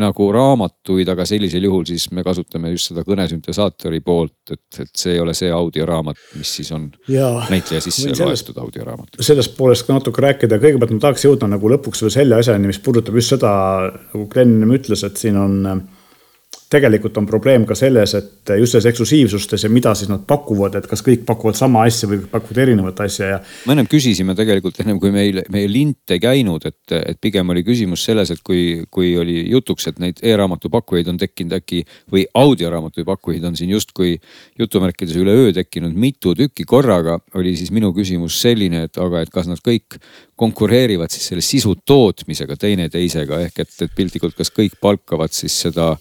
nagu 0.00 0.28
raamatuid, 0.32 1.08
aga 1.08 1.24
sellisel 1.28 1.64
juhul 1.66 1.86
siis 1.88 2.08
me 2.14 2.24
kasutame 2.26 2.70
just 2.74 2.90
seda 2.90 3.04
kõnesüntesaatori 3.06 4.02
poolt, 4.04 4.52
et, 4.52 4.80
et 4.84 4.92
see 4.92 5.14
ei 5.16 5.22
ole 5.22 5.34
see 5.36 5.50
audioraamat, 5.52 6.20
mis 6.36 6.54
siis 6.58 6.72
on 6.76 6.88
ja, 7.12 7.30
näitleja 7.52 7.84
sisse 7.84 8.12
loetud 8.20 8.58
audioraamat. 8.62 9.20
sellest 9.20 9.56
poolest 9.56 9.86
ka 9.88 9.96
natuke 9.96 10.24
rääkida, 10.24 10.60
kõigepealt 10.62 10.96
ma 10.96 11.04
tahaks 11.06 11.26
jõuda 11.28 11.48
nagu 11.50 11.72
lõpuks 11.76 12.04
veel 12.04 12.14
selle 12.18 12.40
asjani, 12.40 12.70
mis 12.70 12.82
puudutab 12.84 13.16
just 13.16 13.36
seda, 13.36 13.52
nagu 14.12 14.26
Glen 14.32 14.76
ütles, 14.76 15.04
et 15.06 15.20
siin 15.20 15.40
on 15.40 15.58
tegelikult 16.70 17.18
on 17.20 17.26
probleem 17.28 17.64
ka 17.66 17.76
selles, 17.78 18.14
et 18.18 18.50
just 18.58 18.74
selles 18.74 18.88
eksklusiivsustes 18.90 19.64
ja 19.66 19.70
mida 19.70 19.92
siis 19.94 20.10
nad 20.10 20.24
pakuvad, 20.26 20.74
et 20.78 20.88
kas 20.90 21.02
kõik 21.06 21.22
pakuvad 21.28 21.58
sama 21.58 21.84
asja 21.86 22.08
või 22.10 22.18
pakuvad 22.30 22.58
erinevat 22.64 23.02
asja 23.04 23.28
ja. 23.28 23.38
me 23.66 23.76
ennem 23.76 23.88
küsisime 23.90 24.34
tegelikult 24.38 24.80
ennem 24.82 24.98
kui 25.02 25.12
meil, 25.14 25.44
meie 25.52 25.70
lint 25.70 26.14
ei 26.14 26.22
käinud, 26.22 26.66
et, 26.66 26.96
et 26.96 27.20
pigem 27.22 27.54
oli 27.54 27.62
küsimus 27.66 28.02
selles, 28.08 28.32
et 28.34 28.42
kui, 28.46 28.82
kui 28.90 29.12
oli 29.18 29.44
jutuks, 29.52 29.86
et 29.92 30.02
neid 30.02 30.22
e-raamatu 30.26 30.70
pakkujaid 30.74 31.12
on 31.12 31.20
tekkinud 31.22 31.54
äkki 31.60 31.84
või 32.12 32.26
audioraamatu 32.34 33.06
pakkujaid 33.06 33.46
on 33.46 33.58
siin 33.58 33.70
justkui 33.76 34.16
jutumärkides 34.58 35.14
üleöö 35.22 35.54
tekkinud 35.54 35.94
mitu 35.94 36.34
tükki 36.34 36.66
korraga, 36.66 37.20
oli 37.38 37.54
siis 37.58 37.70
minu 37.74 37.92
küsimus 37.94 38.40
selline, 38.42 38.86
et 38.88 38.98
aga, 39.02 39.22
et 39.22 39.30
kas 39.30 39.46
nad 39.46 39.62
kõik 39.62 40.00
konkureerivad 40.36 41.14
siis 41.14 41.30
selle 41.30 41.44
sisu 41.44 41.76
tootmisega 41.86 42.58
teineteisega 42.60 43.40
ehk 43.46 43.62
et, 43.62 43.76
et 43.86 43.94
piltlikult, 43.96 44.34
kas 44.36 44.50
kõik 44.52 44.76
palkavad 44.82 45.32
siis 45.32 45.54
seda 45.66 45.94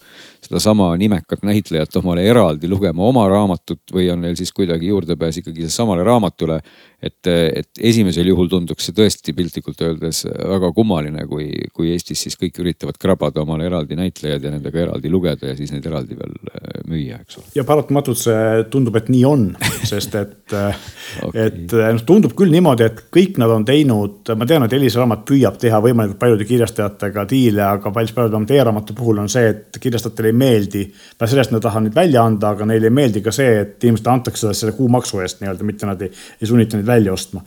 sedasama 0.45 0.91
nimekat 0.97 1.43
näitlejat 1.43 1.95
omale 2.01 2.25
eraldi 2.29 2.69
lugema 2.69 3.03
oma 3.08 3.25
raamatut 3.29 3.81
või 3.93 4.10
on 4.13 4.21
neil 4.25 4.38
siis 4.38 4.53
kuidagi 4.53 4.91
juurdepääs 4.91 5.41
ikkagi 5.41 5.69
samale 5.73 6.05
raamatule. 6.05 6.60
Et, 7.06 7.30
et 7.30 7.84
esimesel 7.91 8.30
juhul 8.32 8.50
tunduks 8.52 8.89
see 8.89 8.96
tõesti 8.98 9.36
piltlikult 9.38 9.82
öeldes 9.86 10.24
väga 10.26 10.72
kummaline, 10.76 11.26
kui, 11.30 11.50
kui 11.76 11.91
Eestis 11.94 12.26
siis 12.26 12.38
kõik 12.39 12.60
üritavad 12.63 12.98
krabada 13.02 13.44
omale 13.44 13.68
eraldi 13.70 13.98
näitlejad 14.00 14.46
ja 14.46 14.54
nendega 14.54 14.82
eraldi 14.88 15.12
lugeda 15.12 15.52
ja 15.52 15.58
siis 15.58 15.74
neid 15.74 15.86
eraldi 15.86 16.18
veel 16.18 16.36
äh, 16.52 16.82
müüa, 16.89 17.22
eks 17.22 17.39
ole. 17.39 17.48
ja 17.56 17.65
paratamatult 17.68 18.22
see 18.22 18.65
tundub, 18.74 18.98
et 19.00 19.12
nii 19.13 19.24
on, 19.28 19.48
sest 19.91 20.18
et 20.20 20.56
okay., 20.56 21.46
et 21.46 21.76
noh, 21.76 22.04
tundub 22.08 22.36
küll 22.38 22.54
niimoodi, 22.54 22.88
et 22.89 23.04
kõik 23.13 23.39
nad 23.41 23.52
on 23.54 23.65
teinud, 23.68 24.34
ma 24.38 24.50
tean, 24.50 24.65
et 24.65 24.76
Elisa 24.78 25.02
raamat 25.02 25.26
püüab 25.28 25.60
teha 25.62 25.80
võimalikult 25.84 26.22
paljude 26.22 26.48
kirjastajatega 26.50 27.26
diile, 27.30 27.63
aga 27.68 27.91
päris 27.96 28.13
paljud 28.15 28.52
e-raamatu 28.56 28.96
puhul 28.98 29.22
on 29.24 29.32
see, 29.32 29.50
et 29.52 29.80
kirjastajatele 29.82 30.32
ei 30.32 30.38
meeldi. 30.38 30.84
pärast 31.18 31.36
sellest 31.36 31.54
nad 31.54 31.63
tahavad 31.63 31.88
neid 31.88 31.98
välja 31.98 32.24
anda, 32.26 32.54
aga 32.56 32.68
neile 32.70 32.89
ei 32.89 32.96
meeldi 32.96 33.22
ka 33.26 33.34
see, 33.36 33.62
et 33.62 33.84
inimestele 33.84 34.13
antakse 34.13 34.54
selle 34.54 34.76
kuumaksu 34.78 35.22
eest 35.24 35.41
nii-öelda, 35.41 35.68
mitte 35.68 35.89
nad 35.89 36.02
ei, 36.06 36.12
ei 36.41 36.50
sunnita 36.50 36.80
neid 36.80 36.88
välja 36.88 36.94
ostma. 37.12 37.41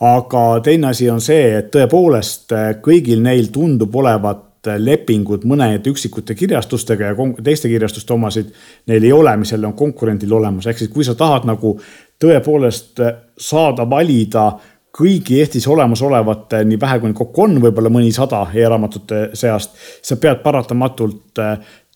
aga 0.00 0.60
teine 0.62 0.86
asi 0.92 1.10
on 1.10 1.20
see, 1.20 1.58
et 1.58 1.70
tõepoolest 1.74 2.54
kõigil 2.82 3.22
neil 3.22 3.50
tundub 3.52 3.94
olevat 3.96 4.48
lepingud 4.78 5.42
mõnede 5.48 5.90
üksikute 5.90 6.34
kirjastustega 6.38 7.10
ja 7.10 7.28
teiste 7.42 7.68
kirjastuste 7.68 8.12
omasid 8.14 8.52
neil 8.86 9.04
ei 9.04 9.12
ole, 9.12 9.36
mis 9.36 9.52
jälle 9.52 9.66
on 9.66 9.74
konkurendil 9.78 10.32
olemas, 10.32 10.66
ehk 10.66 10.78
siis 10.78 10.90
kui 10.90 11.04
sa 11.04 11.16
tahad 11.18 11.48
nagu 11.48 11.74
tõepoolest 12.22 13.02
saada 13.38 13.88
valida 13.90 14.52
kõigi 14.92 15.38
Eestis 15.40 15.66
olemasolevate, 15.72 16.64
nii 16.68 16.80
vähe 16.80 16.98
kui 17.00 17.14
kokku 17.16 17.46
on, 17.46 17.56
võib-olla 17.62 17.90
mõnisada 17.92 18.44
e-raamatute 18.54 19.22
seast, 19.38 19.78
sa 20.04 20.18
pead 20.20 20.42
paratamatult 20.44 21.40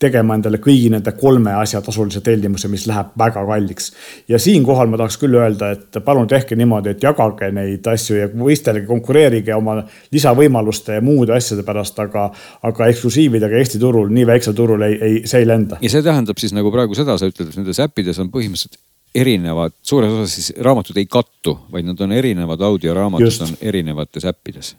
tegema 0.00 0.36
endale 0.36 0.58
kõigi 0.60 0.90
nende 0.92 1.12
kolme 1.16 1.54
asja 1.56 1.80
tasulise 1.84 2.20
tellimuse, 2.24 2.68
mis 2.68 2.84
läheb 2.88 3.14
väga 3.18 3.44
kalliks. 3.48 3.92
ja 4.28 4.38
siinkohal 4.38 4.90
ma 4.92 4.98
tahaks 5.00 5.16
küll 5.20 5.36
öelda, 5.38 5.70
et 5.72 5.98
palun 6.04 6.28
tehke 6.28 6.56
niimoodi, 6.56 6.92
et 6.92 7.02
jagage 7.02 7.48
neid 7.52 7.86
asju 7.92 8.18
ja 8.18 8.26
võistelge, 8.28 8.84
konkureerige 8.86 9.54
oma 9.56 9.78
lisavõimaluste 10.12 10.98
ja 10.98 11.04
muude 11.04 11.32
asjade 11.36 11.64
pärast, 11.64 11.98
aga, 12.04 12.28
aga 12.68 12.90
eksklusiividega 12.92 13.56
Eesti 13.56 13.80
turul, 13.80 14.10
nii 14.12 14.26
väiksel 14.28 14.56
turul 14.56 14.84
ei, 14.84 14.98
ei, 15.00 15.22
see 15.24 15.40
ei 15.44 15.48
lenda. 15.48 15.80
ja 15.80 15.92
see 15.92 16.04
tähendab 16.04 16.42
siis 16.42 16.52
nagu 16.56 16.72
praegu 16.74 16.98
seda, 16.98 17.16
sa 17.16 17.30
ütled, 17.30 17.48
et 17.48 17.56
nendes 17.62 17.80
äppides 17.80 18.20
on 18.20 18.28
põhimõtteliselt 18.34 18.76
erinevad, 19.16 19.72
suures 19.86 20.12
osas 20.12 20.34
siis 20.36 20.50
raamatud 20.60 20.98
ei 21.00 21.08
kattu, 21.08 21.56
vaid 21.72 21.88
nad 21.88 22.00
on 22.04 22.12
erinevad 22.12 22.60
audioraamatud 22.68 23.46
on 23.46 23.56
erinevates 23.64 24.28
äppides. 24.28 24.74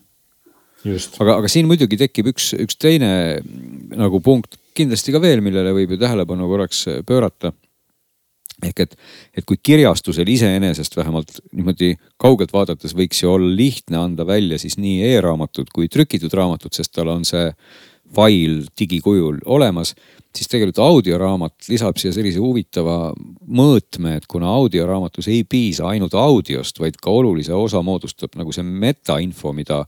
aga, 0.85 1.39
aga 1.39 1.49
siin 1.49 1.65
muidugi 1.65 1.97
tekib 1.97 2.29
üks, 2.35 2.51
üks 2.53 2.77
teine 2.77 3.09
nagu 3.97 4.21
punkt 4.21 4.59
kindlasti 4.77 5.13
ka 5.15 5.21
veel, 5.23 5.41
millele 5.45 5.73
võib 5.75 5.95
ju 5.95 6.01
tähelepanu 6.01 6.49
korraks 6.49 6.85
pöörata. 7.07 7.53
ehk 8.65 8.79
et, 8.81 8.95
et 9.37 9.45
kui 9.45 9.59
kirjastusel 9.61 10.29
iseenesest 10.33 10.95
vähemalt 10.97 11.35
niimoodi 11.51 11.91
kaugelt 12.17 12.53
vaadates 12.53 12.95
võiks 12.97 13.19
ju 13.21 13.29
olla 13.29 13.51
lihtne 13.53 13.99
anda 13.99 14.25
välja 14.25 14.57
siis 14.57 14.79
nii 14.81 15.03
e-raamatut 15.11 15.69
kui 15.69 15.85
trükitud 15.87 16.33
raamatut, 16.33 16.73
sest 16.73 16.95
tal 16.95 17.11
on 17.13 17.25
see 17.25 17.51
fail 18.15 18.61
digikujul 18.79 19.41
olemas, 19.45 19.93
siis 20.35 20.49
tegelikult 20.51 20.79
audioraamat 20.85 21.69
lisab 21.69 21.97
siia 21.99 22.13
sellise 22.15 22.39
huvitava 22.39 23.11
mõõtme, 23.47 24.17
et 24.19 24.27
kuna 24.29 24.51
audioraamatus 24.59 25.27
ei 25.33 25.43
piisa 25.49 25.89
ainult 25.91 26.15
audiost, 26.17 26.79
vaid 26.79 26.99
ka 27.01 27.11
olulise 27.11 27.53
osa 27.57 27.81
moodustab 27.81 28.37
nagu 28.39 28.53
see 28.55 28.63
metainfo, 28.63 29.53
mida 29.53 29.83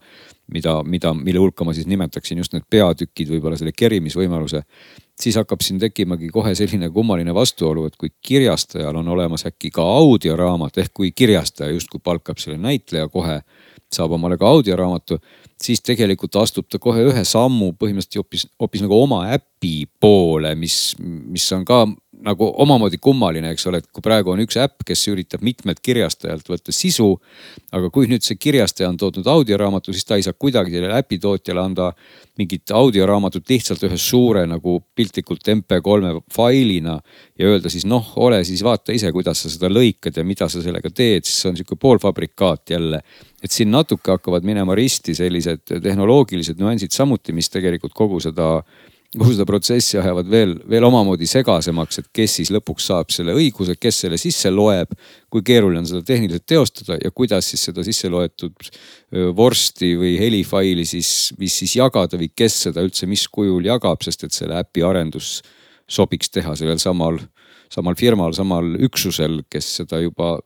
mida, 0.53 0.83
mida, 0.83 1.13
mille 1.13 1.39
hulka 1.39 1.65
ma 1.65 1.73
siis 1.73 1.87
nimetaksin 1.89 2.41
just 2.41 2.53
need 2.55 2.65
peatükid, 2.69 3.29
võib-olla 3.29 3.57
selle 3.59 3.73
kerimisvõimaluse. 3.75 4.63
siis 5.19 5.35
hakkab 5.35 5.59
siin 5.61 5.79
tekkimagi 5.79 6.29
kohe 6.31 6.53
selline 6.55 6.89
kummaline 6.95 7.33
vastuolu, 7.35 7.85
et 7.85 7.97
kui 7.99 8.09
kirjastajal 8.23 8.95
on 8.95 9.07
olemas 9.07 9.43
äkki 9.45 9.71
ka 9.75 9.83
audioraamat 9.83 10.77
ehk 10.77 10.93
kui 10.93 11.11
kirjastaja 11.11 11.73
justkui 11.73 11.99
palkab 12.03 12.39
selle 12.39 12.57
näitleja 12.57 13.09
kohe, 13.09 13.41
saab 13.91 14.15
omale 14.15 14.37
ka 14.37 14.47
audioraamatu, 14.47 15.19
siis 15.63 15.81
tegelikult 15.85 16.35
astub 16.39 16.67
ta 16.71 16.79
kohe 16.81 17.03
ühe 17.09 17.23
sammu 17.27 17.73
põhimõtteliselt 17.79 18.21
hoopis, 18.21 18.45
hoopis 18.61 18.83
nagu 18.85 18.95
oma 18.95 19.23
äpi 19.35 19.89
poole, 19.99 20.53
mis, 20.59 20.95
mis 20.99 21.47
on 21.55 21.65
ka 21.67 21.83
nagu 22.25 22.49
omamoodi 22.63 22.97
kummaline, 23.01 23.53
eks 23.53 23.67
ole, 23.69 23.79
et 23.79 23.87
kui 23.93 24.03
praegu 24.03 24.33
on 24.33 24.41
üks 24.43 24.57
äpp, 24.59 24.83
kes 24.87 25.05
üritab 25.11 25.43
mitmelt 25.45 25.79
kirjastajalt 25.83 26.49
võtta 26.51 26.73
sisu. 26.75 27.09
aga 27.71 27.89
kui 27.93 28.07
nüüd 28.09 28.23
see 28.25 28.35
kirjastaja 28.35 28.89
on 28.89 28.97
toodud 28.97 29.27
audioraamatu, 29.27 29.93
siis 29.93 30.05
ta 30.05 30.17
ei 30.17 30.25
saa 30.25 30.33
kuidagi 30.33 30.73
sellele 30.73 30.97
äpi 30.99 31.19
tootjale 31.21 31.61
anda 31.61 31.91
mingit 32.39 32.71
audioraamatut 32.71 33.49
lihtsalt 33.49 33.83
ühe 33.87 33.97
suure 33.97 34.45
nagu 34.47 34.79
piltlikult 34.95 35.47
MP3 35.55 36.19
failina. 36.33 36.99
ja 37.39 37.47
öelda 37.47 37.69
siis 37.69 37.85
noh, 37.85 38.13
ole 38.15 38.43
siis 38.43 38.63
vaata 38.63 38.95
ise, 38.95 39.11
kuidas 39.15 39.43
sa 39.43 39.49
seda 39.49 39.71
lõikad 39.71 40.17
ja 40.17 40.23
mida 40.23 40.49
sa 40.49 40.63
sellega 40.63 40.89
teed, 40.89 41.25
siis 41.25 41.41
see 41.43 41.51
on 41.51 41.59
sihuke 41.59 41.79
poolfabrikaat 41.79 42.75
jälle. 42.75 43.01
et 43.43 43.51
siin 43.51 43.71
natuke 43.71 44.11
hakkavad 44.11 44.43
minema 44.43 44.75
risti 44.75 45.15
sellised 45.15 45.79
tehnoloogilised 45.83 46.59
nüansid 46.59 46.91
samuti, 46.91 47.31
mis 47.31 47.49
tegelikult 47.49 47.93
kogu 47.95 48.19
seda 48.19 48.59
kogu 49.17 49.31
seda 49.33 49.45
protsessi 49.49 49.97
ajavad 49.97 50.27
veel, 50.29 50.51
veel 50.69 50.85
omamoodi 50.85 51.25
segasemaks, 51.29 52.01
et 52.01 52.09
kes 52.13 52.35
siis 52.39 52.51
lõpuks 52.53 52.89
saab 52.91 53.09
selle 53.13 53.33
õiguse, 53.33 53.73
kes 53.81 54.03
selle 54.05 54.19
sisse 54.21 54.51
loeb. 54.53 54.93
kui 55.29 55.43
keeruline 55.45 55.81
on 55.81 55.85
seda 55.85 56.01
tehniliselt 56.05 56.45
teostada 56.49 56.97
ja 56.97 57.11
kuidas 57.13 57.49
siis 57.51 57.63
seda 57.67 57.83
sisse 57.85 58.09
loetud 58.09 58.69
vorsti 59.37 59.91
või 59.97 60.15
helifaili 60.17 60.85
siis, 60.85 61.33
mis 61.37 61.57
siis 61.61 61.75
jagada 61.77 62.17
või 62.17 62.31
kes 62.35 62.63
seda 62.67 62.81
üldse 62.85 63.05
mis 63.05 63.27
kujul 63.27 63.65
jagab, 63.65 64.01
sest 64.05 64.23
et 64.25 64.33
selle 64.33 64.57
äpi 64.57 64.85
arendus 64.85 65.39
sobiks 65.89 66.29
teha 66.29 66.55
sellel 66.57 66.81
samal, 66.81 67.17
samal 67.73 67.97
firmal, 67.97 68.33
samal 68.33 68.75
üksusel, 68.77 69.41
kes 69.49 69.73
seda 69.81 70.01
juba 70.01 70.37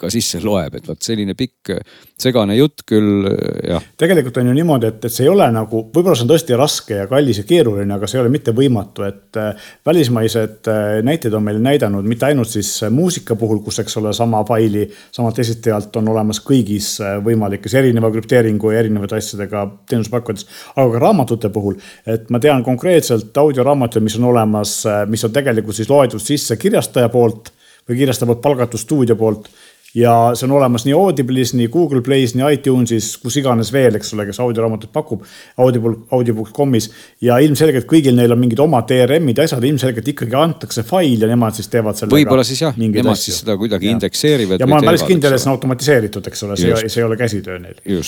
ka 0.00 0.10
sisse 0.12 0.40
loeb, 0.44 0.78
et 0.78 0.88
vot 0.88 1.02
selline 1.02 1.36
pikk 1.38 1.74
segane 2.20 2.56
jutt 2.56 2.84
küll, 2.88 3.26
jah. 3.64 3.84
tegelikult 4.00 4.40
on 4.40 4.50
ju 4.50 4.54
niimoodi, 4.56 4.88
et, 4.90 5.04
et 5.04 5.12
see 5.12 5.26
ei 5.26 5.32
ole 5.32 5.46
nagu, 5.52 5.82
võib-olla 5.92 6.16
see 6.18 6.26
on 6.26 6.32
tõesti 6.32 6.58
raske 6.58 6.98
ja 7.02 7.06
kallis 7.10 7.40
ja 7.40 7.44
keeruline, 7.48 7.92
aga 7.94 8.08
see 8.08 8.18
ei 8.18 8.22
ole 8.24 8.32
mitte 8.32 8.54
võimatu, 8.56 9.04
et 9.08 9.38
äh, 9.40 9.68
välismaised 9.86 10.70
äh, 10.70 10.98
näited 11.06 11.34
on 11.36 11.44
meile 11.46 11.62
näidanud 11.64 12.08
mitte 12.08 12.28
ainult 12.28 12.52
siis 12.52 12.72
äh, 12.84 12.92
muusika 12.94 13.36
puhul, 13.40 13.62
kus, 13.64 13.80
eks 13.82 13.96
ole, 14.00 14.12
sama 14.16 14.42
faili 14.48 14.86
samalt 15.12 15.38
esitajalt 15.42 15.96
on 16.00 16.10
olemas 16.12 16.42
kõigis 16.44 16.92
võimalikes 17.24 17.76
erineva 17.80 18.10
krüpteeringu 18.12 18.74
ja 18.74 18.82
erinevate 18.84 19.20
asjadega 19.20 19.66
teenusepakkujates, 19.90 20.48
aga 20.76 20.88
ka 20.94 21.04
raamatute 21.06 21.52
puhul. 21.54 21.78
et 22.06 22.28
ma 22.30 22.40
tean 22.42 22.64
konkreetselt 22.64 23.36
audioraamatuid, 23.36 24.04
mis 24.04 24.18
on 24.20 24.28
olemas, 24.32 24.76
mis 25.08 25.24
on 25.24 25.32
tegelikult 25.32 25.76
siis 25.76 25.90
loetud 25.90 26.22
sisse 26.22 26.56
kirjastaja 26.60 27.08
poolt 27.08 27.52
või 27.88 28.02
kirjastaja 28.02 28.28
poolt 28.30 28.42
palgatud 28.44 28.80
stuudio 28.80 29.16
poolt 29.18 29.48
ja 29.94 30.12
see 30.38 30.46
on 30.46 30.52
olemas 30.54 30.84
nii 30.86 30.94
Audible'is, 30.94 31.52
nii 31.58 31.68
Google 31.72 32.00
Play's, 32.06 32.34
nii 32.38 32.46
iTunes'is, 32.54 33.10
kus 33.22 33.36
iganes 33.40 33.72
veel, 33.74 33.96
eks 33.98 34.12
ole, 34.14 34.26
kes 34.28 34.38
audioraamatut 34.42 34.92
pakub. 34.94 35.24
Audible, 35.60 35.96
audiobooks.com'is 36.14 36.90
ja 37.26 37.40
ilmselgelt 37.42 37.88
kõigil 37.90 38.14
neil 38.18 38.30
on 38.30 38.38
mingid 38.40 38.62
omad 38.62 38.86
DRM-id 38.90 39.40
ja 39.40 39.46
asjad, 39.48 39.66
ilmselgelt 39.66 40.12
ikkagi 40.12 40.36
antakse 40.38 40.84
fail 40.86 41.24
ja 41.24 41.30
nemad 41.30 41.58
siis 41.58 41.70
teevad 41.72 41.98
sellega. 41.98 42.16
võib-olla 42.16 42.44
siis 42.46 42.62
jah, 42.62 42.76
nemad 42.78 43.10
asju. 43.14 43.24
siis 43.24 43.40
seda 43.42 43.56
kuidagi 43.60 43.90
ja. 43.90 43.96
indekseerivad. 43.96 44.62
ja 44.62 44.68
ma 44.70 44.78
olen 44.78 44.92
päris 44.92 45.06
kindel, 45.08 45.34
et 45.34 45.42
see 45.42 45.50
on 45.50 45.56
automatiseeritud, 45.56 46.30
eks 46.30 46.46
ole, 46.46 46.60
see, 46.60 46.84
see 46.86 47.02
ei 47.02 47.08
ole 47.08 47.18
käsitöö 47.18 47.58
neil. 47.62 48.06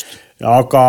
aga, 0.52 0.84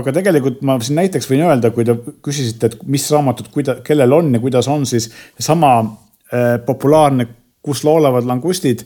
aga 0.00 0.16
tegelikult 0.18 0.64
ma 0.66 0.80
siin 0.82 0.98
näiteks 1.04 1.30
võin 1.30 1.44
öelda, 1.46 1.70
kui 1.76 1.86
te 1.86 1.94
küsisite, 2.24 2.72
et 2.72 2.82
mis 2.90 3.06
raamatud, 3.14 3.52
kuida-, 3.54 3.78
kellel 3.86 4.18
on 4.18 4.34
ja 4.34 4.42
kuidas 4.42 4.70
on, 4.72 4.88
siis 4.90 5.06
sama 5.38 5.76
äh, 6.32 6.58
populaarne 6.66 7.30
Kus 7.62 7.84
laulavad 7.86 8.26
langustid 8.26 8.80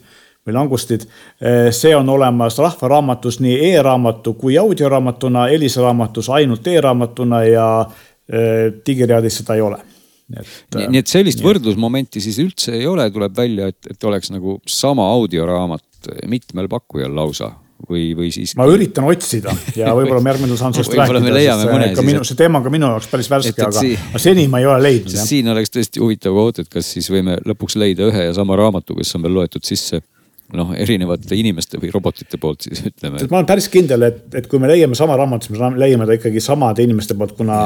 või 0.46 0.54
langustid. 0.54 1.06
Eh, 1.40 1.72
see 1.74 1.94
on 1.96 2.08
olemas 2.08 2.58
Rahvaraamatus 2.62 3.40
nii 3.44 3.58
e-raamatu 3.72 4.36
kui 4.38 4.58
audioraamatuna, 4.58 5.48
Elisa 5.54 5.82
raamatus 5.82 6.30
ainult 6.38 6.66
e-raamatuna 6.70 7.42
ja 7.48 7.68
eh, 7.82 8.72
digireadis 8.86 9.42
seda 9.42 9.58
ei 9.58 9.66
ole. 9.66 9.82
nii 10.26 10.42
et, 10.42 10.80
nii 10.90 10.98
et 10.98 11.10
sellist 11.10 11.38
nii. 11.38 11.46
võrdlusmomenti 11.46 12.22
siis 12.22 12.40
üldse 12.42 12.72
ei 12.74 12.86
ole, 12.90 13.04
tuleb 13.14 13.36
välja, 13.36 13.68
et, 13.70 13.92
et 13.92 14.08
oleks 14.08 14.32
nagu 14.34 14.58
sama 14.66 15.06
audioraamat 15.14 16.10
mitmel 16.26 16.66
pakkujal 16.70 17.14
lausa 17.14 17.52
või, 17.90 18.08
või 18.16 18.32
siis. 18.34 18.56
ma 18.58 18.66
üritan 18.70 19.06
otsida 19.06 19.54
ja 19.76 19.92
võib-olla 19.94 20.22
me 20.22 20.32
järgmisel 20.32 20.58
saan 20.58 20.74
sellest 20.74 20.96
rääkida. 20.96 22.02
Minu, 22.06 22.24
see 22.26 22.38
teema 22.38 22.60
on 22.60 22.66
ka 22.66 22.72
minu 22.72 22.90
jaoks 22.90 23.08
päris 23.12 23.30
värske, 23.30 23.54
aga, 23.66 23.84
aga 24.10 24.22
seni 24.22 24.46
ma 24.50 24.62
ei 24.62 24.66
ole 24.66 24.82
leidnud. 24.82 25.14
siin 25.28 25.50
oleks 25.52 25.74
tõesti 25.74 26.02
huvitav 26.02 26.34
koht, 26.34 26.62
et 26.64 26.70
kas 26.72 26.90
siis 26.96 27.10
võime 27.12 27.38
lõpuks 27.46 27.78
leida 27.78 28.08
ühe 28.10 28.28
ja 28.28 28.34
sama 28.36 28.58
raamatu, 28.58 28.96
kes 28.98 29.14
on 29.18 29.26
veel 29.26 29.36
loetud 29.38 29.66
sisse 29.66 30.02
noh, 30.54 30.72
erinevate 30.78 31.36
inimeste 31.38 31.80
või 31.82 31.90
robotite 31.94 32.38
poolt 32.42 32.68
siis 32.68 32.84
ütleme. 32.86 33.20
ma 33.30 33.40
olen 33.40 33.48
päris 33.48 33.68
kindel, 33.72 34.06
et, 34.06 34.22
et 34.38 34.48
kui 34.50 34.60
me 34.62 34.70
leiame 34.70 34.98
sama 34.98 35.16
raamatu, 35.18 35.48
siis 35.48 35.60
me 35.60 35.72
leiame 35.80 36.06
ta 36.06 36.16
ikkagi 36.16 36.42
samade 36.44 36.86
inimeste 36.86 37.16
poolt, 37.18 37.36
kuna 37.38 37.60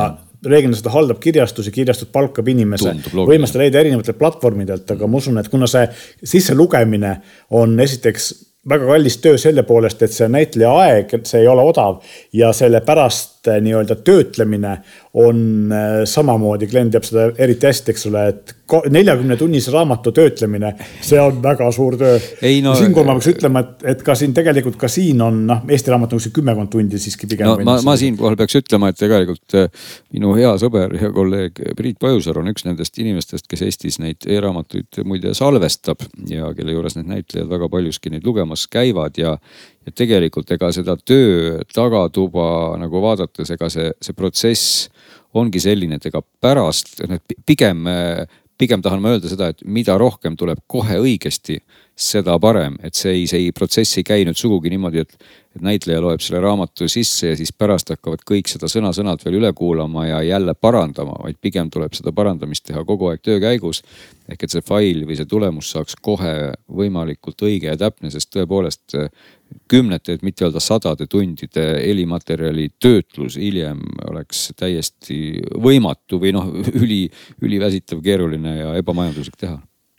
reeglina 0.46 0.76
seda 0.78 0.92
haldab 0.94 1.20
kirjastus 1.20 1.68
ja 1.68 1.74
kirjastus 1.74 2.08
palkab 2.12 2.48
inimese. 2.48 2.94
võime 3.14 3.48
seda 3.48 3.64
leida 3.64 3.82
erinevatelt 3.82 4.18
platvormidelt, 4.20 4.94
aga 4.96 5.08
ma 5.08 5.20
usun, 5.20 5.40
et 5.40 5.50
kuna 5.52 5.68
see 5.70 5.84
sisselugemine 6.24 7.16
on 7.60 7.76
esiteks 7.80 8.32
väga 8.68 8.86
kallis 8.90 9.16
töö 9.24 9.38
selle 9.40 9.62
poolest, 9.68 10.02
et 10.04 10.12
see 10.12 10.28
näitleja 10.28 10.70
aeg, 10.82 11.14
et 11.16 11.28
see 11.28 11.40
ei 11.40 11.48
ole 11.48 11.64
odav 11.64 12.00
ja 12.36 12.52
selle 12.56 12.82
pärast 12.84 13.39
eh, 13.48 13.60
nii-öelda 13.64 13.96
töötlemine 14.04 14.76
on 15.20 15.72
eh, 15.72 16.00
samamoodi, 16.06 16.68
Glen 16.70 16.90
teab 16.90 17.06
seda 17.06 17.30
eriti 17.38 17.66
hästi, 17.66 17.94
eks 17.94 18.06
ole, 18.10 18.26
et 18.34 18.56
neljakümne 18.90 19.36
tunnise 19.36 19.72
raamatu 19.74 20.12
töötlemine, 20.14 20.72
see 21.02 21.18
on 21.20 21.40
väga 21.42 21.70
suur 21.74 21.96
töö. 21.98 22.18
No, 22.62 22.74
siinkohal 22.78 23.08
ma 23.08 23.16
peaks 23.18 23.30
ütlema, 23.32 23.62
et, 23.64 23.86
et 23.94 24.04
ka 24.06 24.14
siin 24.18 24.34
tegelikult 24.36 24.78
ka 24.80 24.90
siin 24.90 25.22
on 25.24 25.42
noh, 25.48 25.64
Eesti 25.70 25.92
raamat 25.92 26.14
see 26.20 26.34
kümmekond 26.34 26.70
tundi 26.72 27.00
siiski 27.02 27.28
pigem. 27.30 27.48
no 27.50 27.66
ma, 27.66 27.78
ma 27.84 27.96
siinkohal 27.98 28.38
peaks 28.38 28.60
ütlema, 28.60 28.92
et 28.92 29.00
tegelikult 29.00 29.58
eh, 29.58 29.68
minu 30.14 30.34
hea 30.38 30.52
sõber 30.62 30.94
ja 31.00 31.10
kolleeg 31.14 31.58
Priit 31.78 31.98
Pajusaar 32.02 32.40
on 32.42 32.52
üks 32.52 32.66
nendest 32.68 32.98
inimestest, 33.02 33.48
kes 33.50 33.64
Eestis 33.66 33.98
neid 34.02 34.26
e-raamatuid 34.28 35.02
muide 35.08 35.34
salvestab 35.38 36.06
ja 36.30 36.52
kelle 36.56 36.76
juures 36.76 36.98
need 36.98 37.10
näitlejad 37.10 37.50
väga 37.50 37.70
paljuski 37.72 38.14
neid 38.14 38.26
lugemas 38.26 38.66
käivad 38.70 39.18
ja 39.18 39.36
ja 39.86 39.94
tegelikult 39.96 40.50
ega 40.52 40.70
seda 40.74 40.96
töö 40.98 41.62
tagatuba 41.72 42.76
nagu 42.80 43.02
vaadates, 43.02 43.50
ega 43.54 43.70
see, 43.72 43.90
see 44.02 44.16
protsess 44.16 44.88
ongi 45.34 45.62
selline, 45.62 45.96
et 46.00 46.10
ega 46.10 46.22
pärast, 46.42 46.98
pigem 47.46 47.86
pigem 48.60 48.82
tahan 48.84 49.00
ma 49.00 49.14
öelda 49.14 49.30
seda, 49.30 49.50
et 49.52 49.62
mida 49.64 49.96
rohkem 50.00 50.36
tuleb 50.36 50.60
kohe 50.70 50.98
õigesti, 51.00 51.60
seda 52.00 52.38
parem, 52.40 52.76
et 52.84 52.96
see 52.96 53.12
ei, 53.12 53.26
see 53.28 53.44
ei, 53.44 53.52
protsess 53.56 53.98
ei 54.00 54.04
käi 54.06 54.24
nüüd 54.24 54.38
sugugi 54.38 54.70
niimoodi, 54.72 55.02
et, 55.04 55.26
et 55.56 55.64
näitleja 55.64 56.00
loeb 56.00 56.22
selle 56.24 56.40
raamatu 56.42 56.88
sisse 56.88 57.32
ja 57.32 57.36
siis 57.36 57.52
pärast 57.52 57.92
hakkavad 57.92 58.22
kõik 58.26 58.48
seda 58.48 58.70
sõna-sõnalt 58.70 59.24
veel 59.26 59.36
üle 59.40 59.50
kuulama 59.56 60.06
ja 60.08 60.22
jälle 60.24 60.54
parandama, 60.56 61.18
vaid 61.20 61.36
pigem 61.42 61.70
tuleb 61.72 61.94
seda 61.96 62.14
parandamist 62.16 62.64
teha 62.70 62.84
kogu 62.88 63.10
aeg 63.10 63.20
töö 63.24 63.36
käigus. 63.42 63.82
ehk 64.30 64.44
et 64.46 64.52
see 64.52 64.62
fail 64.62 65.04
või 65.06 65.18
see 65.18 65.26
tulemus 65.26 65.72
saaks 65.74 65.96
kohe 66.00 66.34
võimalikult 66.70 67.42
õige 67.42 67.72
ja 67.72 67.76
täpne, 67.76 68.10
sest 68.10 68.30
tõepoolest 68.32 68.96
kümnete, 69.68 70.14
et 70.14 70.22
mitte 70.22 70.46
öelda 70.46 70.60
sadade 70.62 71.08
tundide 71.10 71.64
helimaterjali 71.82 72.68
töötlus 72.78 73.36
hiljem 73.36 73.82
oleks 74.08 74.52
täiesti 74.56 75.40
võimatu 75.58 76.20
või 76.22 76.32
noh, 76.32 76.52
üli, 76.80 77.08
üliväsitav, 77.42 78.00
keeruline 78.04 78.56
ja 78.60 78.76
ebamajanduslik 78.78 79.36
teha 79.36 79.58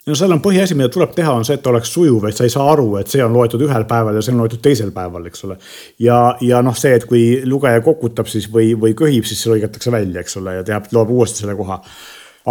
no 0.10 0.18
seal 0.18 0.34
on 0.34 0.41
põhiasi, 0.43 0.78
mida 0.78 0.89
tuleb 0.93 1.14
teha, 1.18 1.34
on 1.38 1.45
see, 1.47 1.58
et 1.60 1.68
oleks 1.70 1.91
sujuv, 1.93 2.26
et 2.30 2.38
sa 2.38 2.47
ei 2.47 2.54
saa 2.54 2.66
aru, 2.74 2.88
et 3.02 3.12
see 3.12 3.22
on 3.26 3.36
loetud 3.36 3.62
ühel 3.68 3.86
päeval 3.89 4.18
ja 4.18 4.24
see 4.26 4.34
on 4.34 4.41
loetud 4.41 4.64
teisel 4.64 4.93
päeval, 4.95 5.28
eks 5.30 5.45
ole. 5.47 5.60
ja, 6.02 6.22
ja 6.45 6.62
noh, 6.66 6.78
see, 6.78 6.95
et 6.97 7.06
kui 7.10 7.26
lugeja 7.47 7.84
kokutab 7.86 8.32
siis 8.32 8.49
või, 8.54 8.74
või 8.80 8.95
köhib, 8.97 9.28
siis 9.30 9.43
see 9.43 9.54
lõigatakse 9.54 9.93
välja, 9.93 10.24
eks 10.24 10.39
ole, 10.41 10.58
ja 10.60 10.66
teab, 10.68 10.89
loeb 10.95 11.14
uuesti 11.14 11.43
selle 11.43 11.56
koha. 11.60 11.82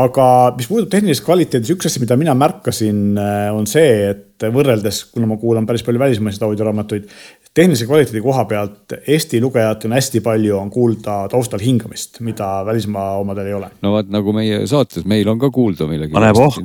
aga 0.01 0.25
mis 0.57 0.71
puudutab 0.71 0.95
tehnilist 0.95 1.25
kvaliteeti, 1.27 1.67
siis 1.67 1.79
üks 1.79 1.91
asi, 1.91 2.03
mida 2.03 2.19
mina 2.21 2.37
märkasin, 2.39 3.03
äh, 3.19 3.49
on 3.55 3.67
see, 3.67 4.13
et 4.13 4.47
võrreldes, 4.55 5.03
kuna 5.11 5.27
ma 5.29 5.41
kuulan 5.41 5.67
päris 5.67 5.83
palju 5.85 6.01
välismaiseid 6.01 6.47
audioraamatuid, 6.47 7.11
tehnilise 7.55 7.87
kvaliteedi 7.87 8.21
koha 8.23 8.45
pealt 8.47 8.95
Eesti 9.11 9.41
lugejatel 9.43 9.91
on 9.91 9.97
hästi 9.97 10.21
palju 10.23 10.57
on 10.59 10.71
kuulda 10.71 11.17
taustal 11.31 11.63
hingamist, 11.63 12.21
mida 12.23 12.47
välismaa 12.67 13.17
omadel 13.19 13.51
ei 13.51 13.55
ole. 13.55 13.71
no 13.83 13.93
vaat 13.97 14.13
nagu 14.15 14.35
meie 14.35 14.61
saates, 14.71 15.05
meil 15.11 15.29
on 15.29 15.41
ka 15.43 15.51
kuulda 15.55 15.89
millegi. 15.91 16.15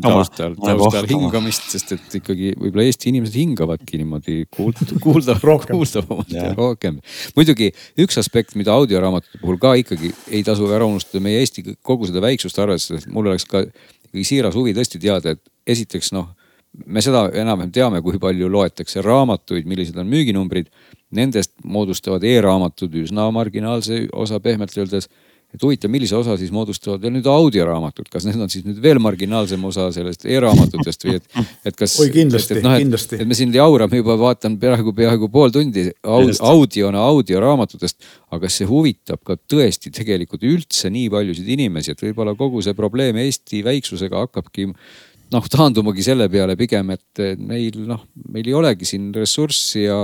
taustal, 0.02 0.54
taustal 0.60 1.10
hingamist, 1.10 1.66
sest 1.74 1.96
et 1.98 2.20
ikkagi 2.22 2.54
võib-olla 2.60 2.86
Eesti 2.86 3.10
inimesed 3.14 3.40
hingavadki 3.42 4.02
niimoodi 4.04 4.38
kuulda, 4.56 5.00
kuulda 5.02 5.40
kuuldavamalt 5.42 6.38
ja 6.38 6.54
rohkem. 6.54 7.02
muidugi 7.38 7.72
üks 8.06 8.22
aspekt, 8.22 8.54
mida 8.60 8.76
audioraamatute 8.78 9.42
puhul 9.42 9.58
ka 9.62 9.74
ikkagi 9.82 10.14
ei 10.30 10.46
tasu 10.46 10.70
ära 10.70 10.86
unustada, 10.86 11.24
meie 11.26 11.42
Eesti 11.42 11.66
kogu 11.82 12.06
seda 12.12 12.22
väiksust 12.22 12.62
arvestades, 12.62 13.10
mul 13.10 13.34
oleks 13.34 13.50
ka 13.50 13.66
ikkagi 13.66 14.28
siiras 14.28 14.58
huvi 14.58 14.78
tõesti 14.78 15.02
teada, 15.02 15.34
et 15.34 15.42
esiteks 15.66 16.14
noh 16.14 16.30
me 16.86 17.04
seda 17.04 17.28
enam-vähem 17.34 17.74
teame, 17.74 18.02
kui 18.06 18.20
palju 18.22 18.50
loetakse 18.52 19.04
raamatuid, 19.06 19.68
millised 19.70 19.98
on 20.02 20.10
müüginumbrid. 20.12 20.72
Nendest 21.16 21.54
moodustavad 21.64 22.26
e-raamatud 22.28 22.96
üsna 23.06 23.30
marginaalse 23.32 24.06
osa 24.14 24.42
pehmelt 24.44 24.76
öeldes. 24.78 25.10
et 25.56 25.62
huvitav, 25.64 25.88
millise 25.88 26.18
osa 26.18 26.34
siis 26.36 26.50
moodustavad 26.52 27.00
veel 27.00 27.14
nüüd 27.16 27.28
audioraamatud, 27.32 28.10
kas 28.12 28.26
need 28.28 28.42
on 28.44 28.50
siis 28.52 28.66
nüüd 28.66 28.82
veel 28.84 28.98
marginaalsem 29.00 29.62
osa 29.64 29.86
sellest 29.96 30.26
e-raamatutest 30.28 31.06
või 31.06 31.14
et, 31.22 31.30
et 31.70 31.78
kas. 31.80 31.94
oi 32.04 32.10
kindlasti, 32.12 32.58
no, 32.66 32.74
kindlasti. 32.82 33.22
et 33.24 33.30
me 33.30 33.38
siin 33.38 33.54
jaurame 33.56 34.02
juba 34.02 34.18
vaatan 34.20 34.58
peaaegu, 34.60 34.92
peaaegu 34.98 35.30
pool 35.32 35.54
tundi 35.56 35.86
aud, 36.04 36.34
audiona 36.50 37.06
audioraamatutest. 37.14 38.10
aga 38.34 38.42
kas 38.50 38.60
see 38.60 38.68
huvitab 38.68 39.24
ka 39.24 39.38
tõesti 39.54 39.94
tegelikult 39.96 40.44
üldse 40.44 40.92
nii 40.92 41.08
paljusid 41.14 41.48
inimesi, 41.56 41.96
et 41.96 42.04
võib-olla 42.04 42.36
kogu 42.36 42.66
see 42.66 42.76
probleem 42.76 43.24
Eesti 43.24 43.64
väiksusega 43.64 44.26
hakkabki 44.26 44.74
noh, 45.34 45.50
taandumagi 45.52 46.06
selle 46.06 46.30
peale 46.32 46.58
pigem, 46.60 46.94
et 46.96 47.26
meil 47.40 47.82
noh, 47.90 48.06
meil 48.30 48.48
ei 48.50 48.58
olegi 48.58 48.88
siin 48.90 49.12
ressurssi 49.16 49.86
ja 49.88 50.00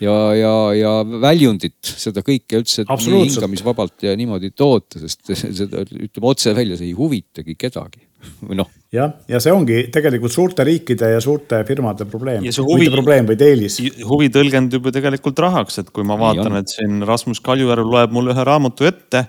ja, 0.00 0.16
ja, 0.34 0.52
ja 0.76 0.90
väljundit 1.22 1.94
seda 1.98 2.22
kõike 2.26 2.60
üldse 2.60 2.84
hingamisvabalt 2.86 4.06
ja 4.06 4.14
niimoodi 4.18 4.52
toota, 4.56 5.00
sest 5.02 5.32
seda 5.60 5.82
ütleme 5.84 6.30
otse 6.30 6.54
välja, 6.56 6.78
see 6.78 6.90
ei 6.90 6.96
huvitagi 6.98 7.56
kedagi 7.58 8.04
või 8.42 8.58
noh. 8.58 8.70
jah, 8.94 9.12
ja 9.30 9.38
see 9.42 9.52
ongi 9.54 9.84
tegelikult 9.94 10.34
suurte 10.34 10.64
riikide 10.66 11.12
ja 11.12 11.20
suurte 11.22 11.60
firmade 11.68 12.06
probleem. 12.10 12.42
mitte 12.42 12.90
probleem, 12.90 13.28
vaid 13.28 13.44
eelis. 13.46 13.78
huvi 14.08 14.30
tõlgendub 14.34 14.88
ju 14.88 14.94
tegelikult 14.94 15.38
rahaks, 15.44 15.78
et 15.84 15.92
kui 15.94 16.06
ma 16.06 16.18
vaatan, 16.18 16.58
et 16.58 16.74
siin 16.74 17.04
Rasmus 17.06 17.42
Kaljujärv 17.44 17.86
loeb 17.86 18.16
mulle 18.16 18.34
ühe 18.34 18.48
raamatu 18.48 18.88
ette 18.90 19.28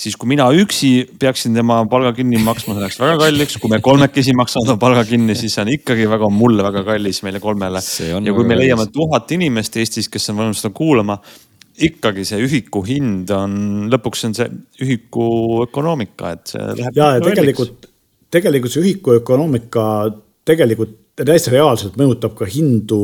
siis 0.00 0.16
kui 0.16 0.30
mina 0.32 0.46
üksi 0.56 0.90
peaksin 1.20 1.56
tema 1.56 1.80
palga 1.90 2.12
kinni 2.16 2.40
maksma, 2.44 2.74
see 2.74 2.84
läheks 2.84 3.00
väga 3.02 3.18
kalliks. 3.20 3.58
kui 3.60 3.72
me 3.72 3.80
kolmekesi 3.84 4.34
maksame 4.38 4.68
tema 4.68 4.80
palga 4.80 5.04
kinni, 5.08 5.36
siis 5.38 5.56
see 5.56 5.64
on 5.64 5.72
ikkagi 5.74 6.08
väga, 6.10 6.30
mulle 6.32 6.64
väga 6.66 6.84
kallis 6.86 7.22
meile 7.26 7.42
kolmele. 7.42 7.82
ja 7.82 8.34
kui 8.36 8.48
me 8.48 8.58
leiame 8.58 8.88
tuhat 8.92 9.32
inimest 9.36 9.76
Eestis, 9.80 10.08
kes 10.12 10.32
on 10.32 10.40
valmis 10.40 10.62
seda 10.62 10.72
kuulama, 10.76 11.18
ikkagi 11.90 12.24
see 12.28 12.40
ühiku 12.46 12.82
hind 12.86 13.30
on, 13.34 13.58
lõpuks 13.92 14.26
on 14.28 14.38
see 14.38 14.48
ühiku 14.86 15.26
ökonoomika, 15.66 16.34
et 16.36 16.54
see 16.54 16.64
läheb. 16.80 16.96
ja, 16.96 17.12
ja 17.18 17.24
tegelikult, 17.24 17.90
tegelikult 18.32 18.76
see 18.76 18.84
ühiku 18.86 19.18
ökonoomika 19.20 19.84
tegelikult 20.48 20.96
täiesti 21.20 21.52
reaalselt 21.52 21.98
mõjutab 22.00 22.32
ka 22.38 22.46
hindu 22.48 23.00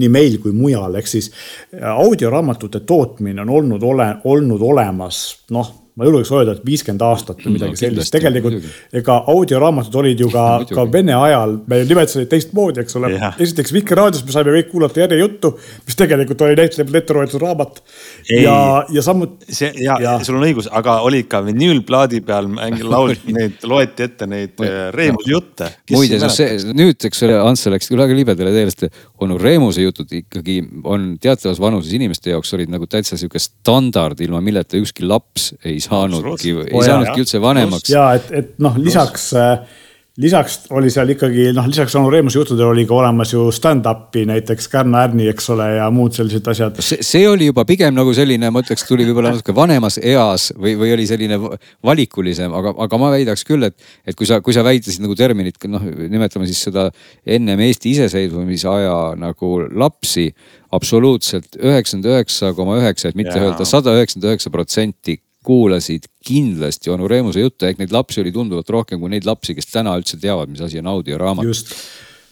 nii 0.00 0.08
meil 0.12 0.38
kui 0.40 0.54
mujal, 0.56 0.94
ehk 0.96 1.10
siis 1.10 1.28
audioraamatute 1.76 2.80
tootmine 2.88 3.44
on 3.44 3.52
olnud 3.58 3.84
ole, 3.84 4.08
olnud 4.30 4.64
olemas 4.64 5.20
noh 5.52 5.74
ma 5.98 6.06
julgeks 6.06 6.30
öelda, 6.34 6.54
et 6.56 6.66
viiskümmend 6.66 7.02
aastat 7.04 7.40
või 7.44 7.56
midagi 7.56 7.76
no, 7.76 7.80
sellist. 7.80 8.12
tegelikult 8.14 8.96
ega 9.00 9.16
audioraamatud 9.32 9.96
olid 10.02 10.22
ju 10.22 10.30
ka, 10.32 10.44
ka 10.70 10.84
Vene 10.90 11.14
ajal, 11.16 11.56
me 11.70 11.80
nimetasid 11.88 12.28
teistmoodi, 12.30 12.84
eks 12.84 12.98
ole 13.00 13.12
esiteks 13.42 13.74
Vikerraadios 13.74 14.24
me 14.26 14.34
saime 14.34 14.54
kõik 14.54 14.70
kuulata 14.72 15.02
järjejuttu, 15.04 15.52
mis 15.86 15.98
tegelikult 15.98 16.44
oli 16.46 16.58
näitlejatel 16.60 17.00
ette 17.00 17.16
loetud 17.16 17.44
raamat. 17.44 17.82
ja, 18.30 18.56
ja 18.92 19.04
samuti. 19.04 19.50
see 19.54 19.72
ja, 19.82 19.96
ja 20.02 20.16
sul 20.26 20.38
on 20.38 20.46
õigus, 20.46 20.70
aga 20.70 21.00
oli 21.06 21.24
ikka 21.24 21.42
vinüülplaadi 21.48 22.22
peal 22.26 22.48
laul, 22.92 23.14
neid 23.34 23.66
loeti 23.66 24.06
ette 24.06 24.28
neid 24.30 24.62
äh, 24.64 24.88
Reemuse 24.94 25.32
jutte. 25.32 25.70
muide, 25.90 26.20
see 26.30 26.74
nüüd, 26.76 26.98
eks 27.10 27.26
ole, 27.26 27.38
Ants 27.40 27.66
läks 27.70 27.90
küll 27.90 28.00
väga 28.00 28.16
libedale 28.16 28.54
teele, 28.54 28.72
sest 28.74 28.88
onu 29.20 29.38
Reemuse 29.40 29.84
jutud 29.84 30.10
ikkagi 30.20 30.60
on 30.84 31.12
teatavas 31.22 31.60
vanuses 31.62 31.92
inimeste 31.96 32.34
jaoks 32.34 32.54
olid 32.56 32.70
nagu 32.72 32.86
täitsa 32.90 33.18
sihuke 33.20 33.40
standard, 33.42 34.20
ilma 34.24 34.42
milleta 34.44 34.78
ükski 34.80 35.06
laps 35.06 35.50
ei 35.64 35.79
ei 35.80 35.86
saanudki, 35.88 36.56
ei 36.68 36.86
saanudki 36.86 37.24
üldse 37.24 37.42
vanemaks. 37.42 37.92
ja 37.92 38.10
et, 38.20 38.34
et 38.42 38.58
noh, 38.62 38.76
lisaks 38.80 39.30
äh, 39.38 39.80
lisaks 40.20 40.56
oli 40.74 40.90
seal 40.92 41.12
ikkagi 41.14 41.50
noh, 41.56 41.66
lisaks 41.70 41.94
Anu 41.98 42.10
Reemuse 42.12 42.40
juttudele 42.40 42.72
oli 42.72 42.84
ka 42.88 42.96
olemas 42.98 43.32
ju 43.32 43.46
stand-up'i 43.54 44.24
näiteks 44.28 44.68
Kärna 44.72 45.04
Ärni, 45.06 45.28
eks 45.30 45.48
ole, 45.54 45.68
ja 45.78 45.86
muud 45.94 46.16
sellised 46.16 46.46
asjad. 46.50 46.80
see 46.82 47.22
oli 47.28 47.50
juba 47.50 47.64
pigem 47.68 47.94
nagu 47.96 48.12
selline, 48.16 48.50
ma 48.52 48.62
ütleks, 48.64 48.84
tuli 48.88 49.06
võib-olla 49.08 49.34
natuke 49.36 49.54
vanemas 49.56 50.00
eas 50.02 50.50
või, 50.56 50.74
või 50.80 50.94
oli 50.96 51.06
selline 51.08 51.38
valikulisem, 51.86 52.52
aga, 52.58 52.74
aga 52.86 53.00
ma 53.00 53.12
väidaks 53.14 53.46
küll, 53.48 53.68
et, 53.70 53.78
et 54.04 54.18
kui 54.18 54.28
sa, 54.28 54.40
kui 54.44 54.56
sa 54.56 54.66
väitlesid 54.66 55.04
nagu 55.04 55.16
terminit, 55.18 55.60
noh, 55.70 55.86
nimetame 55.86 56.48
siis 56.50 56.66
seda 56.68 56.88
ennem 57.24 57.62
Eesti 57.70 57.94
iseseisvumise 57.94 58.68
aja 58.72 58.98
nagu 59.20 59.56
lapsi 59.70 60.28
absoluutselt 60.74 61.56
üheksakümmend 61.58 62.12
üheksa 62.12 62.52
koma 62.58 62.78
üheksa, 62.82 63.10
et 63.10 63.18
mitte 63.18 63.38
öelda 63.38 63.66
sada 63.68 63.94
üheksakümmend 63.96 64.32
üheksa 64.34 64.52
protsenti 64.54 65.20
kuulasid 65.44 66.08
kindlasti 66.26 66.92
onu 66.92 67.08
Reemuse 67.08 67.40
juttu, 67.40 67.66
ehk 67.66 67.80
neid 67.80 67.94
lapsi 67.94 68.20
oli 68.20 68.32
tunduvalt 68.34 68.70
rohkem 68.70 69.00
kui 69.00 69.12
neid 69.12 69.26
lapsi, 69.28 69.56
kes 69.56 69.70
täna 69.72 69.96
üldse 69.98 70.20
teavad, 70.20 70.52
mis 70.52 70.60
asi 70.64 70.80
on 70.82 70.90
audioraamat. 70.92 71.46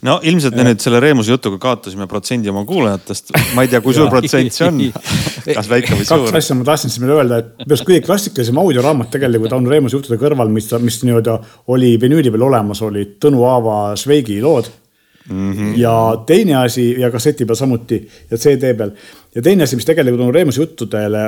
no 0.07 0.19
ilmselt 0.23 0.55
me 0.55 0.67
nüüd 0.69 0.83
selle 0.85 1.01
Reemuse 1.03 1.33
jutuga 1.33 1.59
kaotasime 1.63 2.07
protsendi 2.11 2.53
oma 2.53 2.65
kuulajatest. 2.69 3.33
ma 3.57 3.65
ei 3.65 3.73
tea, 3.73 3.81
kui 3.85 3.97
suur 3.97 4.11
protsent 4.13 4.53
see 4.55 4.69
on. 4.69 4.83
kas 5.59 5.71
väike 5.71 5.97
või 5.97 6.05
suur? 6.05 6.27
kaks 6.29 6.43
asja 6.43 6.59
ma 6.59 6.69
tahtsin 6.69 6.93
siis 6.93 7.03
meile 7.05 7.17
öelda, 7.17 7.41
et 7.41 7.65
minu 7.65 7.79
arust 7.79 7.89
kõige 7.89 8.05
klassikalisem 8.07 8.61
audioraamat 8.61 9.11
tegelikult 9.17 9.57
Anu 9.57 9.73
Reemuse 9.73 9.97
juttude 9.97 10.21
kõrval, 10.21 10.53
mis, 10.53 10.69
mis 10.85 11.01
nii-öelda 11.09 11.39
oli 11.75 11.95
vinüüli 12.03 12.35
peal 12.35 12.47
olemas, 12.51 12.85
olid 12.85 13.17
Tõnu 13.25 13.47
Aava 13.49 13.79
Šveigi 13.99 14.43
lood 14.45 14.69
Mm 15.29 15.53
-hmm. 15.53 15.79
ja 15.79 16.23
teine 16.27 16.55
asi 16.57 17.01
ja 17.01 17.11
kasseti 17.11 17.45
peal 17.45 17.57
samuti 17.57 18.09
ja 18.31 18.37
CD 18.37 18.75
peal. 18.77 18.91
ja 19.35 19.43
teine 19.43 19.63
asi, 19.63 19.77
mis 19.77 19.85
tegelikult 19.85 20.25
on 20.25 20.35
Reemus 20.35 20.57
juttudele 20.57 21.19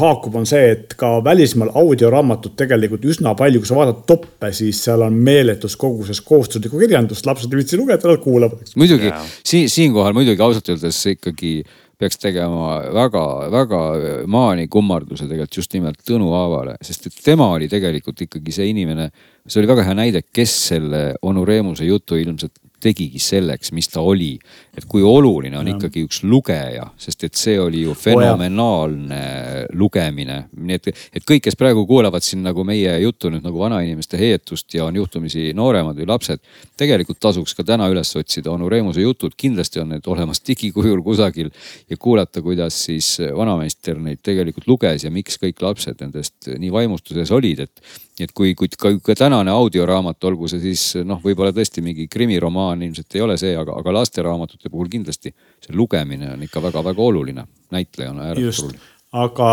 haakub, 0.00 0.34
on 0.34 0.46
see, 0.46 0.70
et 0.70 0.94
ka 0.94 1.24
välismaal 1.24 1.70
audioraamatud 1.74 2.52
tegelikult 2.56 3.04
üsna 3.04 3.34
palju, 3.34 3.60
kui 3.60 3.66
sa 3.66 3.78
vaatad 3.78 4.04
toppe, 4.06 4.52
siis 4.52 4.84
seal 4.84 5.02
on 5.02 5.12
meeletus 5.12 5.76
koguses 5.76 6.20
kohustuslikku 6.20 6.78
kirjandust, 6.78 7.26
lapsed 7.26 7.52
ei 7.52 7.56
viitsi 7.56 7.76
lugeda, 7.76 8.08
nad 8.08 8.20
kuulavad. 8.20 8.76
muidugi 8.76 9.12
siin, 9.44 9.70
siinkohal 9.70 10.12
muidugi 10.12 10.42
ausalt 10.42 10.68
öeldes 10.68 11.06
ikkagi 11.06 11.62
peaks 11.98 12.18
tegema 12.20 12.76
väga-väga 12.92 13.80
maani 14.28 14.68
kummarduse 14.68 15.24
tegelikult 15.24 15.56
just 15.56 15.72
nimelt 15.72 16.02
Tõnu 16.06 16.28
Aavale, 16.36 16.76
sest 16.84 17.08
et 17.08 17.16
tema 17.24 17.48
oli 17.54 17.70
tegelikult 17.72 18.20
ikkagi 18.26 18.52
see 18.52 18.68
inimene, 18.72 19.08
see 19.46 19.62
oli 19.62 19.70
väga 19.70 19.86
hea 19.86 19.96
näide, 19.96 20.22
kes 20.28 20.56
selle 20.72 21.02
onu 21.24 21.44
Reemuse 21.48 21.88
jutu 21.88 22.18
ilmselt 22.20 22.52
tegigi 22.86 23.20
selleks, 23.22 23.72
mis 23.76 23.88
ta 23.90 24.02
oli. 24.04 24.36
et 24.76 24.84
kui 24.84 25.02
oluline 25.02 25.56
on 25.56 25.66
ja. 25.66 25.74
ikkagi 25.74 26.02
üks 26.04 26.20
lugeja, 26.28 26.84
sest 27.00 27.24
et 27.24 27.38
see 27.38 27.56
oli 27.60 27.82
ju 27.86 27.94
fenomenaalne 27.96 29.20
oh, 29.20 29.76
lugemine. 29.80 30.38
nii 30.52 30.78
et, 30.78 30.90
et 31.16 31.24
kõik, 31.26 31.46
kes 31.46 31.56
praegu 31.58 31.86
kuulavad 31.88 32.24
siin 32.24 32.44
nagu 32.44 32.64
meie 32.68 32.92
juttu 33.02 33.30
nüüd 33.32 33.44
nagu 33.46 33.62
vanainimeste 33.62 34.20
heietust 34.20 34.74
ja 34.76 34.84
on 34.86 34.98
juhtumisi 35.00 35.48
nooremad 35.56 35.96
või 35.98 36.08
lapsed. 36.12 36.42
tegelikult 36.76 37.20
tasuks 37.22 37.56
ka 37.56 37.64
täna 37.64 37.88
üles 37.92 38.12
otsida 38.18 38.52
onu 38.52 38.68
Reemuse 38.72 39.04
jutud, 39.04 39.34
kindlasti 39.36 39.80
on 39.80 39.94
need 39.94 40.06
olemas 40.12 40.42
digikujul 40.46 41.02
kusagil 41.06 41.50
ja 41.90 41.96
kuulata, 41.96 42.42
kuidas 42.44 42.78
siis 42.88 43.16
vanameister 43.36 43.98
neid 44.02 44.22
tegelikult 44.22 44.68
luges 44.68 45.06
ja 45.06 45.12
miks 45.14 45.40
kõik 45.42 45.62
lapsed 45.64 46.04
nendest 46.04 46.50
nii 46.52 46.72
vaimustuses 46.72 47.32
olid, 47.34 47.64
et 47.66 48.05
et 48.20 48.32
kui, 48.32 48.54
kui 48.56 48.68
ka, 48.78 48.92
ka 49.04 49.14
tänane 49.18 49.52
audioraamat, 49.52 50.18
olgu 50.24 50.48
see 50.48 50.62
siis 50.62 50.84
noh, 51.04 51.20
võib-olla 51.24 51.52
tõesti 51.56 51.84
mingi 51.84 52.08
krimiromaan 52.08 52.82
ilmselt 52.86 53.16
ei 53.16 53.24
ole 53.24 53.36
see, 53.40 53.52
aga, 53.58 53.76
aga 53.80 53.94
lasteraamatute 53.98 54.72
puhul 54.72 54.88
kindlasti 54.92 55.34
see 55.34 55.76
lugemine 55.76 56.32
on 56.32 56.44
ikka 56.46 56.62
väga-väga 56.64 57.02
oluline. 57.02 57.46
näitlejana 57.70 58.30
ääretult 58.30 58.64
oluline. 58.64 58.80
aga 59.12 59.50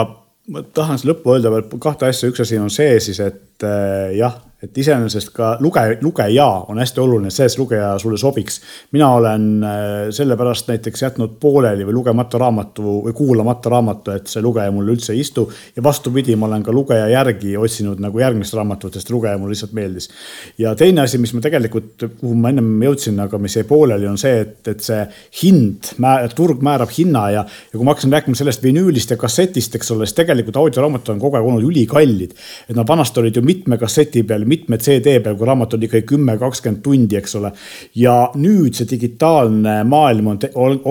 ma 0.53 0.63
tahan 0.75 1.03
lõppu 1.07 1.35
öelda 1.35 1.51
veel 1.51 1.67
kahte 1.79 2.07
asja, 2.07 2.29
üks 2.31 2.43
asi 2.43 2.59
on 2.59 2.71
see 2.73 2.99
siis, 3.03 3.19
et 3.19 3.67
äh, 3.67 4.15
jah 4.17 4.39
et 4.63 4.77
iseenesest 4.77 5.33
ka 5.35 5.57
luge, 5.59 5.81
lugeja 6.01 6.47
on 6.71 6.79
hästi 6.79 7.01
oluline, 7.03 7.31
see, 7.33 7.47
et 7.49 7.57
lugeja 7.59 7.91
sulle 7.99 8.17
sobiks. 8.17 8.61
mina 8.95 9.09
olen 9.17 9.47
äh, 9.63 9.73
sellepärast 10.15 10.69
näiteks 10.71 11.01
jätnud 11.01 11.35
pooleli 11.39 11.85
või 11.87 11.97
lugemata 11.97 12.39
raamatu 12.39 12.99
või 13.07 13.13
kuulamata 13.17 13.69
raamatu, 13.73 14.13
et 14.15 14.31
see 14.31 14.41
lugeja 14.41 14.71
mulle 14.71 14.95
üldse 14.95 15.13
ei 15.13 15.19
istu. 15.19 15.49
ja 15.75 15.83
vastupidi, 15.83 16.35
ma 16.35 16.47
olen 16.47 16.63
ka 16.63 16.71
lugeja 16.71 17.07
järgi 17.11 17.57
otsinud 17.57 17.99
nagu 17.99 18.19
järgmist 18.19 18.55
raamatut, 18.55 18.93
sest 18.93 19.11
lugeja 19.11 19.37
mulle 19.37 19.55
lihtsalt 19.55 19.73
meeldis. 19.75 20.09
ja 20.57 20.75
teine 20.79 21.03
asi, 21.03 21.17
mis 21.17 21.33
ma 21.33 21.43
tegelikult, 21.43 22.07
kuhu 22.21 22.33
ma 22.35 22.53
ennem 22.53 22.71
jõudsin, 22.87 23.19
aga 23.19 23.37
mis 23.37 23.57
jäi 23.57 23.67
pooleli, 23.67 24.07
on 24.07 24.17
see, 24.17 24.39
et, 24.45 24.55
et 24.67 24.83
see 24.83 25.01
hind, 25.41 25.91
turg 26.35 26.63
määrab 26.63 26.91
hinna 26.95 27.25
ja, 27.35 27.43
ja 27.43 27.75
kui 27.75 27.83
ma 27.83 27.93
hakkasin 27.93 28.15
rääkima 28.15 28.39
sellest 28.39 28.63
vinüülist 28.63 29.11
ja 29.11 29.19
kassetist, 29.19 29.75
eks 29.75 29.91
ole, 29.91 30.07
siis 30.07 30.15
tegelikult 30.17 30.57
audioraamatud 30.61 31.13
on 31.17 31.21
kogu 31.21 31.37
aeg 31.37 31.51
olnud 31.51 31.67
ülikallid. 31.67 32.33
et 32.69 32.75
nad 32.75 32.87
vanasti 32.87 33.19
olid 33.19 33.35
ju 33.35 33.43
mitme 33.45 33.77
kasseti 33.77 34.23
peal 34.23 34.47
mitme 34.53 34.77
CD 34.81 35.17
peal, 35.23 35.37
kui 35.39 35.47
raamat 35.49 35.75
on 35.77 35.85
ikkagi 35.87 36.05
kümme, 36.13 36.37
kakskümmend 36.41 36.83
tundi, 36.85 37.17
eks 37.19 37.37
ole. 37.39 37.53
ja 37.95 38.15
nüüd 38.35 38.77
see 38.77 38.89
digitaalne 38.89 39.79
maailm 39.89 40.33
on, 40.33 40.39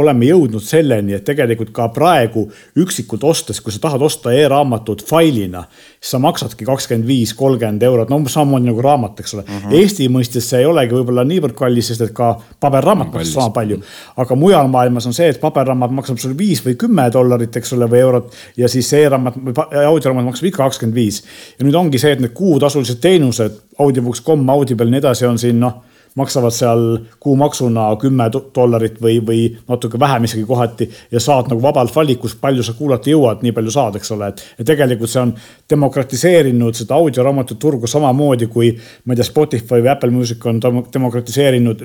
oleme 0.03 0.29
jõudnud 0.29 0.65
selleni, 0.65 1.17
et 1.17 1.27
tegelikult 1.29 1.73
ka 1.75 1.89
praegu 1.95 2.49
üksikult 2.79 3.25
ostes, 3.29 3.61
kui 3.63 3.75
sa 3.75 3.87
tahad 3.87 4.03
osta 4.03 4.35
e-raamatut 4.35 5.05
failina, 5.07 5.65
siis 6.03 6.11
sa 6.11 6.18
maksadki 6.18 6.66
kakskümmend 6.66 7.07
viis, 7.07 7.30
kolmkümmend 7.38 7.82
eurot, 7.86 8.11
no 8.11 8.16
umbes 8.18 8.34
samamoodi 8.34 8.66
nagu 8.66 8.82
raamat, 8.82 9.20
eks 9.22 9.34
ole 9.34 9.42
uh. 9.42 9.48
Mhm. 9.48 9.68
-huh. 9.68 9.76
Eesti 9.78 10.09
mõistes 10.11 10.48
see 10.50 10.59
ei 10.59 10.66
olegi 10.66 10.94
võib-olla 10.96 11.24
niivõrd 11.24 11.55
kallis, 11.55 11.88
sest 11.92 12.00
et 12.00 12.11
ka 12.14 12.32
paberraamat 12.61 13.12
maksab 13.12 13.32
sama 13.32 13.50
palju. 13.50 13.78
aga 14.16 14.34
mujal 14.34 14.68
maailmas 14.68 15.07
on 15.07 15.14
see, 15.14 15.28
et 15.28 15.40
paberraamat 15.40 15.90
maksab 15.90 16.18
sulle 16.18 16.38
viis 16.38 16.64
või 16.66 16.74
kümme 16.76 17.11
dollarit, 17.12 17.57
eks 17.57 17.72
ole, 17.72 17.86
või 17.86 17.98
eurot 17.98 18.34
ja 18.57 18.68
siis 18.68 18.92
e-raamat 18.92 19.36
või 19.36 19.55
audioraamat 19.86 20.24
maksab 20.24 20.50
ikka 20.50 20.64
kakskümmend 20.64 20.94
viis. 20.94 21.22
ja 21.59 21.64
nüüd 21.66 21.74
ongi 21.74 21.98
see, 21.98 22.12
et 22.12 22.20
need 22.20 22.34
kuutasulised 22.34 22.98
teenused 23.00 23.53
audiobooks.com, 23.78 24.48
Audible 24.48 24.86
ja 24.86 24.90
nii 24.90 24.98
edasi 24.98 25.26
on 25.26 25.38
siin 25.38 25.61
noh 25.61 25.91
maksavad 26.15 26.53
seal 26.55 26.83
kuumaksuna 27.21 27.87
kümme 28.01 28.29
dollarit 28.33 28.99
või, 29.03 29.19
või 29.27 29.43
natuke 29.69 30.01
vähem 30.01 30.27
isegi 30.29 30.45
kohati 30.49 30.89
ja 31.13 31.21
saad 31.21 31.49
nagu 31.53 31.63
vabalt 31.63 31.95
valikus, 31.97 32.35
palju 32.41 32.65
sa 32.67 32.75
kuulata 32.77 33.11
jõuad, 33.11 33.43
nii 33.43 33.55
palju 33.57 33.73
saad, 33.75 33.97
eks 34.01 34.13
ole, 34.17 34.29
et. 34.33 34.45
ja 34.59 34.67
tegelikult 34.73 35.11
see 35.13 35.23
on 35.23 35.35
demokratiseerinud 35.71 36.77
seda 36.77 36.99
audioraamatute 37.01 37.61
turgu 37.61 37.91
samamoodi 37.91 38.49
kui 38.53 38.73
ma 39.05 39.15
ei 39.15 39.21
tea, 39.21 39.29
Spotify 39.29 39.81
või 39.81 39.93
Apple 39.93 40.13
Music 40.13 40.47
on 40.47 40.61
demokratiseerinud, 40.93 41.85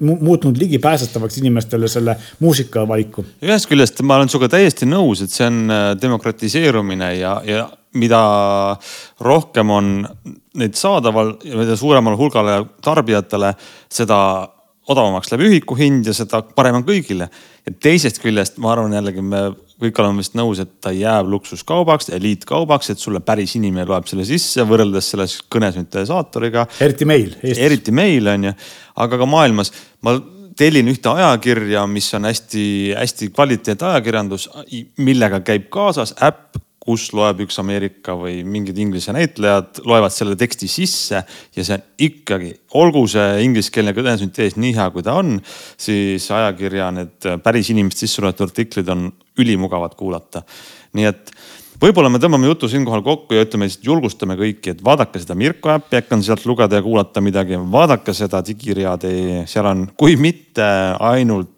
muutnud 0.00 0.58
ligipääsetavaks 0.58 1.38
inimestele 1.42 1.88
selle 1.88 2.16
muusikavaliku. 2.40 3.24
ühest 3.42 3.70
küljest 3.70 4.02
ma 4.02 4.18
olen 4.18 4.30
sinuga 4.32 4.50
täiesti 4.56 4.88
nõus, 4.88 5.22
et 5.22 5.34
see 5.34 5.46
on 5.46 5.66
äh, 5.70 5.90
demokratiseerumine 6.00 7.14
ja, 7.18 7.38
ja 7.46 7.66
mida 7.98 8.20
rohkem 9.24 9.70
on 9.74 9.90
neid 10.58 10.78
saadaval 10.78 11.36
ja 11.44 11.58
mida 11.58 11.76
suuremale 11.78 12.18
hulgale 12.18 12.60
tarbijatele, 12.84 13.52
seda 13.92 14.18
odavamaks 14.88 15.32
läheb 15.32 15.46
ühiku 15.48 15.76
hind 15.78 16.08
ja 16.08 16.14
seda 16.16 16.40
parem 16.56 16.80
on 16.80 16.86
kõigile. 16.86 17.28
ja 17.66 17.72
teisest 17.72 18.22
küljest 18.22 18.56
ma 18.62 18.72
arvan 18.72 18.94
jällegi 18.96 19.22
me 19.22 19.42
kõik 19.78 20.00
oleme 20.02 20.22
vist 20.22 20.34
nõus, 20.34 20.58
et 20.62 20.80
ta 20.82 20.90
jääb 20.94 21.28
luksuskaubaks, 21.30 22.08
eliitkaubaks, 22.16 22.90
et 22.90 22.98
sulle 22.98 23.20
päris 23.22 23.54
inimene 23.58 23.86
loeb 23.86 24.08
selle 24.10 24.24
sisse 24.26 24.64
võrreldes 24.66 25.12
selle 25.12 25.28
kõnesüntesaatoriga. 25.54 26.66
eriti 26.82 27.06
meil. 27.06 27.36
eriti 27.42 27.94
meil 27.94 28.26
on 28.34 28.48
ju, 28.48 28.54
aga 29.04 29.20
ka 29.20 29.28
maailmas 29.28 29.72
ma 30.02 30.16
tellin 30.58 30.90
ühte 30.90 31.12
ajakirja, 31.12 31.84
mis 31.86 32.08
on 32.18 32.26
hästi-hästi 32.26 33.30
kvaliteetne 33.30 33.92
ajakirjandus, 33.92 34.48
millega 34.98 35.44
käib 35.46 35.68
kaasas 35.70 36.16
äpp 36.18 36.58
kus 36.88 37.10
loeb 37.16 37.42
üks 37.44 37.58
Ameerika 37.60 38.14
või 38.16 38.40
mingid 38.48 38.78
inglise 38.80 39.12
näitlejad, 39.12 39.82
loevad 39.88 40.14
selle 40.14 40.38
teksti 40.40 40.70
sisse 40.72 41.20
ja 41.20 41.64
see 41.66 41.76
on 41.76 41.84
ikkagi, 42.08 42.54
olgu 42.80 43.04
see 43.10 43.42
ingliskeelne 43.44 43.92
kõnesüntees 43.96 44.56
nii 44.56 44.72
hea, 44.78 44.88
kui 44.94 45.04
ta 45.04 45.18
on, 45.20 45.36
siis 45.76 46.30
ajakirja 46.32 46.88
need 46.96 47.30
päris 47.44 47.68
inimeste 47.74 48.06
sisse 48.06 48.24
loetud 48.24 48.48
artiklid 48.48 48.88
on 48.94 49.10
ülimugavad 49.38 49.98
kuulata. 49.98 50.42
nii 50.96 51.10
et 51.10 51.34
võib-olla 51.82 52.08
me 52.10 52.20
tõmbame 52.22 52.48
jutu 52.48 52.70
siinkohal 52.72 53.04
kokku 53.06 53.36
ja 53.36 53.44
ütleme, 53.44 53.68
julgustame 53.84 54.38
kõiki, 54.40 54.72
et 54.72 54.80
vaadake 54.84 55.20
seda 55.20 55.36
Mirko 55.38 55.74
äppi, 55.74 56.00
äkki 56.00 56.16
on 56.16 56.24
sealt 56.24 56.48
lugeda 56.48 56.80
ja 56.80 56.86
kuulata 56.86 57.22
midagi, 57.22 57.60
vaadake 57.76 58.16
seda 58.16 58.40
digireade, 58.46 59.12
seal 59.50 59.68
on, 59.68 59.86
kui 59.98 60.16
mitte 60.16 60.72
ainult 61.12 61.57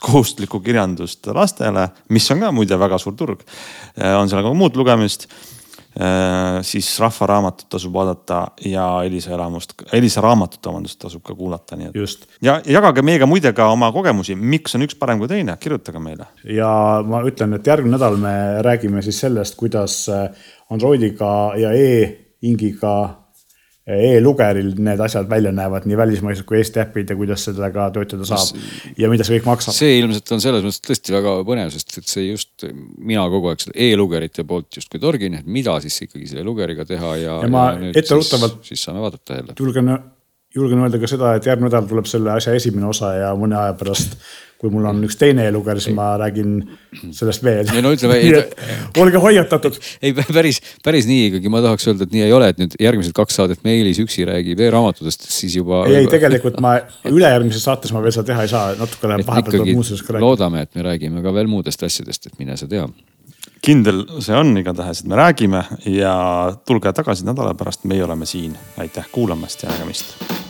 kohustuslikku 0.00 0.60
kirjandust 0.64 1.26
lastele, 1.34 1.88
mis 2.14 2.30
on 2.34 2.46
ka 2.46 2.52
muide 2.54 2.78
väga 2.80 2.98
suur 2.98 3.16
turg. 3.18 3.44
Äh, 3.98 4.16
on 4.18 4.30
seal 4.30 4.42
ka 4.46 4.54
muud 4.54 4.76
lugemist 4.78 5.28
Äh, 6.00 6.62
siis 6.62 7.00
Rahva 7.00 7.26
Raamatut 7.26 7.66
tasub 7.68 7.90
vaadata 7.92 8.42
ja 8.64 9.02
Elisa 9.02 9.32
elamust, 9.34 9.72
Elisa 9.92 10.20
raamatut, 10.22 10.60
vabandust, 10.66 10.98
tasub 11.02 11.24
ka 11.26 11.34
kuulata, 11.34 11.74
nii 11.76 11.88
et. 11.88 12.26
ja 12.44 12.60
jagage 12.70 13.02
meiega 13.02 13.26
muide 13.26 13.50
ka 13.56 13.66
oma 13.72 13.88
kogemusi, 13.92 14.36
miks 14.38 14.76
on 14.78 14.86
üks 14.86 14.94
parem 15.00 15.18
kui 15.18 15.26
teine, 15.32 15.56
kirjutage 15.58 15.98
meile. 15.98 16.28
ja 16.44 16.68
ma 17.02 17.24
ütlen, 17.26 17.56
et 17.58 17.66
järgmine 17.66 17.96
nädal 17.96 18.20
me 18.20 18.34
räägime 18.62 19.02
siis 19.02 19.18
sellest, 19.24 19.56
kuidas 19.58 20.04
Androidiga 20.70 21.32
ja 21.58 21.72
e-ingiga 21.74 22.94
e-lugeril 23.88 24.74
need 24.84 25.00
asjad 25.00 25.28
välja 25.30 25.52
näevad, 25.54 25.86
nii 25.88 25.96
välismaised 25.96 26.44
kui 26.48 26.58
Eesti 26.58 26.82
äpid 26.82 27.12
ja 27.12 27.16
kuidas 27.16 27.46
sellega 27.48 27.86
töötada 27.94 28.26
saab 28.28 28.58
ja 29.00 29.08
mida 29.08 29.24
see 29.24 29.38
kõik 29.38 29.48
maksab. 29.48 29.76
see 29.76 29.94
ilmselt 30.02 30.32
on 30.36 30.42
selles 30.44 30.66
mõttes 30.66 30.82
tõesti 30.84 31.14
väga 31.14 31.34
põnev, 31.48 31.70
sest 31.72 31.96
et 32.02 32.10
see 32.10 32.26
just, 32.26 32.66
mina 32.98 33.24
kogu 33.32 33.52
aeg 33.52 33.64
seda 33.64 33.76
e-lugerite 33.86 34.44
poolt 34.48 34.80
justkui 34.80 35.00
torgin, 35.00 35.38
et 35.40 35.48
mida 35.48 35.78
siis 35.84 35.96
ikkagi 36.04 36.28
selle 36.32 36.44
lugeriga 36.46 36.84
teha 36.88 37.14
ja. 37.22 37.38
ja 37.44 37.52
ma 37.52 37.70
etteruttavalt. 37.92 38.60
siis 38.68 38.84
saame 38.84 39.00
vaadata 39.04 39.40
jälle. 39.40 39.56
julgen, 39.60 39.94
julgen 40.54 40.84
öelda 40.84 41.00
ka 41.00 41.10
seda, 41.10 41.32
et 41.38 41.48
järgmine 41.48 41.70
nädal 41.70 41.88
tuleb 41.88 42.10
selle 42.10 42.34
asja 42.36 42.56
esimene 42.58 42.90
osa 42.92 43.14
ja 43.16 43.32
mõne 43.40 43.56
aja 43.62 43.78
pärast 43.78 44.18
kui 44.58 44.72
mul 44.74 44.86
on 44.90 45.02
üks 45.06 45.14
teine 45.18 45.44
eluker, 45.48 45.78
siis 45.78 45.94
ma 45.94 46.08
räägin 46.18 46.56
sellest 47.14 47.44
veel. 47.46 47.68
ei 47.74 47.82
no 47.84 47.92
ütleme 47.94 48.16
ei, 48.22 48.40
olge 48.98 49.20
hoiatatud. 49.22 49.78
ei 50.02 50.14
päris, 50.18 50.58
päris 50.84 51.06
nii 51.10 51.28
ikkagi, 51.28 51.52
ma 51.52 51.62
tahaks 51.62 51.86
öelda, 51.90 52.08
et 52.08 52.16
nii 52.16 52.24
ei 52.26 52.34
ole, 52.34 52.48
et 52.52 52.58
nüüd 52.62 52.74
järgmised 52.82 53.14
kaks 53.16 53.38
saadet 53.38 53.62
Meelis 53.66 54.00
üksi 54.02 54.26
räägib 54.28 54.62
e-raamatutest, 54.66 55.28
siis 55.30 55.54
juba. 55.60 55.84
ei, 55.86 56.00
ei 56.02 56.10
tegelikult 56.10 56.58
ma 56.64 56.74
ülejärgmises 57.16 57.62
saates 57.70 57.94
ma 57.94 58.02
veel 58.02 58.16
seda 58.16 58.32
teha 58.32 58.48
ei 58.48 58.50
saa, 58.50 58.72
natuke 58.80 59.12
läheb 59.12 59.28
vahepeal 59.28 59.60
tuleb 59.60 59.78
muuseas 59.78 60.02
ka 60.02 60.16
rääkida. 60.16 60.26
loodame, 60.26 60.66
et 60.66 60.74
me 60.74 60.88
räägime 60.88 61.22
ka 61.22 61.34
veel 61.38 61.50
muudest 61.50 61.86
asjadest, 61.86 62.26
et 62.26 62.42
mine 62.42 62.58
sa 62.58 62.66
tea 62.70 62.88
kindel 63.62 64.04
see 64.22 64.34
on 64.38 64.52
igatahes, 64.58 65.02
et 65.02 65.10
me 65.10 65.18
räägime 65.18 65.62
ja 65.94 66.18
tulge 66.66 66.92
tagasi 66.94 67.26
nädala 67.26 67.54
pärast, 67.58 67.86
meie 67.90 68.04
oleme 68.04 68.26
siin. 68.26 68.58
aitäh 68.78 69.06
kuulamast 69.12 69.62
ja 69.62 69.70
nägemist 69.74 70.47